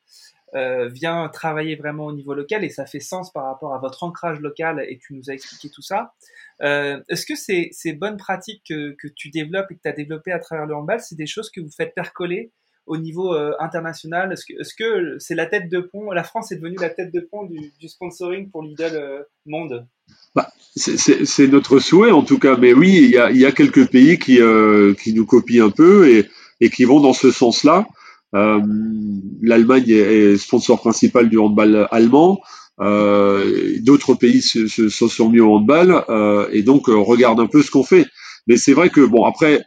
euh, 0.56 0.88
vient 0.88 1.28
travailler 1.30 1.76
vraiment 1.76 2.06
au 2.06 2.14
niveau 2.14 2.34
local 2.34 2.64
et 2.64 2.70
ça 2.70 2.86
fait 2.86 3.02
sens 3.02 3.32
par 3.32 3.46
rapport 3.46 3.74
à 3.74 3.80
votre 3.80 4.04
ancrage 4.04 4.40
local 4.40 4.84
et 4.88 4.98
tu 4.98 5.14
nous 5.14 5.30
as 5.30 5.34
expliqué 5.34 5.70
tout 5.70 5.82
ça. 5.82 6.14
Euh, 6.62 7.02
est-ce 7.10 7.26
que 7.26 7.36
ces, 7.36 7.70
ces 7.72 7.94
bonnes 7.94 8.18
pratiques 8.18 8.64
que, 8.68 8.96
que, 9.02 9.08
tu 9.14 9.30
développes 9.30 9.70
et 9.72 9.76
que 9.76 9.82
tu 9.82 9.90
as 9.90 9.94
développées 9.94 10.32
à 10.32 10.40
travers 10.40 10.66
le 10.66 10.76
handball, 10.76 11.02
c'est 11.02 11.18
des 11.18 11.28
choses 11.28 11.52
que 11.52 11.60
vous 11.60 11.72
faites 11.72 11.94
percoler 11.94 12.52
au 12.86 12.98
niveau 12.98 13.34
euh, 13.34 13.52
international? 13.60 14.32
Est-ce 14.32 14.74
que 14.74 15.20
c'est 15.20 15.34
-ce 15.34 15.38
la 15.38 15.46
tête 15.46 15.70
de 15.70 15.80
pont 15.80 16.12
La 16.12 16.24
France 16.24 16.52
est 16.52 16.56
devenue 16.56 16.78
la 16.80 16.90
tête 16.90 17.14
de 17.14 17.20
pont 17.20 17.44
du, 17.46 17.88
sponsoring 17.88 18.50
pour 18.50 18.64
Lidl 18.64 18.96
euh, 18.96 19.24
Monde? 19.46 19.86
Bah, 20.34 20.50
C'est 20.76 21.48
notre 21.48 21.80
souhait 21.80 22.12
en 22.12 22.24
tout 22.24 22.40
cas, 22.40 22.56
mais 22.58 22.74
oui, 22.74 23.00
il 23.04 23.10
y 23.12 23.18
a, 23.18 23.32
y 23.32 23.46
a 23.46 23.52
quelques 23.52 23.90
pays 23.92 24.18
qui, 24.18 24.40
euh, 24.40 24.94
qui 24.96 25.14
nous 25.14 25.26
copient 25.26 25.66
un 25.66 25.72
peu 25.72 26.10
et, 26.10 26.26
et 26.62 26.70
qui 26.70 26.86
vont 26.86 27.02
dans 27.02 27.14
ce 27.14 27.32
sens-là. 27.32 27.86
L'Allemagne 28.34 29.90
est 29.90 30.38
sponsor 30.38 30.80
principal 30.80 31.30
du 31.30 31.38
handball 31.38 31.88
allemand. 31.92 32.40
D'autres 32.80 34.14
pays 34.16 34.42
se, 34.42 34.68
se, 34.68 34.90
sont 34.90 35.30
mis 35.30 35.40
au 35.40 35.56
handball 35.56 36.04
et 36.52 36.62
donc 36.64 36.88
regarde 36.88 37.40
un 37.40 37.48
peu 37.48 37.62
ce 37.62 37.72
qu'on 37.72 37.84
fait. 37.84 38.06
Mais 38.48 38.58
c'est 38.58 38.74
vrai 38.74 38.90
que 38.90 39.02
bon 39.02 39.26
après, 39.26 39.64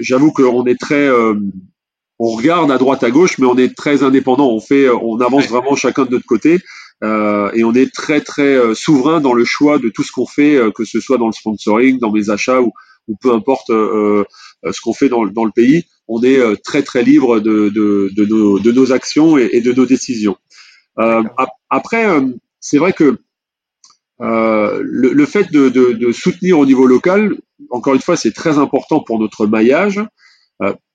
j'avoue 0.00 0.32
qu'on 0.32 0.64
est 0.64 0.80
très 0.80 1.08
on 2.18 2.28
regarde 2.28 2.70
à 2.70 2.78
droite 2.78 3.02
à 3.02 3.10
gauche, 3.10 3.38
mais 3.38 3.46
on 3.46 3.58
est 3.58 3.76
très 3.76 4.02
indépendant. 4.02 4.48
On 4.48 4.60
fait, 4.60 4.88
on 4.88 5.20
avance 5.20 5.48
vraiment 5.48 5.74
chacun 5.74 6.04
de 6.04 6.10
notre 6.12 6.26
côté. 6.26 6.58
Euh, 7.02 7.50
et 7.54 7.64
on 7.64 7.74
est 7.74 7.92
très 7.92 8.20
très 8.20 8.54
euh, 8.54 8.74
souverain 8.74 9.20
dans 9.20 9.34
le 9.34 9.44
choix 9.44 9.78
de 9.78 9.88
tout 9.88 10.04
ce 10.04 10.12
qu'on 10.12 10.26
fait, 10.26 10.56
euh, 10.56 10.70
que 10.70 10.84
ce 10.84 11.00
soit 11.00 11.18
dans 11.18 11.26
le 11.26 11.32
sponsoring, 11.32 11.98
dans 11.98 12.12
mes 12.12 12.30
achats 12.30 12.60
ou, 12.60 12.72
ou 13.08 13.16
peu 13.20 13.32
importe 13.32 13.66
ce 13.68 14.80
qu'on 14.80 14.94
fait 14.94 15.08
dans, 15.08 15.26
dans, 15.26 15.44
le 15.44 15.50
pays. 15.50 15.84
On 16.08 16.22
est 16.22 16.62
très 16.62 16.82
très 16.82 17.02
libre 17.02 17.40
de, 17.40 17.68
de, 17.70 18.10
de, 18.14 18.24
nos, 18.26 18.58
de 18.58 18.72
nos, 18.72 18.92
actions 18.92 19.38
et, 19.38 19.60
de 19.60 19.72
nos 19.72 19.86
décisions. 19.86 20.36
après, 21.70 22.06
c'est 22.60 22.78
vrai 22.78 22.92
que 22.92 23.16
le, 24.20 24.82
le, 25.12 25.26
fait 25.26 25.50
de, 25.50 25.68
de, 25.68 26.12
soutenir 26.12 26.58
au 26.58 26.66
niveau 26.66 26.86
local, 26.86 27.36
encore 27.70 27.94
une 27.94 28.02
fois, 28.02 28.16
c'est 28.16 28.32
très 28.32 28.58
important 28.58 29.00
pour 29.00 29.18
notre 29.18 29.46
maillage 29.46 30.00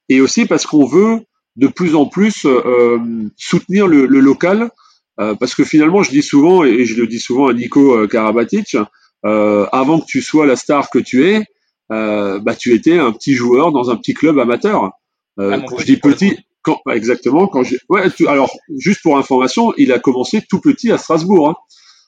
et 0.09 0.21
aussi 0.21 0.45
parce 0.45 0.65
qu'on 0.65 0.85
veut 0.85 1.21
de 1.55 1.67
plus 1.67 1.95
en 1.95 2.05
plus 2.05 2.45
euh, 2.45 2.61
euh, 2.65 2.99
soutenir 3.37 3.87
le, 3.87 4.05
local, 4.05 4.71
euh, 5.19 5.35
parce 5.35 5.55
que 5.55 5.63
finalement, 5.63 6.03
je 6.03 6.09
dis 6.09 6.23
souvent, 6.23 6.63
et 6.63 6.85
je 6.85 6.95
le 6.99 7.07
dis 7.07 7.19
souvent 7.19 7.47
à 7.47 7.53
Nico 7.53 8.07
Karabatic, 8.07 8.75
avant 9.23 9.99
que 9.99 10.05
tu 10.05 10.21
sois 10.21 10.45
la 10.45 10.55
star 10.55 10.89
que 10.89 10.99
tu 10.99 11.27
es, 11.27 11.43
bah, 11.89 12.55
tu 12.57 12.73
étais 12.73 12.97
un 12.97 13.11
petit 13.11 13.33
joueur 13.33 13.71
dans 13.71 13.89
un 13.89 13.97
petit 13.97 14.13
club 14.13 14.39
amateur. 14.39 14.91
Ah, 15.39 15.59
quand 15.67 15.77
je 15.77 15.85
dis 15.85 15.97
petit, 15.97 16.37
quand, 16.61 16.79
exactement, 16.91 17.47
quand 17.47 17.63
j'ai, 17.63 17.79
ouais, 17.89 18.03
alors 18.27 18.51
juste 18.77 19.01
pour 19.01 19.17
information, 19.17 19.73
il 19.77 19.91
a 19.91 19.99
commencé 19.99 20.41
tout 20.49 20.59
petit 20.59 20.91
à 20.91 20.97
Strasbourg. 20.97 21.49
Hein. 21.49 21.55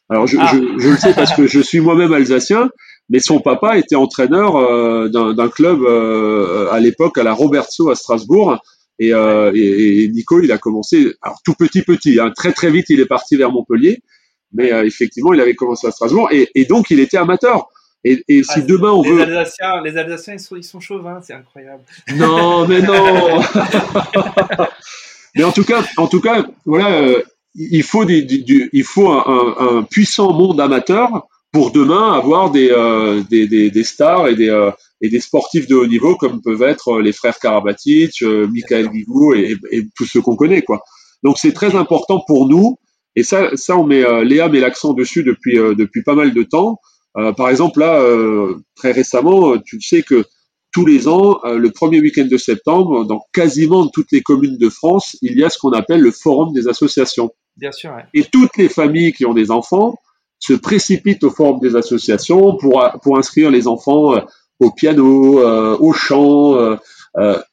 Alors 0.10 0.28
je, 0.28 0.38
ah. 0.39 0.52
je, 0.54 0.58
je, 0.78 0.89
le 0.89 0.98
sais 0.98 1.13
parce 1.13 1.34
que 1.34 1.48
je 1.48 1.60
suis 1.60 1.80
moi-même 1.80 2.12
alsacien 2.12 2.70
mais 3.12 3.20
son 3.20 3.41
papa 3.41 3.78
était 3.78 3.96
entraîneur 3.96 4.56
euh, 4.56 5.10
d'un 5.10 5.50
club 5.50 5.82
euh, 5.84 6.72
à 6.72 6.80
l'époque 6.80 7.17
à 7.17 7.24
la 7.24 7.34
Robertso 7.34 7.89
à 7.89 7.96
Strasbourg. 7.96 8.58
Et, 9.00 9.13
euh, 9.13 9.52
et, 9.54 10.08
Nico, 10.08 10.39
il 10.41 10.52
a 10.52 10.58
commencé, 10.58 11.13
alors 11.22 11.39
tout 11.44 11.54
petit 11.54 11.82
petit, 11.82 12.20
hein, 12.20 12.32
très 12.34 12.54
très 12.54 12.72
vite, 12.72 12.86
il 12.89 13.00
est 13.00 13.06
parti 13.06 13.36
vers 13.36 13.52
Montpellier, 13.52 14.02
mais 14.54 14.70
effectivement, 14.86 15.34
il 15.34 15.41
avait 15.41 15.56
commencé 15.56 15.88
à 15.88 15.91
Strasbourg, 15.91 16.30
et, 16.32 16.50
et 16.54 16.65
donc 16.65 16.91
il 16.91 17.00
était 17.00 17.17
amateur. 17.17 17.67
Et, 18.03 18.23
et 18.27 18.43
si 18.43 18.51
ah, 18.55 18.61
demain 18.61 18.91
on 18.91 19.03
les 19.03 19.11
veut, 19.11 19.21
Alsaciens, 19.21 19.81
les 19.83 19.97
Alsaciens, 19.97 20.33
ils 20.33 20.39
sont, 20.39 20.55
ils 20.55 20.63
sont 20.63 20.79
chauvins, 20.79 21.21
c'est 21.21 21.33
incroyable. 21.33 21.83
Non, 22.15 22.67
mais 22.67 22.81
non. 22.81 23.41
mais 25.35 25.43
en 25.43 25.51
tout 25.51 25.63
cas, 25.63 25.83
en 25.97 26.07
tout 26.07 26.19
cas, 26.19 26.45
voilà, 26.65 27.15
il 27.55 27.83
faut 27.83 28.05
des, 28.05 28.23
du, 28.23 28.69
il 28.73 28.83
faut 28.83 29.09
un, 29.09 29.55
un, 29.59 29.83
puissant 29.83 30.33
monde 30.33 30.59
amateur 30.59 31.27
pour 31.51 31.71
demain 31.71 32.13
avoir 32.13 32.49
des, 32.49 32.69
euh, 32.71 33.21
des, 33.29 33.47
des, 33.47 33.69
des, 33.69 33.83
stars 33.83 34.29
et 34.29 34.35
des, 34.35 34.49
euh, 34.49 34.71
et 35.01 35.09
des 35.09 35.19
sportifs 35.19 35.67
de 35.67 35.75
haut 35.75 35.87
niveau 35.87 36.15
comme 36.15 36.41
peuvent 36.41 36.61
être 36.61 37.01
les 37.01 37.11
frères 37.11 37.39
Karabatic, 37.39 38.21
euh, 38.21 38.47
Michael 38.47 38.87
Guigou 38.87 39.33
et, 39.33 39.57
et, 39.71 39.83
tous 39.95 40.05
ceux 40.05 40.21
qu'on 40.21 40.37
connaît. 40.37 40.61
quoi. 40.61 40.81
Donc 41.23 41.37
c'est 41.37 41.51
très 41.51 41.75
important 41.75 42.23
pour 42.25 42.47
nous 42.47 42.77
et 43.17 43.23
ça, 43.23 43.49
ça 43.55 43.77
on 43.77 43.85
met, 43.85 44.03
Léa 44.23 44.47
met 44.47 44.61
l'accent 44.61 44.93
dessus 44.93 45.23
depuis, 45.23 45.55
depuis 45.55 46.01
pas 46.03 46.15
mal 46.15 46.33
de 46.33 46.43
temps. 46.43 46.79
Par 47.13 47.50
exemple 47.50 47.80
là, 47.80 48.02
très 48.76 48.91
récemment, 48.91 49.58
tu 49.58 49.82
sais 49.82 50.02
que 50.02 50.26
tous 50.74 50.86
les 50.86 51.08
ans, 51.08 51.40
le 51.44 51.69
premier 51.69 52.00
week-end 52.00 52.25
de 52.25 52.38
septembre, 52.38 53.06
dans 53.06 53.21
quasiment 53.33 53.88
toutes 53.88 54.12
les 54.12 54.21
communes 54.21 54.58
de 54.58 54.69
France, 54.69 55.17
il 55.21 55.38
y 55.38 55.44
a 55.44 55.50
ce 55.50 55.58
qu'on 55.58 55.71
appelle 55.71 56.02
le 56.02 56.12
forum 56.12 56.54
des 56.54 56.67
associations. 56.67 57.31
Bien 57.58 57.73
sûr. 57.73 57.92
Et 58.13 58.23
toutes 58.23 58.56
les 58.56 58.69
familles 58.69 59.12
qui 59.12 59.25
ont 59.25 59.33
des 59.33 59.52
enfants 59.52 59.96
se 60.40 60.54
précipitent 60.54 61.23
au 61.25 61.29
forum 61.29 61.60
des 61.60 61.75
associations 61.75 62.56
pour, 62.56 62.83
pour 63.04 63.17
inscrire 63.17 63.52
les 63.52 63.67
enfants 63.67 64.15
euh, 64.15 64.21
au 64.60 64.71
piano, 64.71 65.40
euh, 65.40 65.75
au 65.77 65.92
chant 65.92 66.56
euh, 66.56 66.77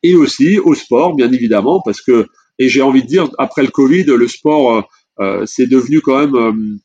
et 0.05 0.15
aussi 0.15 0.59
au 0.61 0.75
sport, 0.75 1.17
bien 1.17 1.33
évidemment, 1.33 1.83
parce 1.85 2.01
que 2.01 2.27
Et 2.59 2.69
j'ai 2.69 2.83
envie 2.83 3.03
de 3.03 3.07
dire, 3.07 3.29
après 3.39 3.63
le 3.63 3.71
Covid, 3.71 4.05
le 4.05 4.29
sport, 4.29 4.89
euh, 5.21 5.45
c'est 5.47 5.67
devenu 5.67 6.01
quand 6.01 6.19
même 6.19 6.79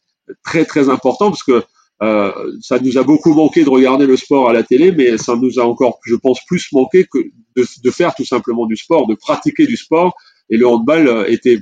très 0.43 0.66
très 0.66 0.89
important 0.89 1.30
parce 1.30 1.43
que 1.43 1.64
ça 2.02 2.80
nous 2.82 2.98
a 2.98 3.04
beaucoup 3.04 3.34
manqué 3.34 3.64
de 3.64 3.70
regarder 3.70 4.06
le 4.06 4.18
sport 4.18 4.50
à 4.50 4.54
la 4.54 4.64
télé, 4.64 4.91
mais 4.91 5.18
ça 5.18 5.36
nous 5.36 5.60
a 5.60 5.64
encore, 5.64 6.00
je 6.06 6.16
pense, 6.16 6.39
plus 6.46 6.72
manqué 6.74 7.06
que 7.06 7.20
de, 7.56 7.66
de 7.84 7.91
faire 7.91 8.14
tout 8.14 8.26
simplement 8.26 8.66
du 8.66 8.76
sport, 8.76 9.08
de 9.08 9.16
pratiquer 9.16 9.66
du 9.66 9.78
sport. 9.78 10.14
Et 10.50 10.58
le 10.58 10.68
handball 10.68 11.26
était 11.30 11.60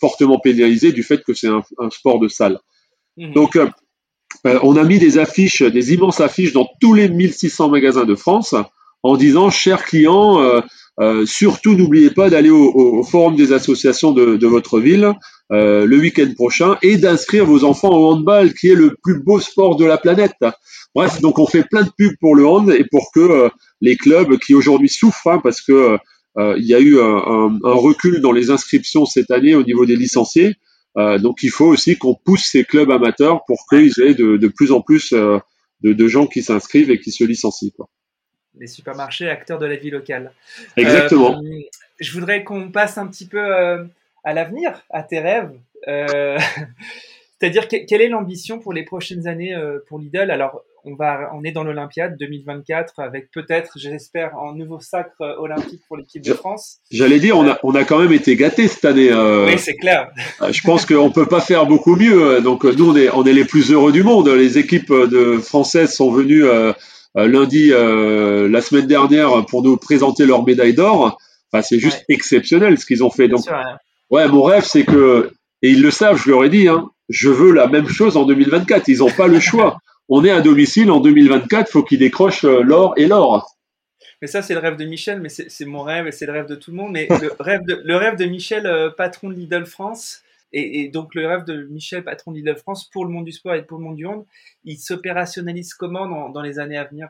fortement 0.00 0.38
pénalisé 0.38 0.92
du 0.92 1.02
fait 1.02 1.22
que 1.24 1.34
c'est 1.34 1.48
un, 1.48 1.62
un, 1.78 1.90
sport 1.90 2.18
de 2.18 2.28
salle. 2.28 2.58
Mmh. 3.16 3.32
Donc, 3.32 3.56
euh, 3.56 3.68
on 4.62 4.76
a 4.76 4.84
mis 4.84 4.98
des 4.98 5.18
affiches, 5.18 5.62
des 5.62 5.92
immenses 5.94 6.20
affiches 6.20 6.52
dans 6.52 6.68
tous 6.80 6.94
les 6.94 7.08
1600 7.08 7.68
magasins 7.68 8.04
de 8.04 8.14
France 8.14 8.54
en 9.02 9.16
disant, 9.16 9.50
chers 9.50 9.84
clients, 9.84 10.40
euh, 10.40 10.60
euh, 11.00 11.26
surtout 11.26 11.74
n'oubliez 11.74 12.10
pas 12.10 12.30
d'aller 12.30 12.50
au, 12.50 13.02
forum 13.02 13.36
des 13.36 13.52
associations 13.52 14.12
de, 14.12 14.46
votre 14.46 14.80
ville 14.80 15.12
le 15.50 15.96
week-end 15.96 16.30
prochain 16.34 16.76
et 16.82 16.98
d'inscrire 16.98 17.46
vos 17.46 17.64
enfants 17.64 17.90
au 17.90 18.12
handball, 18.12 18.52
qui 18.52 18.68
est 18.68 18.74
le 18.74 18.96
plus 19.02 19.22
beau 19.22 19.40
sport 19.40 19.76
de 19.76 19.84
la 19.84 19.96
planète. 19.96 20.34
Bref, 20.94 21.20
donc 21.20 21.38
on 21.38 21.46
fait 21.46 21.64
plein 21.64 21.84
de 21.84 21.90
pubs 21.96 22.16
pour 22.20 22.34
le 22.34 22.46
hand 22.46 22.70
et 22.70 22.84
pour 22.90 23.10
que 23.14 23.48
les 23.80 23.96
clubs 23.96 24.36
qui 24.38 24.54
aujourd'hui 24.54 24.90
souffrent, 24.90 25.28
hein, 25.28 25.40
parce 25.42 25.62
que 25.62 25.96
il 26.36 26.64
y 26.64 26.74
a 26.74 26.80
eu 26.80 27.00
un, 27.00 27.58
recul 27.62 28.20
dans 28.20 28.32
les 28.32 28.50
inscriptions 28.50 29.06
cette 29.06 29.30
année 29.30 29.54
au 29.54 29.62
niveau 29.62 29.86
des 29.86 29.96
licenciés, 29.96 30.54
euh, 30.98 31.18
donc 31.18 31.42
il 31.42 31.50
faut 31.50 31.66
aussi 31.66 31.96
qu'on 31.96 32.14
pousse 32.14 32.48
ces 32.50 32.64
clubs 32.64 32.90
amateurs 32.90 33.42
pour 33.46 33.66
qu'ils 33.68 33.92
aient 34.00 34.14
de, 34.14 34.48
plus 34.48 34.72
en 34.72 34.80
plus 34.80 35.12
euh, 35.12 35.38
de, 35.82 36.08
gens 36.08 36.26
qui 36.26 36.42
s'inscrivent 36.42 36.90
et 36.90 36.98
qui 36.98 37.12
se 37.12 37.24
licencient. 37.24 37.70
Les 38.58 38.66
supermarchés, 38.66 39.28
acteurs 39.28 39.58
de 39.58 39.66
la 39.66 39.76
vie 39.76 39.90
locale. 39.90 40.32
Exactement. 40.76 41.40
Euh, 41.42 41.60
je 42.00 42.12
voudrais 42.12 42.44
qu'on 42.44 42.70
passe 42.70 42.98
un 42.98 43.06
petit 43.06 43.26
peu 43.26 43.52
à 44.24 44.32
l'avenir, 44.32 44.82
à 44.90 45.02
tes 45.02 45.20
rêves. 45.20 45.52
C'est-à-dire, 47.40 47.68
quelle 47.68 48.00
est 48.00 48.08
l'ambition 48.08 48.58
pour 48.58 48.72
les 48.72 48.84
prochaines 48.84 49.28
années 49.28 49.56
pour 49.88 49.98
Lidl? 49.98 50.30
Alors, 50.30 50.64
on, 50.84 50.94
va, 50.94 51.30
on 51.34 51.44
est 51.44 51.52
dans 51.52 51.64
l'Olympiade 51.64 52.16
2024 52.18 53.00
avec 53.00 53.30
peut-être, 53.30 53.72
j'espère, 53.76 54.36
un 54.38 54.54
nouveau 54.54 54.80
sacre 54.80 55.20
euh, 55.20 55.36
olympique 55.38 55.80
pour 55.88 55.96
l'équipe 55.96 56.22
de 56.22 56.34
France. 56.34 56.78
J'allais 56.90 57.18
dire, 57.18 57.36
on 57.36 57.48
a, 57.48 57.58
on 57.62 57.74
a 57.74 57.84
quand 57.84 57.98
même 57.98 58.12
été 58.12 58.36
gâtés 58.36 58.68
cette 58.68 58.84
année. 58.84 59.10
Euh, 59.10 59.46
oui, 59.46 59.58
c'est 59.58 59.76
clair. 59.76 60.10
Euh, 60.42 60.52
je 60.52 60.62
pense 60.62 60.86
qu'on 60.86 61.10
peut 61.10 61.26
pas 61.26 61.40
faire 61.40 61.66
beaucoup 61.66 61.96
mieux. 61.96 62.40
Donc 62.40 62.64
nous, 62.64 62.90
on 62.90 62.96
est, 62.96 63.10
on 63.10 63.24
est 63.24 63.32
les 63.32 63.44
plus 63.44 63.72
heureux 63.72 63.92
du 63.92 64.02
monde. 64.02 64.28
Les 64.28 64.58
équipes 64.58 64.92
de 64.92 65.38
françaises 65.38 65.92
sont 65.92 66.10
venues 66.10 66.44
lundi, 67.26 67.68
la 67.70 68.60
semaine 68.60 68.86
dernière, 68.86 69.44
pour 69.46 69.62
nous 69.62 69.76
présenter 69.76 70.26
leur 70.26 70.44
médaille 70.44 70.74
d'or. 70.74 71.18
Enfin, 71.50 71.62
c'est 71.62 71.78
juste 71.78 72.04
exceptionnel 72.08 72.78
ce 72.78 72.86
qu'ils 72.86 73.02
ont 73.02 73.10
fait. 73.10 73.28
Donc, 73.28 73.44
ouais, 74.10 74.28
mon 74.28 74.42
rêve, 74.42 74.64
c'est 74.64 74.84
que, 74.84 75.30
et 75.62 75.70
ils 75.70 75.82
le 75.82 75.90
savent, 75.90 76.20
je 76.22 76.30
leur 76.30 76.44
ai 76.44 76.48
dit, 76.48 76.68
hein, 76.68 76.90
je 77.08 77.30
veux 77.30 77.52
la 77.52 77.66
même 77.66 77.88
chose 77.88 78.16
en 78.16 78.24
2024. 78.24 78.88
Ils 78.88 78.98
n'ont 78.98 79.10
pas 79.10 79.26
le 79.26 79.40
choix 79.40 79.78
on 80.08 80.24
est 80.24 80.30
à 80.30 80.40
domicile 80.40 80.90
en 80.90 81.00
2024, 81.00 81.70
faut 81.70 81.82
qu'il 81.82 81.98
décroche 81.98 82.44
euh, 82.44 82.62
l'or 82.62 82.94
et 82.96 83.06
l'or. 83.06 83.54
Mais 84.20 84.26
ça, 84.26 84.42
c'est 84.42 84.54
le 84.54 84.60
rêve 84.60 84.76
de 84.76 84.84
Michel, 84.84 85.20
mais 85.20 85.28
c'est 85.28 85.64
mon 85.64 85.82
rêve 85.82 86.08
et 86.08 86.12
c'est 86.12 86.26
le 86.26 86.32
rêve 86.32 86.46
de 86.46 86.56
tout 86.56 86.72
le 86.72 86.76
monde. 86.76 86.92
Mais 86.92 87.06
le 87.08 87.30
rêve 87.40 87.60
de, 87.64 87.80
le 87.84 87.96
rêve 87.96 88.16
de 88.16 88.24
Michel, 88.24 88.66
euh, 88.66 88.90
patron 88.90 89.28
de 89.28 89.34
Lidl 89.34 89.64
France, 89.64 90.22
et, 90.52 90.88
donc 90.88 91.14
le 91.14 91.26
rêve 91.26 91.44
de 91.44 91.66
Michel, 91.70 92.04
patron 92.04 92.32
de 92.32 92.38
Lidl 92.38 92.56
France, 92.56 92.88
pour 92.92 93.04
le 93.04 93.10
monde 93.10 93.24
du 93.24 93.32
sport 93.32 93.54
et 93.54 93.62
pour 93.62 93.78
le 93.78 93.84
monde 93.84 93.96
du 93.96 94.06
monde, 94.06 94.24
il 94.64 94.78
s'opérationnalise 94.78 95.74
comment 95.74 96.30
dans, 96.30 96.42
les 96.42 96.58
années 96.58 96.78
à 96.78 96.84
venir? 96.84 97.08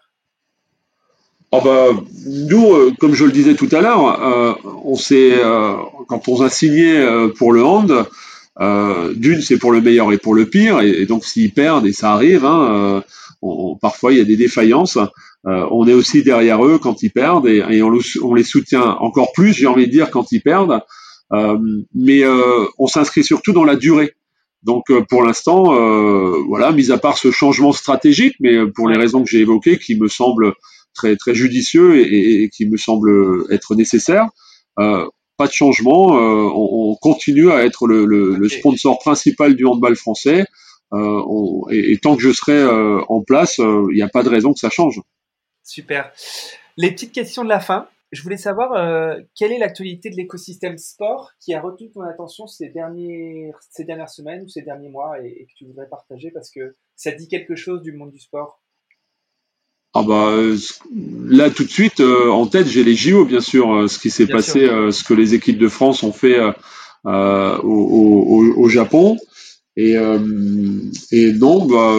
Oh 1.50 1.60
bah, 1.64 1.88
nous, 2.26 2.74
euh, 2.74 2.92
comme 2.98 3.14
je 3.14 3.24
le 3.24 3.32
disais 3.32 3.54
tout 3.54 3.68
à 3.72 3.80
l'heure, 3.80 4.60
on 4.84 4.96
s'est, 4.96 5.34
quand 6.08 6.28
on 6.28 6.42
a 6.42 6.50
signé 6.50 7.28
pour 7.38 7.52
le 7.52 7.64
hand, 7.64 8.06
euh, 8.60 9.14
d'une, 9.14 9.40
c'est 9.40 9.58
pour 9.58 9.70
le 9.70 9.80
meilleur 9.80 10.12
et 10.12 10.18
pour 10.18 10.34
le 10.34 10.46
pire, 10.46 10.80
et, 10.80 11.06
donc 11.06 11.24
s'ils 11.24 11.52
perdent, 11.52 11.86
et 11.86 11.92
ça 11.92 12.12
arrive, 12.12 12.44
hein, 12.44 13.04
euh, 13.44 13.74
parfois 13.80 14.12
il 14.12 14.18
y 14.18 14.20
a 14.20 14.24
des 14.24 14.36
défaillances, 14.36 14.98
euh, 15.46 15.64
on 15.70 15.86
est 15.86 15.92
aussi 15.92 16.24
derrière 16.24 16.64
eux 16.64 16.78
quand 16.78 17.02
ils 17.04 17.10
perdent, 17.10 17.46
et, 17.46 17.62
et 17.70 17.82
on, 17.82 17.96
on, 18.22 18.34
les 18.34 18.42
soutient 18.42 18.82
encore 18.82 19.30
plus, 19.32 19.52
j'ai 19.52 19.68
envie 19.68 19.86
de 19.86 19.92
dire, 19.92 20.10
quand 20.10 20.32
ils 20.32 20.40
perdent, 20.40 20.80
mais 21.30 22.22
on 22.78 22.86
s'inscrit 22.86 23.24
surtout 23.24 23.52
dans 23.52 23.64
la 23.64 23.76
durée. 23.76 24.14
Donc 24.62 24.84
pour 25.08 25.22
l'instant, 25.22 25.64
voilà, 26.46 26.72
mis 26.72 26.90
à 26.90 26.98
part 26.98 27.18
ce 27.18 27.30
changement 27.30 27.72
stratégique, 27.72 28.36
mais 28.40 28.66
pour 28.66 28.88
les 28.88 28.98
raisons 28.98 29.22
que 29.22 29.30
j'ai 29.30 29.40
évoquées, 29.40 29.78
qui 29.78 29.96
me 29.96 30.08
semblent 30.08 30.52
très 30.94 31.16
très 31.16 31.34
judicieux 31.34 31.98
et, 31.98 32.42
et 32.42 32.48
qui 32.48 32.66
me 32.66 32.76
semblent 32.76 33.44
être 33.50 33.74
nécessaires, 33.74 34.26
euh, 34.78 35.06
pas 35.38 35.46
de 35.46 35.52
changement. 35.52 36.18
Euh, 36.18 36.50
on, 36.52 36.96
continue 36.96 37.50
à 37.50 37.64
être 37.64 37.86
le, 37.86 38.48
sponsor 38.48 38.98
principal 38.98 39.54
du 39.54 39.64
handball 39.64 39.96
français. 39.96 40.44
Euh, 40.92 41.22
et, 41.70 41.96
tant 41.98 42.16
que 42.16 42.22
je 42.22 42.32
serai 42.32 42.56
euh, 42.56 43.00
en 43.08 43.22
place, 43.22 43.58
il 43.58 43.94
n'y 43.94 44.02
a 44.02 44.08
pas 44.08 44.22
de 44.22 44.28
raison 44.28 44.52
que 44.52 44.58
ça 44.58 44.68
change. 44.68 45.00
Super. 45.62 46.12
Les 46.76 46.90
petites 46.90 47.12
questions 47.12 47.44
de 47.44 47.48
la 47.48 47.60
fin. 47.60 47.88
Je 48.10 48.22
voulais 48.22 48.38
savoir 48.38 49.18
quelle 49.34 49.52
est 49.52 49.58
l'actualité 49.58 50.08
de 50.08 50.16
l'écosystème 50.16 50.78
sport 50.78 51.32
qui 51.40 51.52
a 51.52 51.60
retenu 51.60 51.90
ton 51.90 52.00
attention 52.00 52.46
ces, 52.46 52.68
dernières, 52.70 53.58
ces 53.70 53.84
dernières 53.84 54.08
semaines 54.08 54.42
ou 54.44 54.48
ces 54.48 54.62
derniers 54.62 54.88
mois 54.88 55.22
et, 55.22 55.28
et 55.28 55.46
que 55.46 55.52
tu 55.56 55.66
voudrais 55.66 55.88
partager 55.88 56.30
parce 56.30 56.50
que 56.50 56.74
ça 56.96 57.12
dit 57.12 57.28
quelque 57.28 57.54
chose 57.54 57.82
du 57.82 57.92
monde 57.92 58.10
du 58.10 58.18
sport? 58.18 58.62
Ah 59.94 60.02
bah 60.02 60.36
là 61.24 61.50
tout 61.50 61.64
de 61.64 61.70
suite 61.70 62.00
euh, 62.00 62.28
en 62.30 62.46
tête 62.46 62.68
j'ai 62.68 62.84
les 62.84 62.94
JO 62.94 63.24
bien 63.24 63.40
sûr 63.40 63.74
euh, 63.74 63.88
ce 63.88 63.98
qui 63.98 64.10
s'est 64.10 64.26
passé 64.26 64.64
euh, 64.64 64.90
ce 64.90 65.02
que 65.02 65.14
les 65.14 65.34
équipes 65.34 65.58
de 65.58 65.68
France 65.68 66.02
ont 66.02 66.12
fait 66.12 66.38
au, 67.04 68.54
au, 68.56 68.68
Japon 68.68 69.16
et 69.76 69.94
et 71.12 71.32
non 71.32 71.64
bah 71.64 71.94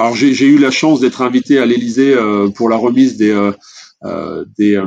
alors 0.00 0.14
j'ai 0.16 0.46
eu 0.46 0.58
la 0.58 0.70
chance 0.70 1.00
d'être 1.00 1.20
invité 1.20 1.58
à 1.58 1.66
l'Elysée 1.66 2.16
pour 2.54 2.70
la 2.70 2.76
remise 2.76 3.18
des 3.18 3.32
des 4.58 4.82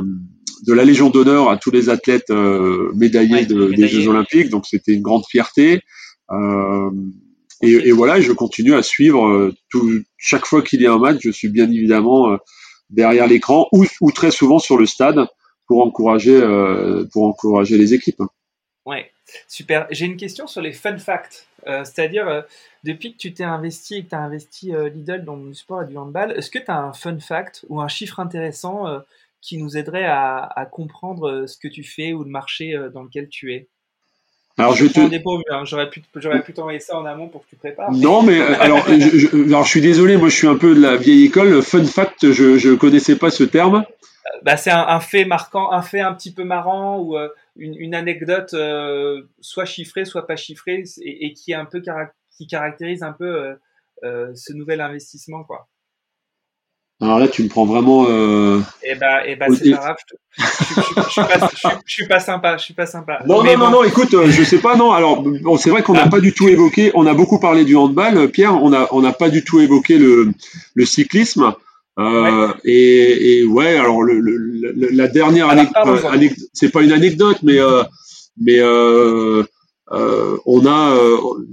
de 0.66 0.72
la 0.72 0.84
Légion 0.84 1.08
d'honneur 1.10 1.50
à 1.50 1.56
tous 1.56 1.70
les 1.70 1.88
athlètes 1.88 2.30
médaillés 2.94 3.46
des 3.46 3.88
Jeux 3.88 4.08
Olympiques. 4.08 4.50
Donc 4.50 4.66
c'était 4.66 4.92
une 4.92 5.02
grande 5.02 5.24
fierté. 5.28 5.82
Et, 7.60 7.70
et, 7.70 7.92
voilà, 7.92 8.20
je 8.20 8.32
continue 8.32 8.74
à 8.74 8.82
suivre 8.82 9.52
tout, 9.68 10.02
chaque 10.16 10.46
fois 10.46 10.62
qu'il 10.62 10.80
y 10.80 10.86
a 10.86 10.92
un 10.92 10.98
match, 10.98 11.18
je 11.22 11.30
suis 11.30 11.48
bien 11.48 11.68
évidemment 11.70 12.38
derrière 12.90 13.26
l'écran 13.26 13.68
ou, 13.72 13.84
ou, 14.00 14.12
très 14.12 14.30
souvent 14.30 14.58
sur 14.58 14.76
le 14.76 14.86
stade 14.86 15.26
pour 15.66 15.84
encourager, 15.84 16.34
euh, 16.34 17.04
pour 17.12 17.24
encourager 17.24 17.76
les 17.76 17.94
équipes. 17.94 18.22
Ouais, 18.86 19.10
super. 19.46 19.86
J'ai 19.90 20.06
une 20.06 20.16
question 20.16 20.46
sur 20.46 20.60
les 20.60 20.72
fun 20.72 20.98
facts. 20.98 21.46
Euh, 21.66 21.84
c'est-à-dire, 21.84 22.28
euh, 22.28 22.42
depuis 22.84 23.12
que 23.12 23.18
tu 23.18 23.32
t'es 23.32 23.44
investi 23.44 23.96
et 23.96 24.04
que 24.04 24.10
tu 24.10 24.14
as 24.14 24.20
investi 24.20 24.74
euh, 24.74 24.88
Lidl 24.88 25.24
dans 25.24 25.36
le 25.36 25.54
sport 25.54 25.82
et 25.82 25.86
du 25.86 25.96
handball, 25.96 26.32
est-ce 26.32 26.50
que 26.50 26.58
tu 26.58 26.70
as 26.70 26.78
un 26.78 26.92
fun 26.92 27.18
fact 27.18 27.64
ou 27.68 27.80
un 27.80 27.88
chiffre 27.88 28.20
intéressant 28.20 28.86
qui 29.40 29.58
nous 29.58 29.76
aiderait 29.76 30.06
à, 30.06 30.38
à 30.38 30.66
comprendre 30.66 31.46
ce 31.46 31.56
que 31.58 31.68
tu 31.68 31.82
fais 31.82 32.12
ou 32.12 32.24
le 32.24 32.30
marché 32.30 32.76
dans 32.92 33.02
lequel 33.02 33.28
tu 33.28 33.54
es? 33.54 33.66
Alors 34.56 34.74
je, 34.74 34.86
te... 34.86 34.98
Hein. 35.00 35.64
J'aurais 35.64 35.88
pu, 35.88 36.02
j'aurais 36.16 36.42
pu 36.42 36.52
t'envoyer 36.52 36.80
ça 36.80 36.98
en 36.98 37.06
amont 37.06 37.28
pour 37.28 37.44
que 37.44 37.50
tu 37.50 37.56
prépares. 37.56 37.92
Non, 37.92 38.22
mais 38.22 38.40
alors, 38.40 38.84
je, 38.88 39.44
alors 39.46 39.64
je 39.64 39.68
suis 39.68 39.80
désolé, 39.80 40.16
moi 40.16 40.28
je 40.28 40.34
suis 40.34 40.48
un 40.48 40.56
peu 40.56 40.74
de 40.74 40.80
la 40.80 40.96
vieille 40.96 41.26
école. 41.26 41.62
Fun 41.62 41.84
fact, 41.84 42.32
je 42.32 42.58
je 42.58 42.74
connaissais 42.74 43.14
pas 43.14 43.30
ce 43.30 43.44
terme. 43.44 43.84
Bah, 44.42 44.56
c'est 44.56 44.70
un, 44.70 45.00
fait 45.00 45.24
marquant, 45.24 45.70
un 45.70 45.82
fait 45.82 46.00
un 46.00 46.12
petit 46.12 46.32
peu 46.32 46.44
marrant 46.44 46.98
ou 46.98 47.16
une, 47.58 47.74
une, 47.74 47.94
anecdote 47.94 48.54
soit 49.40 49.64
chiffrée, 49.64 50.04
soit 50.04 50.26
pas 50.26 50.36
chiffrée, 50.36 50.84
et, 51.02 51.26
et 51.26 51.32
qui 51.34 51.52
est 51.52 51.56
un 51.56 51.66
peu 51.66 51.82
qui 52.30 52.46
caractérise 52.46 53.02
un 53.02 53.12
peu 53.12 53.56
ce 54.02 54.52
nouvel 54.52 54.80
investissement, 54.80 55.44
quoi. 55.44 55.68
Alors 57.00 57.20
là, 57.20 57.28
tu 57.28 57.44
me 57.44 57.48
prends 57.48 57.64
vraiment. 57.64 58.06
Euh... 58.08 58.60
Eh 58.82 58.96
ben, 58.96 59.20
eh 59.24 59.36
ben 59.36 59.54
c'est 59.54 59.70
pas 59.70 59.76
grave. 59.76 59.96
Je, 60.36 60.42
je, 61.86 61.92
suis 61.92 62.06
pas 62.06 62.18
sympa. 62.18 62.56
Je 62.56 62.64
suis 62.64 62.74
pas 62.74 62.86
sympa. 62.86 63.20
Non, 63.24 63.44
non, 63.44 63.56
non, 63.56 63.70
non. 63.70 63.84
Écoute, 63.84 64.14
euh, 64.14 64.28
je 64.28 64.42
sais 64.42 64.58
pas. 64.58 64.74
Non. 64.74 64.90
Alors, 64.90 65.22
bon, 65.22 65.56
c'est 65.56 65.70
vrai 65.70 65.82
qu'on 65.82 65.92
n'a 65.92 66.04
ah. 66.06 66.08
pas 66.08 66.18
du 66.18 66.32
tout 66.32 66.48
évoqué. 66.48 66.90
On 66.94 67.06
a 67.06 67.14
beaucoup 67.14 67.38
parlé 67.38 67.64
du 67.64 67.76
handball, 67.76 68.16
euh, 68.16 68.26
Pierre. 68.26 68.60
On 68.60 68.72
a, 68.72 68.88
on 68.90 69.00
n'a 69.00 69.12
pas 69.12 69.30
du 69.30 69.44
tout 69.44 69.60
évoqué 69.60 69.96
le, 69.96 70.32
le 70.74 70.86
cyclisme. 70.86 71.54
Euh, 71.98 72.52
et, 72.64 73.38
et, 73.38 73.44
ouais. 73.44 73.76
Alors, 73.76 74.02
le, 74.02 74.20
le, 74.20 74.72
la 74.92 75.08
dernière 75.08 75.48
anecdote, 75.48 76.00
c'est 76.52 76.70
pas 76.70 76.82
une 76.82 76.92
anecdote, 76.92 77.38
mais 77.42 77.58
euh, 77.58 77.82
mais 78.40 78.60
euh, 78.60 79.42
euh, 79.90 80.36
on 80.46 80.64
a, 80.66 80.96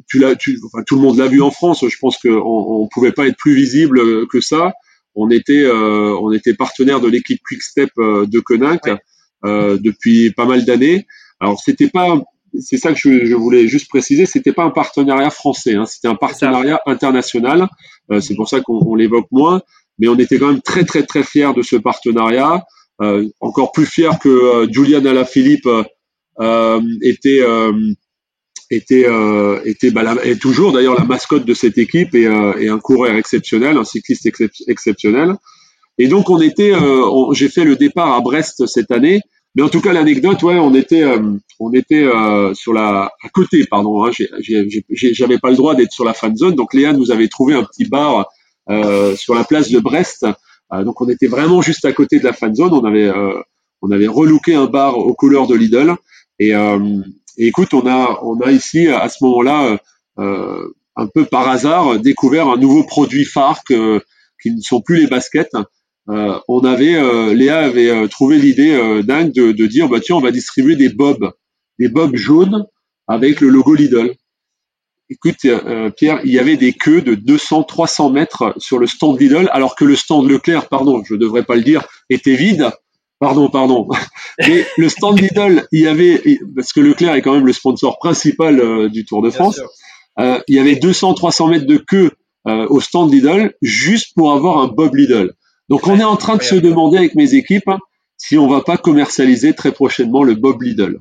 tu 0.07 0.19
l'as, 0.19 0.35
enfin, 0.65 0.83
tout 0.85 0.95
le 0.95 1.01
monde 1.01 1.17
l'a 1.17 1.27
vu 1.27 1.41
en 1.41 1.51
France. 1.51 1.83
Je 1.87 1.97
pense 1.99 2.17
qu'on 2.17 2.29
on 2.31 2.87
pouvait 2.87 3.11
pas 3.11 3.27
être 3.27 3.37
plus 3.37 3.55
visible 3.55 4.27
que 4.27 4.39
ça 4.39 4.73
on 5.15 5.29
était 5.29 5.63
euh, 5.63 6.15
on 6.21 6.31
était 6.31 6.53
partenaire 6.53 6.99
de 6.99 7.07
l'équipe 7.07 7.41
Quickstep 7.47 7.89
euh, 7.97 8.25
de 8.27 8.39
Koninck 8.39 8.81
euh, 9.45 9.77
depuis 9.81 10.31
pas 10.31 10.45
mal 10.45 10.65
d'années. 10.65 11.07
Alors 11.39 11.59
c'était 11.59 11.89
pas 11.89 12.21
c'est 12.57 12.77
ça 12.77 12.93
que 12.93 12.97
je, 12.97 13.35
voulais 13.35 13.67
juste 13.67 13.89
préciser, 13.89 14.25
c'était 14.25 14.53
pas 14.53 14.63
un 14.63 14.69
partenariat 14.69 15.29
français, 15.29 15.75
hein, 15.75 15.85
c'était 15.85 16.07
un 16.07 16.15
partenariat 16.15 16.79
international. 16.85 17.67
c'est 18.21 18.33
pour 18.35 18.47
ça 18.47 18.61
qu'on 18.61 18.95
l'évoque 18.95 19.27
moins, 19.29 19.61
mais 19.99 20.07
on 20.07 20.15
était 20.15 20.37
quand 20.37 20.47
même 20.47 20.61
très 20.61 20.83
très 20.83 21.03
très 21.03 21.23
fiers 21.23 21.53
de 21.55 21.61
ce 21.61 21.75
partenariat. 21.75 22.63
encore 23.39 23.71
plus 23.71 23.85
fiers 23.85 24.17
que 24.21 24.67
Julian 24.71 25.05
Alaphilippe 25.05 25.69
était 27.01 27.41
était 28.71 29.05
était 29.65 29.91
bah, 29.91 30.15
est 30.23 30.41
toujours 30.41 30.71
d'ailleurs 30.71 30.95
la 30.95 31.05
mascotte 31.05 31.45
de 31.45 31.53
cette 31.53 31.77
équipe 31.77 32.15
et, 32.15 32.27
un 32.27 32.79
coureur 32.79 33.15
exceptionnel, 33.15 33.77
un 33.77 33.83
cycliste 33.83 34.29
exceptionnel. 34.67 35.35
Et 35.97 36.07
donc 36.07 36.29
on 36.29 36.41
était, 36.41 36.73
j'ai 37.33 37.49
fait 37.49 37.63
le 37.63 37.75
départ 37.75 38.13
à 38.13 38.21
Brest 38.21 38.65
cette 38.65 38.91
année 38.91 39.21
mais 39.55 39.61
en 39.61 39.69
tout 39.69 39.79
cas, 39.79 39.93
l'anecdote, 39.93 40.43
ouais, 40.43 40.59
on 40.59 40.73
était, 40.73 41.03
euh, 41.03 41.37
on 41.59 41.71
était 41.71 42.03
euh, 42.03 42.53
sur 42.53 42.73
la, 42.73 43.09
à 43.23 43.29
côté, 43.29 43.65
pardon. 43.65 44.03
Hein, 44.03 44.11
J'avais 44.91 45.39
pas 45.39 45.49
le 45.49 45.55
droit 45.55 45.75
d'être 45.75 45.93
sur 45.93 46.03
la 46.03 46.13
fan 46.13 46.35
zone, 46.35 46.55
donc 46.55 46.73
Léa 46.73 46.91
nous 46.91 47.09
avait 47.09 47.29
trouvé 47.29 47.53
un 47.53 47.63
petit 47.63 47.85
bar 47.85 48.19
euh, 48.19 48.23
sur 49.15 49.35
la 49.35 49.43
place 49.43 49.69
de 49.69 49.79
Brest. 49.79 50.25
donc 50.71 51.01
on 51.01 51.09
était 51.09 51.27
vraiment 51.27 51.61
juste 51.61 51.85
à 51.85 51.93
côté 51.93 52.19
de 52.19 52.23
la 52.23 52.33
fan 52.33 52.55
zone. 52.55 52.73
On 52.73 52.83
avait, 52.83 53.11
on 53.81 53.91
avait 53.91 54.07
relooké 54.07 54.55
un 54.55 54.65
bar 54.65 54.97
aux 54.97 55.13
couleurs 55.13 55.47
de 55.47 55.55
Lidl. 55.55 55.95
Et, 56.39 56.53
écoute, 57.37 57.73
on 57.73 57.85
a, 57.87 58.19
on 58.23 58.39
a 58.41 58.51
ici 58.51 58.87
à 58.87 59.07
ce 59.09 59.23
moment-là, 59.23 59.77
un 60.17 61.07
peu 61.13 61.25
par 61.25 61.47
hasard, 61.47 61.99
découvert 61.99 62.47
un 62.47 62.57
nouveau 62.57 62.83
produit 62.83 63.25
phare 63.25 63.63
que, 63.63 64.01
qui 64.41 64.51
ne 64.51 64.61
sont 64.61 64.81
plus 64.81 64.97
les 64.97 65.07
baskets. 65.07 65.55
Euh, 66.09 66.39
on 66.47 66.59
avait, 66.63 66.95
euh, 66.95 67.33
Léa 67.33 67.65
avait 67.65 67.89
euh, 67.89 68.07
trouvé 68.07 68.37
l'idée 68.37 69.01
dingue 69.03 69.33
de, 69.33 69.51
de, 69.51 69.65
dire, 69.65 69.89
bah 69.89 69.99
tiens, 69.99 70.17
on 70.17 70.21
va 70.21 70.31
distribuer 70.31 70.75
des 70.75 70.89
bobs, 70.89 71.31
des 71.79 71.89
bobs 71.89 72.15
jaunes 72.15 72.65
avec 73.07 73.41
le 73.41 73.49
logo 73.49 73.73
Lidl. 73.73 74.13
Écoute, 75.09 75.45
Pierre, 75.97 76.19
il 76.23 76.31
y 76.31 76.39
avait 76.39 76.57
des 76.57 76.73
queues 76.73 77.01
de 77.01 77.15
200-300 77.15 78.11
mètres 78.11 78.55
sur 78.57 78.79
le 78.79 78.87
stand 78.87 79.19
Lidl, 79.19 79.49
alors 79.51 79.75
que 79.75 79.85
le 79.85 79.95
stand 79.95 80.27
Leclerc, 80.27 80.67
pardon, 80.67 81.03
je 81.07 81.15
devrais 81.15 81.43
pas 81.43 81.55
le 81.55 81.61
dire, 81.61 81.85
était 82.09 82.35
vide. 82.35 82.71
Pardon, 83.19 83.49
pardon. 83.49 83.87
Mais 84.39 84.65
le 84.77 84.89
stand 84.89 85.19
Lidl, 85.19 85.67
il 85.71 85.81
y 85.81 85.87
avait, 85.87 86.21
parce 86.55 86.73
que 86.73 86.79
Leclerc 86.79 87.15
est 87.15 87.21
quand 87.21 87.33
même 87.33 87.45
le 87.45 87.53
sponsor 87.53 87.99
principal 87.99 88.89
du 88.89 89.05
Tour 89.05 89.21
de 89.21 89.29
France, 89.29 89.61
il 90.17 90.55
y 90.55 90.59
avait 90.59 90.73
200-300 90.73 91.49
mètres 91.51 91.67
de 91.67 91.77
queue 91.77 92.11
au 92.45 92.81
stand 92.81 93.13
Lidl 93.13 93.53
juste 93.61 94.13
pour 94.15 94.33
avoir 94.33 94.57
un 94.57 94.67
Bob 94.67 94.95
Lidl. 94.95 95.33
Donc 95.69 95.87
on 95.87 95.99
est 95.99 96.03
en 96.03 96.15
train 96.15 96.35
de 96.35 96.43
se 96.43 96.55
demander 96.55 96.97
avec 96.97 97.15
mes 97.15 97.33
équipes 97.33 97.67
hein, 97.67 97.79
si 98.17 98.37
on 98.37 98.47
va 98.47 98.61
pas 98.61 98.77
commercialiser 98.77 99.53
très 99.53 99.71
prochainement 99.71 100.23
le 100.23 100.35
Bob 100.35 100.61
Lidl. 100.61 100.99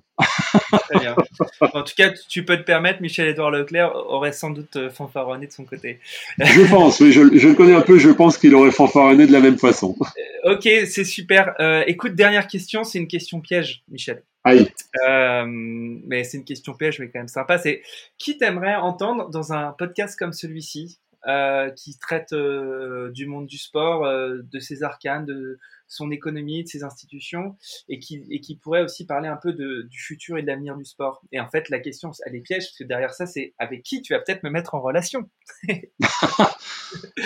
Très 0.90 0.98
bien. 1.00 1.16
En 1.60 1.82
tout 1.82 1.94
cas, 1.96 2.10
tu 2.28 2.44
peux 2.44 2.56
te 2.56 2.62
permettre, 2.62 3.02
Michel-Édouard 3.02 3.50
Leclerc 3.50 3.94
aurait 3.94 4.32
sans 4.32 4.50
doute 4.50 4.76
euh, 4.76 4.90
fanfaronné 4.90 5.46
de 5.46 5.52
son 5.52 5.64
côté. 5.64 6.00
Je 6.38 6.68
pense, 6.70 7.00
oui, 7.00 7.12
je, 7.12 7.20
le 7.20 7.54
connais 7.54 7.74
un 7.74 7.80
peu, 7.80 7.98
je 7.98 8.10
pense 8.10 8.38
qu'il 8.38 8.54
aurait 8.54 8.70
fanfaronné 8.70 9.26
de 9.26 9.32
la 9.32 9.40
même 9.40 9.58
façon. 9.58 9.96
Euh, 10.44 10.54
ok, 10.54 10.68
c'est 10.86 11.04
super. 11.04 11.54
Euh, 11.60 11.82
écoute, 11.86 12.14
dernière 12.14 12.46
question, 12.46 12.84
c'est 12.84 12.98
une 12.98 13.08
question 13.08 13.40
piège, 13.40 13.82
Michel. 13.90 14.22
Aïe. 14.44 14.68
mais 15.06 16.22
c'est 16.24 16.36
une 16.36 16.44
question 16.44 16.74
piège, 16.74 16.98
mais 16.98 17.08
quand 17.08 17.20
même 17.20 17.28
sympa. 17.28 17.58
C'est 17.58 17.82
qui 18.18 18.36
t'aimerais 18.36 18.76
entendre 18.76 19.30
dans 19.30 19.52
un 19.52 19.72
podcast 19.72 20.18
comme 20.18 20.32
celui-ci? 20.32 20.98
Euh, 21.26 21.70
qui 21.70 21.98
traite 21.98 22.34
euh, 22.34 23.10
du 23.12 23.26
monde 23.26 23.46
du 23.46 23.56
sport, 23.56 24.04
euh, 24.04 24.40
de 24.52 24.58
ses 24.58 24.82
arcanes, 24.82 25.24
de 25.24 25.58
son 25.88 26.10
économie, 26.10 26.64
de 26.64 26.68
ses 26.68 26.84
institutions, 26.84 27.56
et 27.88 27.98
qui, 27.98 28.26
et 28.30 28.40
qui 28.40 28.56
pourrait 28.56 28.82
aussi 28.82 29.06
parler 29.06 29.28
un 29.28 29.38
peu 29.38 29.54
de, 29.54 29.86
du 29.88 29.98
futur 29.98 30.36
et 30.36 30.42
de 30.42 30.46
l'avenir 30.46 30.76
du 30.76 30.84
sport. 30.84 31.22
Et 31.32 31.40
en 31.40 31.48
fait, 31.48 31.70
la 31.70 31.78
question, 31.78 32.10
elle 32.26 32.36
est 32.36 32.40
piège, 32.40 32.64
parce 32.64 32.78
que 32.78 32.84
derrière 32.84 33.14
ça, 33.14 33.24
c'est 33.24 33.54
avec 33.58 33.82
qui 33.82 34.02
tu 34.02 34.12
vas 34.12 34.20
peut-être 34.20 34.42
me 34.42 34.50
mettre 34.50 34.74
en 34.74 34.82
relation. 34.82 35.30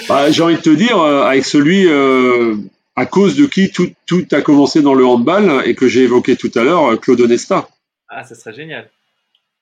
bah, 0.08 0.30
J'ai 0.30 0.42
envie 0.42 0.56
de 0.56 0.62
te 0.62 0.70
dire, 0.70 1.00
avec 1.00 1.44
celui 1.44 1.88
à 2.94 3.06
cause 3.06 3.36
de 3.36 3.46
qui 3.46 3.72
tout, 3.72 3.90
tout 4.06 4.26
a 4.30 4.42
commencé 4.42 4.80
dans 4.80 4.94
le 4.94 5.04
handball 5.04 5.62
et 5.66 5.74
que 5.74 5.88
j'ai 5.88 6.02
évoqué 6.02 6.36
tout 6.36 6.52
à 6.54 6.62
l'heure, 6.62 7.00
Claude 7.00 7.20
Onesta. 7.20 7.68
Ah, 8.08 8.22
ça 8.22 8.36
serait 8.36 8.54
génial. 8.54 8.88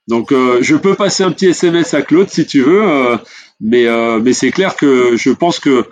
Donc 0.09 0.31
euh, 0.31 0.59
je 0.63 0.77
peux 0.77 0.95
passer 0.95 1.25
un 1.25 1.33
petit 1.33 1.47
SMS 1.47 1.93
à 1.95 2.03
Claude 2.03 2.29
si 2.31 2.47
tu 2.47 2.63
veux, 2.63 2.83
euh, 2.83 3.17
mais 3.61 3.87
euh, 3.87 4.21
mais 4.21 4.33
c'est 4.33 4.51
clair 4.53 4.77
que 4.77 5.17
je 5.17 5.31
pense 5.31 5.59
que 5.59 5.85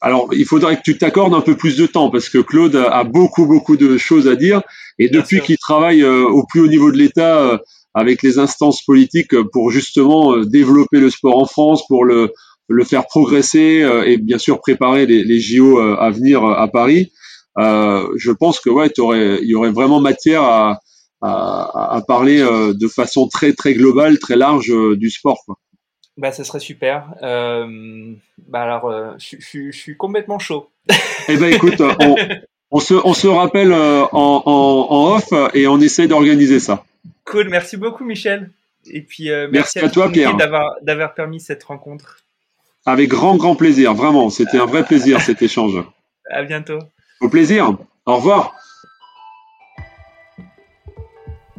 alors 0.00 0.28
il 0.32 0.44
faudrait 0.44 0.76
que 0.76 0.82
tu 0.82 0.98
t'accordes 0.98 1.34
un 1.34 1.40
peu 1.40 1.56
plus 1.56 1.76
de 1.76 1.86
temps 1.86 2.10
parce 2.10 2.28
que 2.28 2.38
Claude 2.38 2.74
a, 2.74 3.04
beaucoup 3.04 3.46
beaucoup 3.46 3.76
de 3.76 3.96
choses 3.98 4.26
à 4.26 4.34
dire 4.34 4.62
et 4.98 5.08
depuis 5.08 5.40
qu'il 5.40 5.58
travaille 5.58 6.04
au 6.04 6.44
plus 6.44 6.60
haut 6.60 6.66
niveau 6.66 6.90
de 6.90 6.98
l'État 6.98 7.60
avec 7.94 8.22
les 8.24 8.40
instances 8.40 8.82
politiques 8.84 9.40
pour 9.52 9.70
justement 9.70 10.38
développer 10.38 10.98
le 10.98 11.10
sport 11.10 11.38
en 11.38 11.46
France, 11.46 11.86
pour 11.86 12.04
le 12.04 12.32
le 12.68 12.82
faire 12.82 13.06
progresser 13.06 13.88
et 14.06 14.18
bien 14.18 14.38
sûr 14.38 14.60
préparer 14.60 15.06
les, 15.06 15.22
les 15.22 15.38
JO 15.38 15.78
à 15.78 16.10
venir 16.10 16.44
à 16.44 16.66
Paris. 16.66 17.12
je 17.56 18.32
pense 18.32 18.58
que 18.58 18.70
ouais, 18.70 18.90
il 18.96 19.48
y 19.48 19.54
aurait 19.54 19.70
vraiment 19.70 20.00
matière 20.00 20.42
à 20.42 20.80
à, 21.22 22.02
parler 22.06 22.40
euh, 22.40 22.74
de 22.74 22.88
façon 22.88 23.28
très 23.28 23.52
très 23.52 23.74
globale, 23.74 24.18
très 24.18 24.36
large 24.36 24.70
euh, 24.70 24.96
du 24.96 25.10
sport. 25.10 25.42
Quoi. 25.46 25.56
Bah, 26.16 26.32
ça 26.32 26.44
serait 26.44 26.60
super. 26.60 27.14
Euh, 27.22 28.14
bah 28.48 28.62
alors, 28.62 29.16
je, 29.18 29.70
suis 29.70 29.96
complètement 29.96 30.38
chaud. 30.38 30.70
Eh 31.28 31.36
ben, 31.36 31.52
écoute, 31.52 31.82
on, 32.70 32.78
se, 32.78 32.94
on 32.94 33.12
se 33.12 33.26
rappelle 33.26 33.72
en, 33.72 34.08
en, 34.12 35.14
off 35.14 35.32
et 35.54 35.66
on 35.66 35.80
essaie 35.80 36.06
d'organiser 36.06 36.60
ça. 36.60 36.84
Cool, 37.24 37.48
merci 37.48 37.76
beaucoup, 37.76 38.04
Michel. 38.04 38.50
Et 38.88 39.02
puis, 39.02 39.28
merci, 39.50 39.80
à, 39.80 39.90
toi, 39.90 40.08
Pierre, 40.10 40.36
d'avoir 40.36 41.14
permis 41.14 41.40
cette 41.40 41.64
rencontre. 41.64 42.18
Avec 42.86 43.10
grand, 43.10 43.36
grand 43.36 43.56
plaisir, 43.56 43.92
vraiment. 43.94 44.30
C'était 44.30 44.58
un 44.58 44.66
vrai 44.66 44.84
plaisir 44.84 45.20
cet 45.20 45.42
échange. 45.42 45.82
À 46.30 46.44
bientôt. 46.44 46.78
Au 47.20 47.28
plaisir. 47.28 47.76
Au 48.06 48.16
revoir. 48.16 48.54